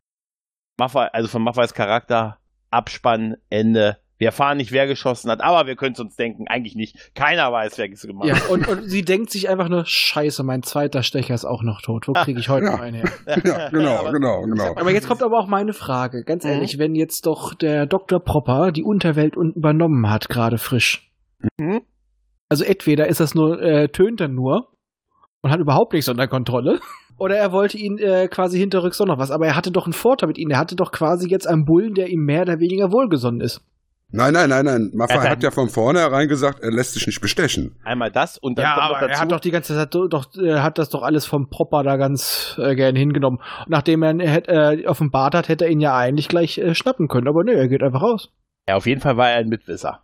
[0.76, 2.38] Maffei, also von Maffeis Charakter,
[2.70, 3.98] Abspann, Ende.
[4.18, 6.48] Wir erfahren nicht, wer geschossen hat, aber wir können es uns denken.
[6.48, 7.14] Eigentlich nicht.
[7.14, 8.50] Keiner weiß, wer es gemacht Ja, hat.
[8.50, 12.08] und, und sie denkt sich einfach nur, scheiße, mein zweiter Stecher ist auch noch tot.
[12.08, 12.72] Wo kriege ich heute Ja.
[12.72, 13.10] noch einen her?
[13.44, 14.74] Ja, genau, Aber- genau, genau.
[14.76, 16.50] Aber jetzt kommt aber auch meine Frage, ganz Mhm.
[16.50, 18.18] ehrlich, wenn jetzt doch der Dr.
[18.20, 21.10] Propper die Unterwelt un- übernommen hat, gerade frisch.
[21.56, 21.82] Mhm.
[22.48, 24.72] Also entweder ist das nur, äh, tönt er nur
[25.42, 26.80] und hat überhaupt nichts unter Kontrolle.
[27.18, 29.30] oder er wollte ihn äh, quasi hinterrücks noch was.
[29.30, 30.50] Aber er hatte doch einen Vorteil mit ihm.
[30.50, 33.60] Er hatte doch quasi jetzt einen Bullen, der ihm mehr oder weniger wohlgesonnen ist.
[34.10, 34.90] Nein, nein, nein, nein.
[34.94, 37.76] Maffei Er hat- hat ja von vornherein gesagt, er lässt sich nicht bestechen.
[37.84, 39.12] Einmal das und dann ja, kommt aber noch dazu.
[39.12, 41.96] er hat doch die ganze Zeit doch, äh, hat das doch alles vom Popper da
[41.96, 43.38] ganz äh, gerne hingenommen.
[43.60, 47.28] Und nachdem er äh, offenbart hat, hätte er ihn ja eigentlich gleich äh, schnappen können.
[47.28, 48.30] Aber nö, er geht einfach raus.
[48.66, 50.02] ja, auf jeden Fall war er ein Mitwisser.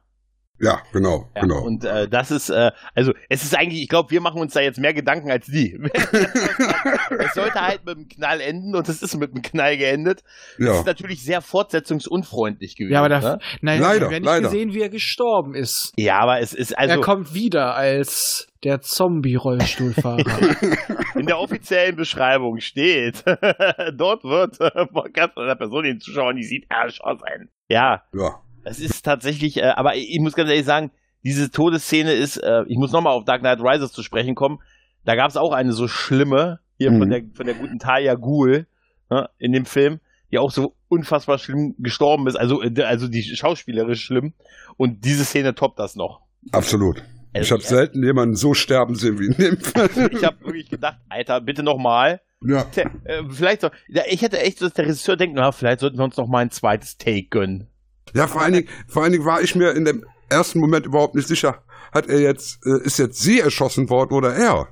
[0.60, 1.62] Ja, genau, Ja, genau.
[1.62, 4.60] Und äh, das ist, äh, also es ist eigentlich, ich glaube, wir machen uns da
[4.60, 5.74] jetzt mehr Gedanken als die.
[5.92, 10.22] es sollte halt mit einem Knall enden und es ist mit einem Knall geendet.
[10.58, 10.78] Das ja.
[10.78, 12.92] ist natürlich sehr fortsetzungsunfreundlich gewesen.
[12.92, 13.38] Ja, aber da, ne?
[13.62, 14.42] nein, Leider, wir haben nicht leider.
[14.42, 15.92] gesehen, wie er gestorben ist.
[15.96, 20.24] ja, aber es ist also er kommt wieder als der Zombie-Rollstuhlfahrer.
[21.16, 23.24] in der offiziellen Beschreibung steht,
[23.94, 27.50] dort wird äh, von ganz einer Person den Zuschauern, die sieht, erschossen.
[27.68, 28.43] Ja, ja.
[28.64, 30.90] Es ist tatsächlich, äh, aber ich muss ganz ehrlich sagen,
[31.22, 34.58] diese Todesszene ist, äh, ich muss nochmal auf Dark Knight Rises zu sprechen kommen.
[35.04, 36.98] Da gab es auch eine so schlimme, hier Mhm.
[36.98, 38.66] von, der, von der guten Talia Ghul
[39.10, 40.00] ne, in dem Film,
[40.32, 42.36] die auch so unfassbar schlimm gestorben ist.
[42.36, 44.34] Also, äh, also die schauspielerisch schlimm.
[44.76, 46.20] Und diese Szene toppt das noch.
[46.52, 46.98] Absolut.
[47.32, 50.10] Ich Also, habe selten jemanden so sterben sehen wie in dem Film.
[50.12, 52.20] Ich habe wirklich gedacht, Alter, bitte nochmal.
[52.46, 52.66] Ja.
[53.04, 53.70] Äh, vielleicht so,
[54.08, 56.40] ich hätte echt so, dass der Regisseur denkt, na, vielleicht sollten wir uns noch mal
[56.40, 57.68] ein zweites Take gönnen.
[58.14, 61.14] Ja, vor allen, Dingen, vor allen Dingen war ich mir in dem ersten Moment überhaupt
[61.14, 61.62] nicht sicher,
[61.92, 64.68] hat er jetzt, äh, ist jetzt sie erschossen worden oder er?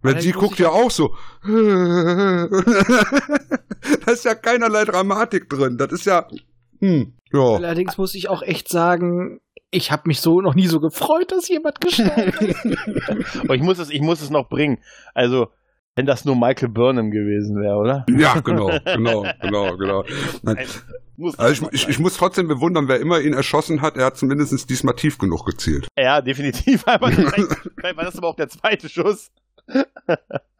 [0.00, 1.14] Weil sie guckt ja auch so.
[1.42, 2.48] da
[4.06, 5.76] ist ja keinerlei Dramatik drin.
[5.76, 6.28] Das ist ja.
[6.80, 7.54] Hm, ja.
[7.56, 11.48] Allerdings muss ich auch echt sagen, ich habe mich so noch nie so gefreut, dass
[11.48, 13.36] jemand gestorben ist.
[13.40, 14.78] Aber ich muss es, ich muss es noch bringen.
[15.14, 15.48] Also,
[15.96, 18.06] wenn das nur Michael Burnham gewesen wäre, oder?
[18.08, 20.04] Ja, genau, genau, genau, genau.
[20.42, 20.66] Nein.
[21.18, 24.16] Muss Also ich, ich, ich muss trotzdem bewundern, wer immer ihn erschossen hat, er hat
[24.16, 25.88] zumindest diesmal tief genug gezielt.
[25.98, 26.82] ja, definitiv.
[26.86, 29.32] Aber vielleicht, war das aber auch der zweite Schuss.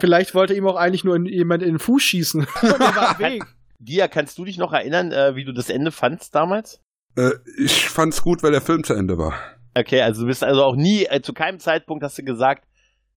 [0.00, 2.40] Vielleicht wollte ihm auch eigentlich nur jemand in den Fuß schießen.
[2.62, 3.44] Und er war Weg.
[3.78, 6.80] Dia, kannst du dich noch erinnern, äh, wie du das Ende fandst damals?
[7.16, 9.34] Äh, ich fand's gut, weil der Film zu Ende war.
[9.76, 12.64] Okay, also du bist also auch nie, äh, zu keinem Zeitpunkt hast du gesagt,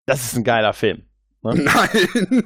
[0.06, 1.08] das ist ein geiler Film.
[1.42, 1.56] Ne?
[1.56, 2.44] Nein.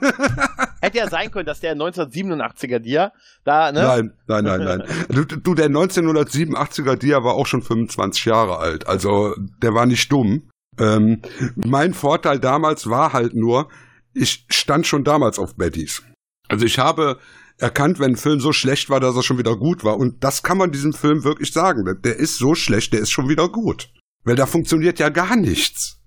[0.85, 3.11] Hätte ja sein können, dass der 1987er Dia
[3.43, 3.81] da, ne?
[3.81, 4.83] Nein, nein, nein, nein.
[5.09, 8.87] Du, du, der 1987er Dia war auch schon 25 Jahre alt.
[8.87, 10.49] Also der war nicht dumm.
[10.79, 11.21] Ähm,
[11.55, 13.69] mein Vorteil damals war halt nur,
[14.13, 16.03] ich stand schon damals auf Bettys.
[16.47, 17.19] Also ich habe
[17.57, 19.97] erkannt, wenn ein Film so schlecht war, dass er schon wieder gut war.
[19.97, 21.83] Und das kann man diesem Film wirklich sagen.
[22.03, 23.89] Der ist so schlecht, der ist schon wieder gut.
[24.23, 26.01] Weil da funktioniert ja gar nichts.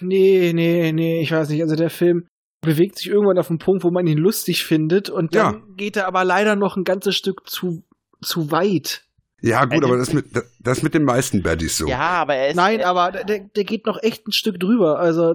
[0.00, 1.62] Nee, nee, nee, ich weiß nicht.
[1.62, 2.26] Also der Film
[2.64, 5.60] bewegt sich irgendwann auf einen Punkt, wo man ihn lustig findet und dann Ja.
[5.76, 7.82] geht er aber leider noch ein ganzes Stück zu,
[8.22, 9.02] zu weit.
[9.40, 10.26] Ja, gut, Also- aber das ist mit,
[10.60, 11.86] das mit den meisten Baddies so.
[11.86, 12.56] Ja, aber er ist.
[12.56, 14.98] Nein, er, aber der, der geht noch echt ein Stück drüber.
[14.98, 15.34] Also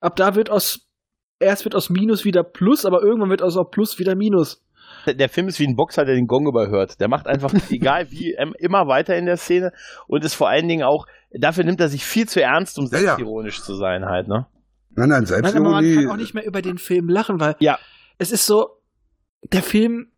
[0.00, 0.86] ab da wird aus
[1.38, 4.62] erst wird aus Minus wieder Plus, aber irgendwann wird aus auch Plus wieder Minus.
[5.06, 7.00] der Film ist wie ein Boxer, der den Gong überhört.
[7.00, 9.72] Der macht einfach, egal wie, immer weiter in der Szene
[10.06, 12.92] und ist vor allen Dingen auch, dafür nimmt er sich viel zu ernst, um Ja,
[12.92, 12.98] ja.
[13.00, 14.46] selbstironisch zu sein halt, ne?
[15.06, 17.78] Nein, nein, Nein, aber man kann auch nicht mehr über den Film lachen, weil Ja.
[18.18, 18.68] es ist so,
[19.52, 20.08] der Film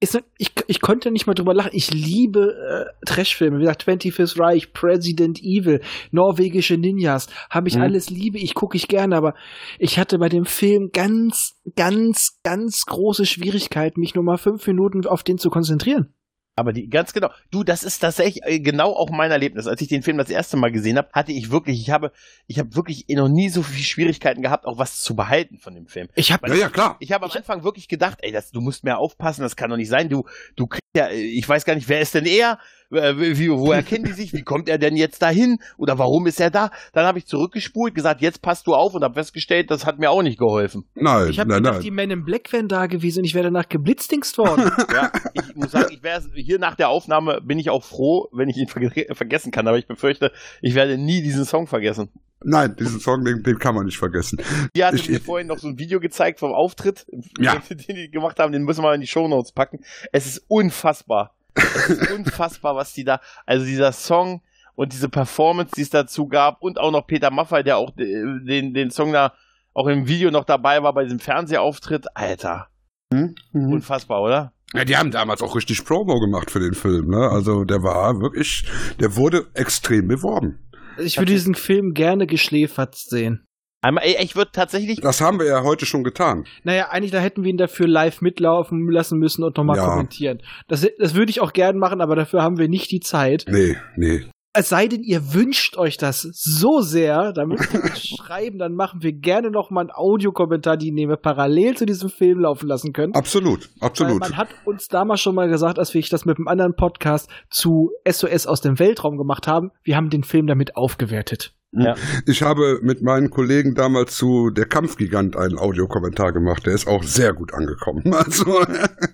[0.00, 1.70] ist, ich, ich konnte nicht mal drüber lachen.
[1.72, 2.54] Ich liebe
[3.00, 5.80] äh, Trashfilme, wie gesagt, 25th Reich, President Evil,
[6.12, 7.82] norwegische Ninjas, habe ich Mhm.
[7.82, 9.34] alles liebe, ich gucke ich gerne, aber
[9.80, 15.04] ich hatte bei dem Film ganz, ganz, ganz große Schwierigkeiten, mich nur mal fünf Minuten
[15.04, 16.14] auf den zu konzentrieren.
[16.58, 17.30] Aber die, ganz genau.
[17.50, 19.68] Du, das ist tatsächlich äh, genau auch mein Erlebnis.
[19.68, 22.10] Als ich den Film das erste Mal gesehen habe, hatte ich wirklich, ich habe,
[22.48, 25.86] ich habe wirklich noch nie so viele Schwierigkeiten gehabt, auch was zu behalten von dem
[25.86, 26.08] Film.
[26.16, 26.96] Ich habe Ja, ja, klar.
[26.98, 29.76] Ich habe am Anfang wirklich gedacht, ey, das, du musst mehr aufpassen, das kann doch
[29.76, 30.08] nicht sein.
[30.08, 30.24] Du,
[30.56, 32.58] du kriegst ja, ich weiß gar nicht, wer ist denn er?
[32.90, 34.32] Äh, Wie, woher kennen die sich?
[34.32, 35.58] Wie kommt er denn jetzt dahin?
[35.76, 36.70] Oder warum ist er da?
[36.94, 40.10] Dann habe ich zurückgespult, gesagt, jetzt passt du auf und habe festgestellt, das hat mir
[40.10, 40.84] auch nicht geholfen.
[40.94, 41.82] Nein, ich hab nein, gedacht, nein.
[41.82, 44.70] die Men in Black wären da gewesen und ich wäre danach geblitzdingst worden.
[44.92, 48.48] Ja, ich muss sagen, ich wäre hier nach der Aufnahme bin ich auch froh, wenn
[48.48, 49.68] ich ihn verge vergessen kann.
[49.68, 50.32] Aber ich befürchte,
[50.62, 52.08] ich werde nie diesen Song vergessen.
[52.42, 54.40] Nein, diesen Song, den, den kann man nicht vergessen.
[54.74, 57.04] Die hatte Ich- mir vorhin noch so ein Video gezeigt vom Auftritt,
[57.38, 57.56] Ja.
[57.70, 58.52] den die gemacht haben.
[58.52, 59.80] Den müssen wir in die Shownotes packen.
[60.10, 61.34] Es ist unfassbar.
[61.58, 64.42] Es ist unfassbar, was die da, also dieser Song
[64.74, 68.44] und diese Performance, die es dazu gab und auch noch Peter Maffay, der auch äh,
[68.44, 69.32] den, den Song da
[69.74, 72.06] auch im Video noch dabei war bei diesem Fernsehauftritt.
[72.16, 72.68] Alter,
[73.12, 73.34] Hm?
[73.52, 73.72] Mhm.
[73.74, 74.52] unfassbar, oder?
[74.74, 77.30] Ja, die haben damals auch richtig Promo gemacht für den Film, ne?
[77.30, 78.66] Also der war wirklich,
[79.00, 80.58] der wurde extrem beworben.
[80.98, 83.46] ich würde diesen Film gerne geschläfert sehen.
[83.80, 86.44] Einmal, ey, ich würde tatsächlich, Das haben wir ja heute schon getan.
[86.64, 89.86] Naja, eigentlich, da hätten wir ihn dafür live mitlaufen lassen müssen und nochmal Ja.
[89.86, 90.42] kommentieren.
[90.66, 93.44] Das, das würde ich auch gern machen, aber dafür haben wir nicht die Zeit.
[93.48, 94.24] Nee, nee.
[94.54, 98.72] Es sei denn, ihr wünscht euch das so sehr, dann müsst ihr uns schreiben, dann
[98.74, 102.92] machen wir gerne noch mal einen Audiokommentar, den ihr parallel zu diesem Film laufen lassen
[102.92, 103.14] könnt.
[103.14, 104.14] Absolut, absolut.
[104.14, 107.30] Weil man hat uns damals schon mal gesagt, als wir das mit einem anderen Podcast
[107.50, 111.52] zu SOS aus dem Weltraum gemacht haben, wir haben den Film damit aufgewertet.
[111.72, 111.96] Ja.
[112.26, 116.64] Ich habe mit meinen Kollegen damals zu Der Kampfgigant einen Audiokommentar gemacht.
[116.64, 118.02] Der ist auch sehr gut angekommen.
[118.18, 118.60] Also,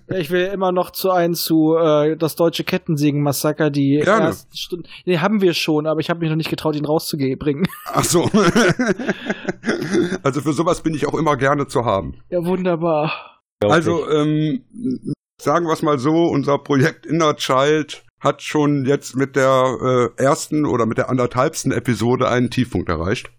[0.09, 4.27] Ja, ich will immer noch zu ein zu äh, das deutsche Kettensägen-Massaker, die Gerne.
[4.27, 4.85] ersten Stunden.
[5.05, 7.67] Nee, haben wir schon, aber ich habe mich noch nicht getraut, ihn rauszubringen.
[7.85, 8.29] ach so.
[10.23, 12.15] Also für sowas bin ich auch immer gerne zu haben.
[12.29, 13.41] Ja, wunderbar.
[13.63, 14.63] Also, ähm,
[15.41, 20.21] sagen wir es mal so, unser Projekt Inner Child hat schon jetzt mit der äh,
[20.21, 23.31] ersten oder mit der anderthalbsten Episode einen Tiefpunkt erreicht.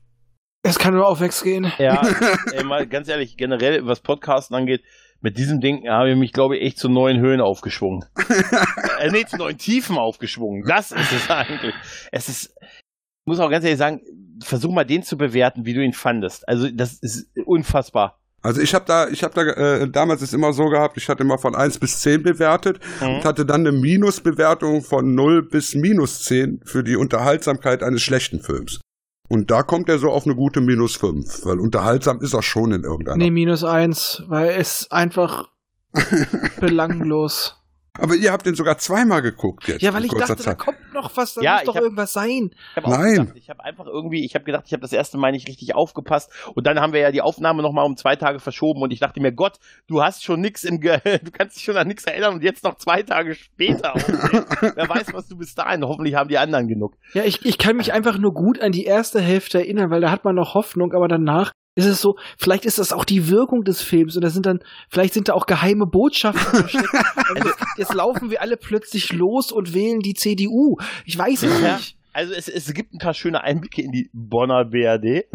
[0.62, 1.70] Es kann nur aufwärts gehen.
[1.78, 2.01] Ja,
[2.53, 4.82] ey, mal ganz ehrlich, generell, was Podcasten angeht,
[5.20, 8.05] mit diesem Ding habe ich mich, glaube ich, echt zu neuen Höhen aufgeschwungen.
[9.01, 10.62] äh, nee, zu neuen Tiefen aufgeschwungen.
[10.66, 11.74] Das ist es eigentlich.
[12.12, 14.01] Es ist, ich muss auch ganz ehrlich sagen,
[14.43, 16.49] versuch mal den zu bewerten, wie du ihn fandest.
[16.49, 18.20] Also, das ist unfassbar.
[18.43, 21.22] Also ich habe da, ich habe da äh, damals ist immer so gehabt, ich hatte
[21.24, 23.16] immer von 1 bis 10 bewertet Mhm.
[23.16, 28.41] und hatte dann eine Minusbewertung von 0 bis minus 10 für die Unterhaltsamkeit eines schlechten
[28.41, 28.80] Films.
[29.28, 32.70] Und da kommt er so auf eine gute minus 5, weil unterhaltsam ist er schon
[32.72, 33.16] in irgendeiner.
[33.16, 35.49] Nee, minus eins, weil es einfach
[36.61, 37.56] belanglos.
[37.99, 39.83] Aber ihr habt den sogar zweimal geguckt jetzt.
[39.83, 40.59] Ja, weil ich dachte, da Zeit.
[40.59, 42.51] kommt noch was, da Ja, muss doch hab- irgendwas sein.
[42.77, 43.13] Ich Nein.
[43.15, 45.75] gedacht, ich habe einfach irgendwie, ich habe gedacht, ich habe das erste Mal nicht richtig
[45.75, 49.01] aufgepasst und dann haben wir ja die Aufnahme nochmal um zwei Tage verschoben und ich
[49.01, 52.05] dachte mir, Gott, du hast schon nix im, Ge du kannst dich schon an nichts
[52.05, 53.95] erinnern und jetzt noch zwei Tage später.
[53.97, 56.97] Wer weiß, was du bis dahin, hoffentlich haben die anderen genug.
[57.15, 60.11] Ja, ich, ich kann mich einfach nur gut an die erste Hälfte erinnern, weil da
[60.11, 63.62] hat man noch Hoffnung, aber danach ist es so, vielleicht ist das auch die Wirkung
[63.62, 64.59] des Films und da sind dann,
[64.89, 66.89] vielleicht sind da auch geheime Botschaften versteckt.
[67.37, 70.77] Also jetzt, laufen wir alle plötzlich los und wählen die CDU.
[71.05, 71.77] Ich weiß es Ja.
[71.77, 71.97] nicht.
[72.12, 75.27] Also es, es gibt ein paar schöne Einblicke in die Bonner BRD.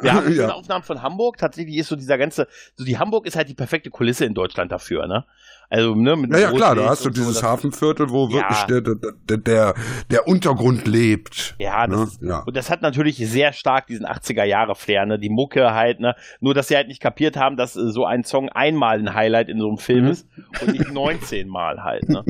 [0.00, 0.52] Wir haben Ja.
[0.52, 1.36] Aufnahmen von Hamburg.
[1.36, 4.72] Tatsächlich ist so dieser ganze, so die Hamburg ist halt die perfekte Kulisse in Deutschland
[4.72, 5.24] dafür, ne?
[5.70, 8.34] Also, ne, mit Ja, ja, klar, da hast du so, dieses das- Hafenviertel, wo Ja.
[8.34, 9.74] wirklich der, der, der,
[10.10, 11.56] der Untergrund lebt.
[11.58, 12.04] Ja, das Ne?
[12.04, 12.38] ist, Ja.
[12.46, 15.18] und das hat natürlich sehr stark diesen 80er Jahre Flair, ne?
[15.18, 16.14] Die Mucke halt, ne?
[16.40, 19.48] Nur, dass sie halt nicht kapiert haben, dass äh, so ein Song einmal ein Highlight
[19.48, 20.10] in so einem Film Mhm.
[20.10, 20.28] ist
[20.62, 22.24] und nicht 19 Mal halt, ne?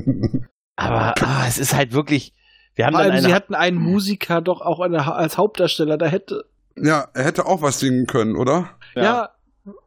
[0.76, 2.32] Aber ah, es ist halt wirklich,
[2.74, 5.98] wir haben Vor dann allem, eine, sie hatten einen Musiker doch auch eine, als Hauptdarsteller,
[5.98, 6.44] da hätte,
[6.76, 8.70] Ja, er hätte auch was singen können, oder?
[8.94, 9.30] ja,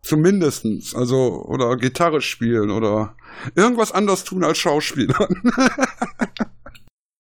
[0.02, 0.96] Zumindestens.
[0.96, 3.16] Also, oder Gitarre spielen oder
[3.56, 5.28] irgendwas anders tun als Schauspieler.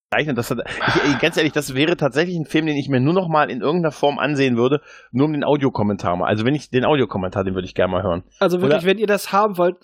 [0.09, 0.59] Das hat,
[1.05, 3.59] ich, ganz ehrlich, das wäre tatsächlich ein Film, den ich mir nur noch mal in
[3.61, 4.81] irgendeiner Form ansehen würde,
[5.11, 6.27] nur um den Audiokommentar mal.
[6.27, 8.23] Also wenn ich den Audiokommentar, den würde ich gerne mal hören.
[8.39, 9.75] Also wirklich, Oder- wenn ihr das haben wollt,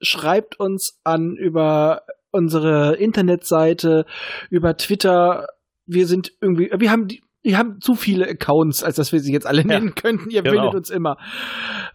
[0.00, 4.06] schreibt uns an über unsere Internetseite,
[4.48, 5.48] über Twitter.
[5.86, 9.32] Wir sind irgendwie, wir haben die, wir haben zu viele Accounts, als dass wir sie
[9.32, 10.30] jetzt alle Ja, nennen könnten.
[10.30, 10.54] Ihr genau.
[10.62, 11.16] findet uns immer.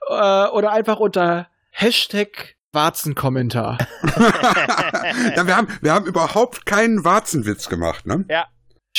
[0.07, 3.79] Äh, oder einfach unter Hashtag Warzenkommentar.
[5.35, 8.25] ja, wir haben, wir haben überhaupt keinen Warzenwitz gemacht, ne?
[8.29, 8.45] Ja.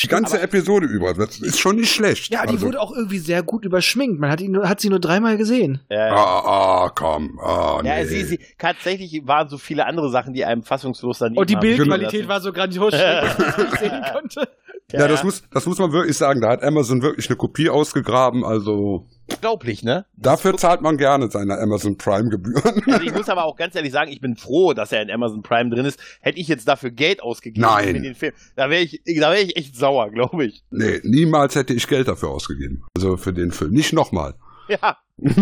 [0.02, 1.14] Die ganze aber- Episode über.
[1.14, 2.30] Das ist schon nicht schlecht.
[2.32, 2.66] Ja, die also.
[2.66, 4.20] wurde auch irgendwie sehr gut überschminkt.
[4.20, 5.80] Man hat, ihn, hat sie nur dreimal gesehen.
[5.90, 7.38] Ja, Ah, ah, komm.
[7.40, 8.04] Ah, ja nee.
[8.06, 12.20] sie, sie, tatsächlich waren so viele andere Sachen, die einem fassungslos dann Und die Bildqualität
[12.20, 12.28] lassen.
[12.28, 14.48] war so grandios, dass man nicht sehen konnte.
[14.92, 16.40] Ja, das muss, das muss man wirklich sagen.
[16.40, 18.44] Da hat Amazon wirklich eine Kopie ausgegraben.
[18.44, 20.06] Also unglaublich, ne?
[20.16, 22.82] dafür zahlt man gerne seine Amazon Prime Gebühren.
[22.86, 25.42] Also ich muss aber auch ganz ehrlich sagen, ich bin froh, dass er in Amazon
[25.42, 26.00] Prime drin ist.
[26.20, 27.96] Hätte ich jetzt dafür Geld ausgegeben Nein.
[27.96, 30.64] für den Film, da wäre ich, da wäre ich echt sauer, glaube ich.
[30.70, 32.84] nee, niemals hätte ich Geld dafür ausgegeben.
[32.96, 33.72] Also für den Film.
[33.72, 34.34] Nicht nochmal.
[34.68, 34.98] Ja.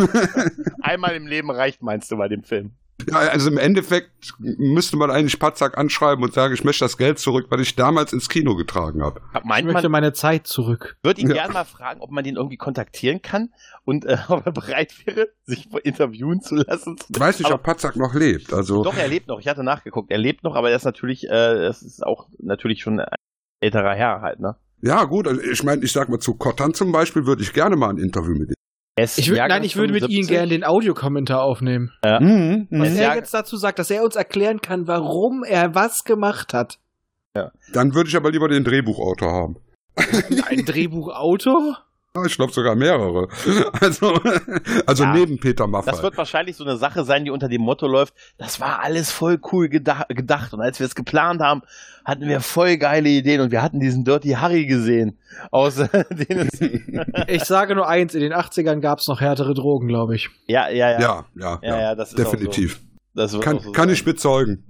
[0.81, 2.73] Einmal im Leben reicht, meinst du, bei dem Film?
[3.07, 7.19] Ja, also im Endeffekt müsste man eigentlich Patzak anschreiben und sagen, ich möchte das Geld
[7.19, 9.21] zurück, weil ich damals ins Kino getragen habe.
[9.37, 10.97] Ich Meint möchte man, meine Zeit zurück.
[11.03, 11.35] würde ihn Ja.
[11.35, 13.51] gerne mal fragen, ob man den irgendwie kontaktieren kann
[13.85, 16.97] und äh, ob er bereit wäre, sich interviewen zu lassen.
[17.09, 18.53] Ich weiß nicht, Aber- ob Patzak noch lebt.
[18.53, 19.39] Also Doch, er lebt noch.
[19.39, 20.11] Ich hatte nachgeguckt.
[20.11, 23.07] Er lebt noch, aber er ist natürlich, äh, das ist auch natürlich schon ein
[23.61, 24.57] älterer Herr halt, ne?
[24.81, 27.75] ja gut, also ich meine, ich sag mal zu Kottan zum Beispiel würde ich gerne
[27.75, 28.55] mal ein Interview mit ihm.
[28.99, 30.29] Er ist Ich würd, nein, ich würde mit Ihnen 75.
[30.29, 31.93] gerne den Audiokommentar aufnehmen.
[32.05, 32.19] Ja.
[32.19, 32.97] Mhm, Was Mhm.
[32.97, 33.15] er Ja.
[33.15, 36.79] jetzt dazu sagt, dass er uns erklären kann, warum er was gemacht hat.
[37.73, 39.57] Dann würde ich aber lieber den Drehbuchautor haben.
[39.95, 41.79] Ein Drehbuchautor?
[42.27, 43.29] Ich glaube sogar mehrere.
[43.81, 44.21] Also,
[44.87, 45.91] also Ja, neben Peter Maffay.
[45.91, 49.11] Das wird wahrscheinlich so eine Sache sein, die unter dem Motto läuft, das war alles
[49.13, 50.53] voll cool geda gedacht.
[50.53, 51.63] Und als wir es geplant haben,
[52.05, 55.19] hatten wir voll geile Ideen und wir hatten diesen Dirty Harry gesehen.
[55.51, 55.79] Aus
[57.29, 60.31] Ich sage nur eins, in den 80ern gab es noch härtere Drogen, glaube ich.
[60.47, 62.81] ja, ja, ja, ja, ja, Ja, ja, das ist auch definitiv.
[63.15, 63.95] Das wird Kann, auch so kann sein.
[63.95, 64.65] ich bezeugen.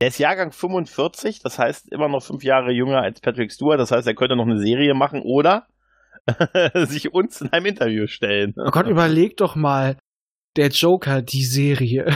[0.00, 3.80] Der ist Jahrgang 45, das heißt immer noch fünf Jahre jünger als Patrick Stewart.
[3.80, 5.66] Das heißt, er könnte noch eine Serie machen oder
[6.74, 8.54] sich uns in einem Interview stellen.
[8.56, 9.96] Oh Gott, überleg doch mal.
[10.56, 12.06] Der Joker, die Serie.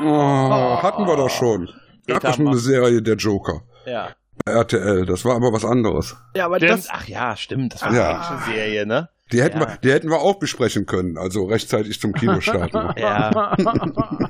[0.00, 0.04] Oh,
[0.82, 1.68] hatten wir doch schon.
[2.06, 2.56] Gab doch schon eine.
[2.56, 3.62] Serie der Joker.
[3.86, 4.10] Ja.
[4.44, 5.04] Bei RTL.
[5.06, 6.16] Das war aber was anderes.
[6.34, 6.72] Ja, aber Stimmt.
[6.72, 6.88] das.
[6.90, 7.74] Ach ja, stimmt.
[7.74, 8.08] Das war Ja.
[8.10, 9.08] eine Action-Serie, ne?
[9.32, 9.68] Die hätten, Ja.
[9.68, 12.72] wir, die hätten wir auch besprechen können, also rechtzeitig zum Kinostart.
[12.72, 12.94] ne?
[12.98, 13.54] Ja.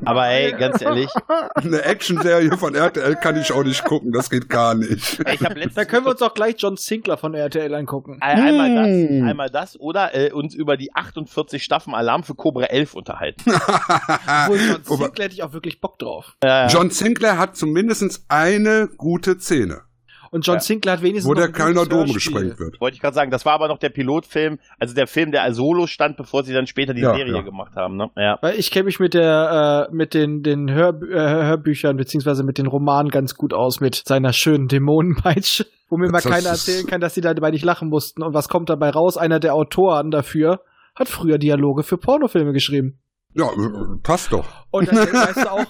[0.05, 1.11] Aber ey, ganz ehrlich,
[1.55, 5.21] Eine Actionserie von RTL kann ich auch nicht gucken, das geht gar nicht.
[5.25, 8.19] ey, ich habe letztens Da können wir uns doch gleich John Sinclair von RTL angucken.
[8.21, 9.29] Ein- Einmal das, Hm.
[9.29, 13.43] einmal das oder äh, uns über die 48 Staffeln Alarm für Cobra 11 unterhalten.
[13.53, 16.37] Obwohl John Sinclair hätte ich auch wirklich Bock drauf.
[16.41, 19.83] Äh, John Sinclair hat zumindest eine gute Szene,
[20.33, 20.61] Und John Ja.
[20.61, 22.81] Sinclair hat wenigstens wo noch der Kölner Dom gesprengt wird.
[22.81, 25.59] Wollte ich gerade sagen, das war aber noch der Pilotfilm, also der Film, der als
[25.59, 27.43] Solo stand, bevor sie dann später die Ja, Serie ja.
[27.43, 27.97] gemacht haben.
[27.97, 28.09] Ne?
[28.17, 28.39] Ja.
[28.41, 32.57] Weil ich kenne mich mit der äh, mit den den Hör, äh, Hörbüchern beziehungsweise mit
[32.57, 37.03] den Romanen ganz gut aus mit seiner schönen Dämonenpeitsche, wo mir mal keiner erzählen kann,
[37.03, 38.23] dass sie dabei nicht lachen mussten.
[38.23, 39.19] Und was kommt dabei raus?
[39.19, 40.61] Einer der Autoren dafür
[40.95, 42.99] hat früher Dialoge für Pornofilme geschrieben.
[43.35, 44.47] Ja, äh, passt doch.
[44.71, 45.67] Und dann weißt du auch,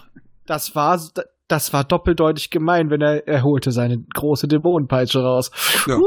[0.47, 1.01] das war
[1.49, 5.51] das war doppeldeutig gemein, wenn er er holte seine große Dämonenpeitsche raus.
[5.87, 5.99] Ja.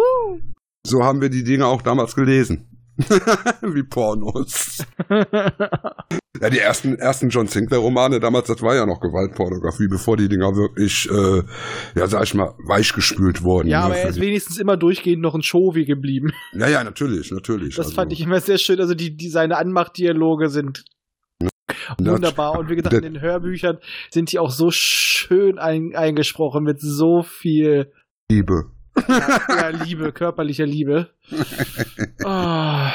[0.86, 2.68] So haben wir die Dinge auch damals gelesen.
[3.62, 4.86] Wie Pornos.
[6.41, 10.56] Ja, die ersten, ersten John Sinclair-Romane damals, das war ja noch Gewaltpornografie, bevor die Dinger
[10.56, 11.44] wirklich, äh,
[11.98, 13.70] ja, sag ich mal, weichgespült wurden.
[13.70, 16.34] ja, ne, aber er ist wenigstens immer durchgehend noch ein Showy geblieben.
[16.53, 17.76] ja, ja, natürlich, natürlich.
[17.76, 18.80] Das also, fand ich immer sehr schön.
[18.80, 20.84] Also die, die seine Anmachdialoge sind
[21.98, 22.57] wunderbar.
[22.57, 23.80] Und wie gesagt, in den Hörbüchern
[24.10, 27.91] sind die auch so schön ein, eingesprochen mit so viel
[28.32, 28.72] Liebe.
[29.07, 31.10] ja, Liebe, körperlicher Liebe.
[32.24, 32.91] Ah,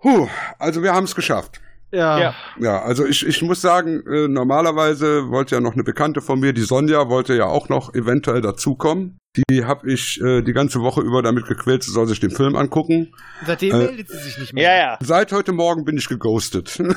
[0.00, 1.60] Puh, also wir haben es geschafft.
[1.96, 2.18] Ja.
[2.20, 2.34] Ja.
[2.60, 6.52] Ja, also ich, ich muss sagen, äh, normalerweise wollte ja noch eine Bekannte von mir,
[6.52, 9.18] die Sonja, wollte ja auch noch eventuell dazukommen.
[9.50, 12.56] Die habe ich äh, die ganze Woche über damit gequält, sie soll sich den Film
[12.56, 13.12] angucken.
[13.44, 14.64] Seitdem Äh, meldet sie sich nicht mehr.
[14.70, 14.98] ja, ja.
[15.02, 16.78] Seit heute Morgen bin ich geghostet.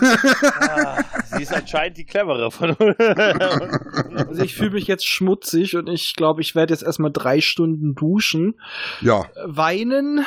[0.62, 1.04] Ah,
[1.36, 2.76] sie ist anscheinend die clevere von
[4.30, 7.94] Also ich fühle mich jetzt schmutzig und ich glaube, ich werde jetzt erstmal drei Stunden
[7.96, 8.56] duschen,
[9.02, 10.26] ja, weinen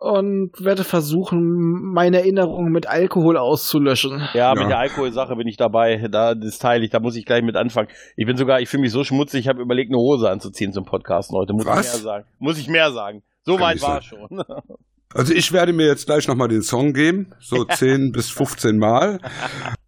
[0.00, 4.20] und werde versuchen, meine Erinnerungen mit Alkohol auszulöschen.
[4.34, 4.60] Ja, Ja.
[4.60, 6.08] mit der Alkoholsache bin ich dabei.
[6.10, 7.88] Da, das teile ich, da muss ich gleich mit anfangen.
[8.16, 10.84] Ich bin sogar, ich fühle mich so schmutzig, ich habe überlegt, eine Hose anzuziehen zum
[10.84, 11.52] Podcast heute.
[11.52, 11.86] Muss Was?
[11.86, 12.24] ich mehr sagen.
[12.38, 13.22] Muss ich mehr sagen.
[13.44, 14.02] So Kann weit war sein.
[14.02, 14.42] schon.
[15.16, 19.18] also ich werde mir jetzt gleich nochmal den Song geben, so 10 bis 15 Mal.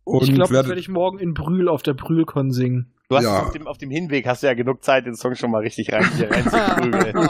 [0.05, 2.93] Und ich glaube, das werde ich morgen in Brühl auf der Brühlkon singen.
[3.11, 3.43] Du hast Ja.
[3.45, 5.93] auf, dem, auf dem Hinweg hast du ja genug Zeit, den Song schon mal richtig
[5.93, 7.17] rein, hier reinzuprügeln.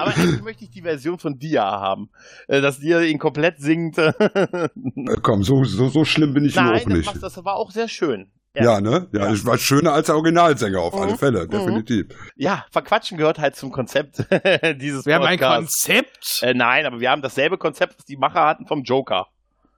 [0.00, 2.10] Aber eigentlich möchte ich die Version von Dia haben.
[2.48, 3.96] Äh, Dass Dia ihn komplett singt.
[3.98, 4.12] äh,
[5.22, 7.06] komm, so, so, so schlimm bin ich Nein, auch das, nicht.
[7.06, 8.30] macht, das war auch sehr schön.
[8.54, 9.08] Ja, ne?
[9.12, 9.32] Ja, Ja.
[9.32, 11.18] ich war schöner als der Originalsänger auf alle Mhm.
[11.18, 11.50] Fälle, Mhm.
[11.50, 12.06] definitiv.
[12.36, 14.16] Ja, verquatschen gehört halt zum Konzept
[14.80, 15.86] dieses Wir haben ein Podcasts.
[15.86, 16.40] Konzept.
[16.42, 19.28] Äh, nein, aber wir haben dasselbe Konzept, was die Macher hatten vom Joker.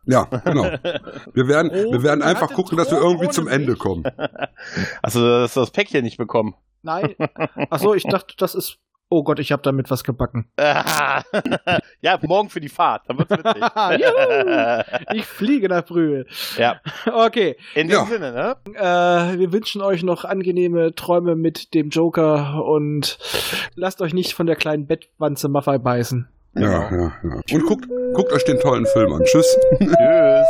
[0.06, 0.64] Ja, genau.
[1.34, 3.78] Wir werden, Oh, wir werden er einfach gucken, dass wir irgendwie zum Ende mich.
[3.78, 4.04] kommen.
[5.02, 6.54] Also, dass du das Päckchen nicht bekommen.
[6.82, 7.14] Nein.
[7.70, 8.76] Achso, ich dachte, das ist.
[9.10, 10.48] Oh Gott, ich habe damit was gebacken.
[12.00, 13.02] Ja, morgen für die Fahrt.
[13.08, 13.62] Dann wird's witzig.
[14.00, 15.14] Juhu.
[15.14, 16.26] Ich fliege nach Brühl.
[16.58, 17.56] ja, Okay.
[17.74, 18.04] in dem Ja.
[18.06, 18.56] Sinne, ne?
[18.74, 23.18] Äh, wir wünschen euch noch angenehme Träume mit dem Joker und
[23.74, 26.28] lasst euch nicht von der kleinen Bettwanze Maffei beißen.
[26.56, 27.40] Ja, ja, ja.
[27.52, 29.22] Und guckt, guckt euch den tollen Film an.
[29.24, 29.56] Tschüss.
[29.78, 30.46] Tschüss.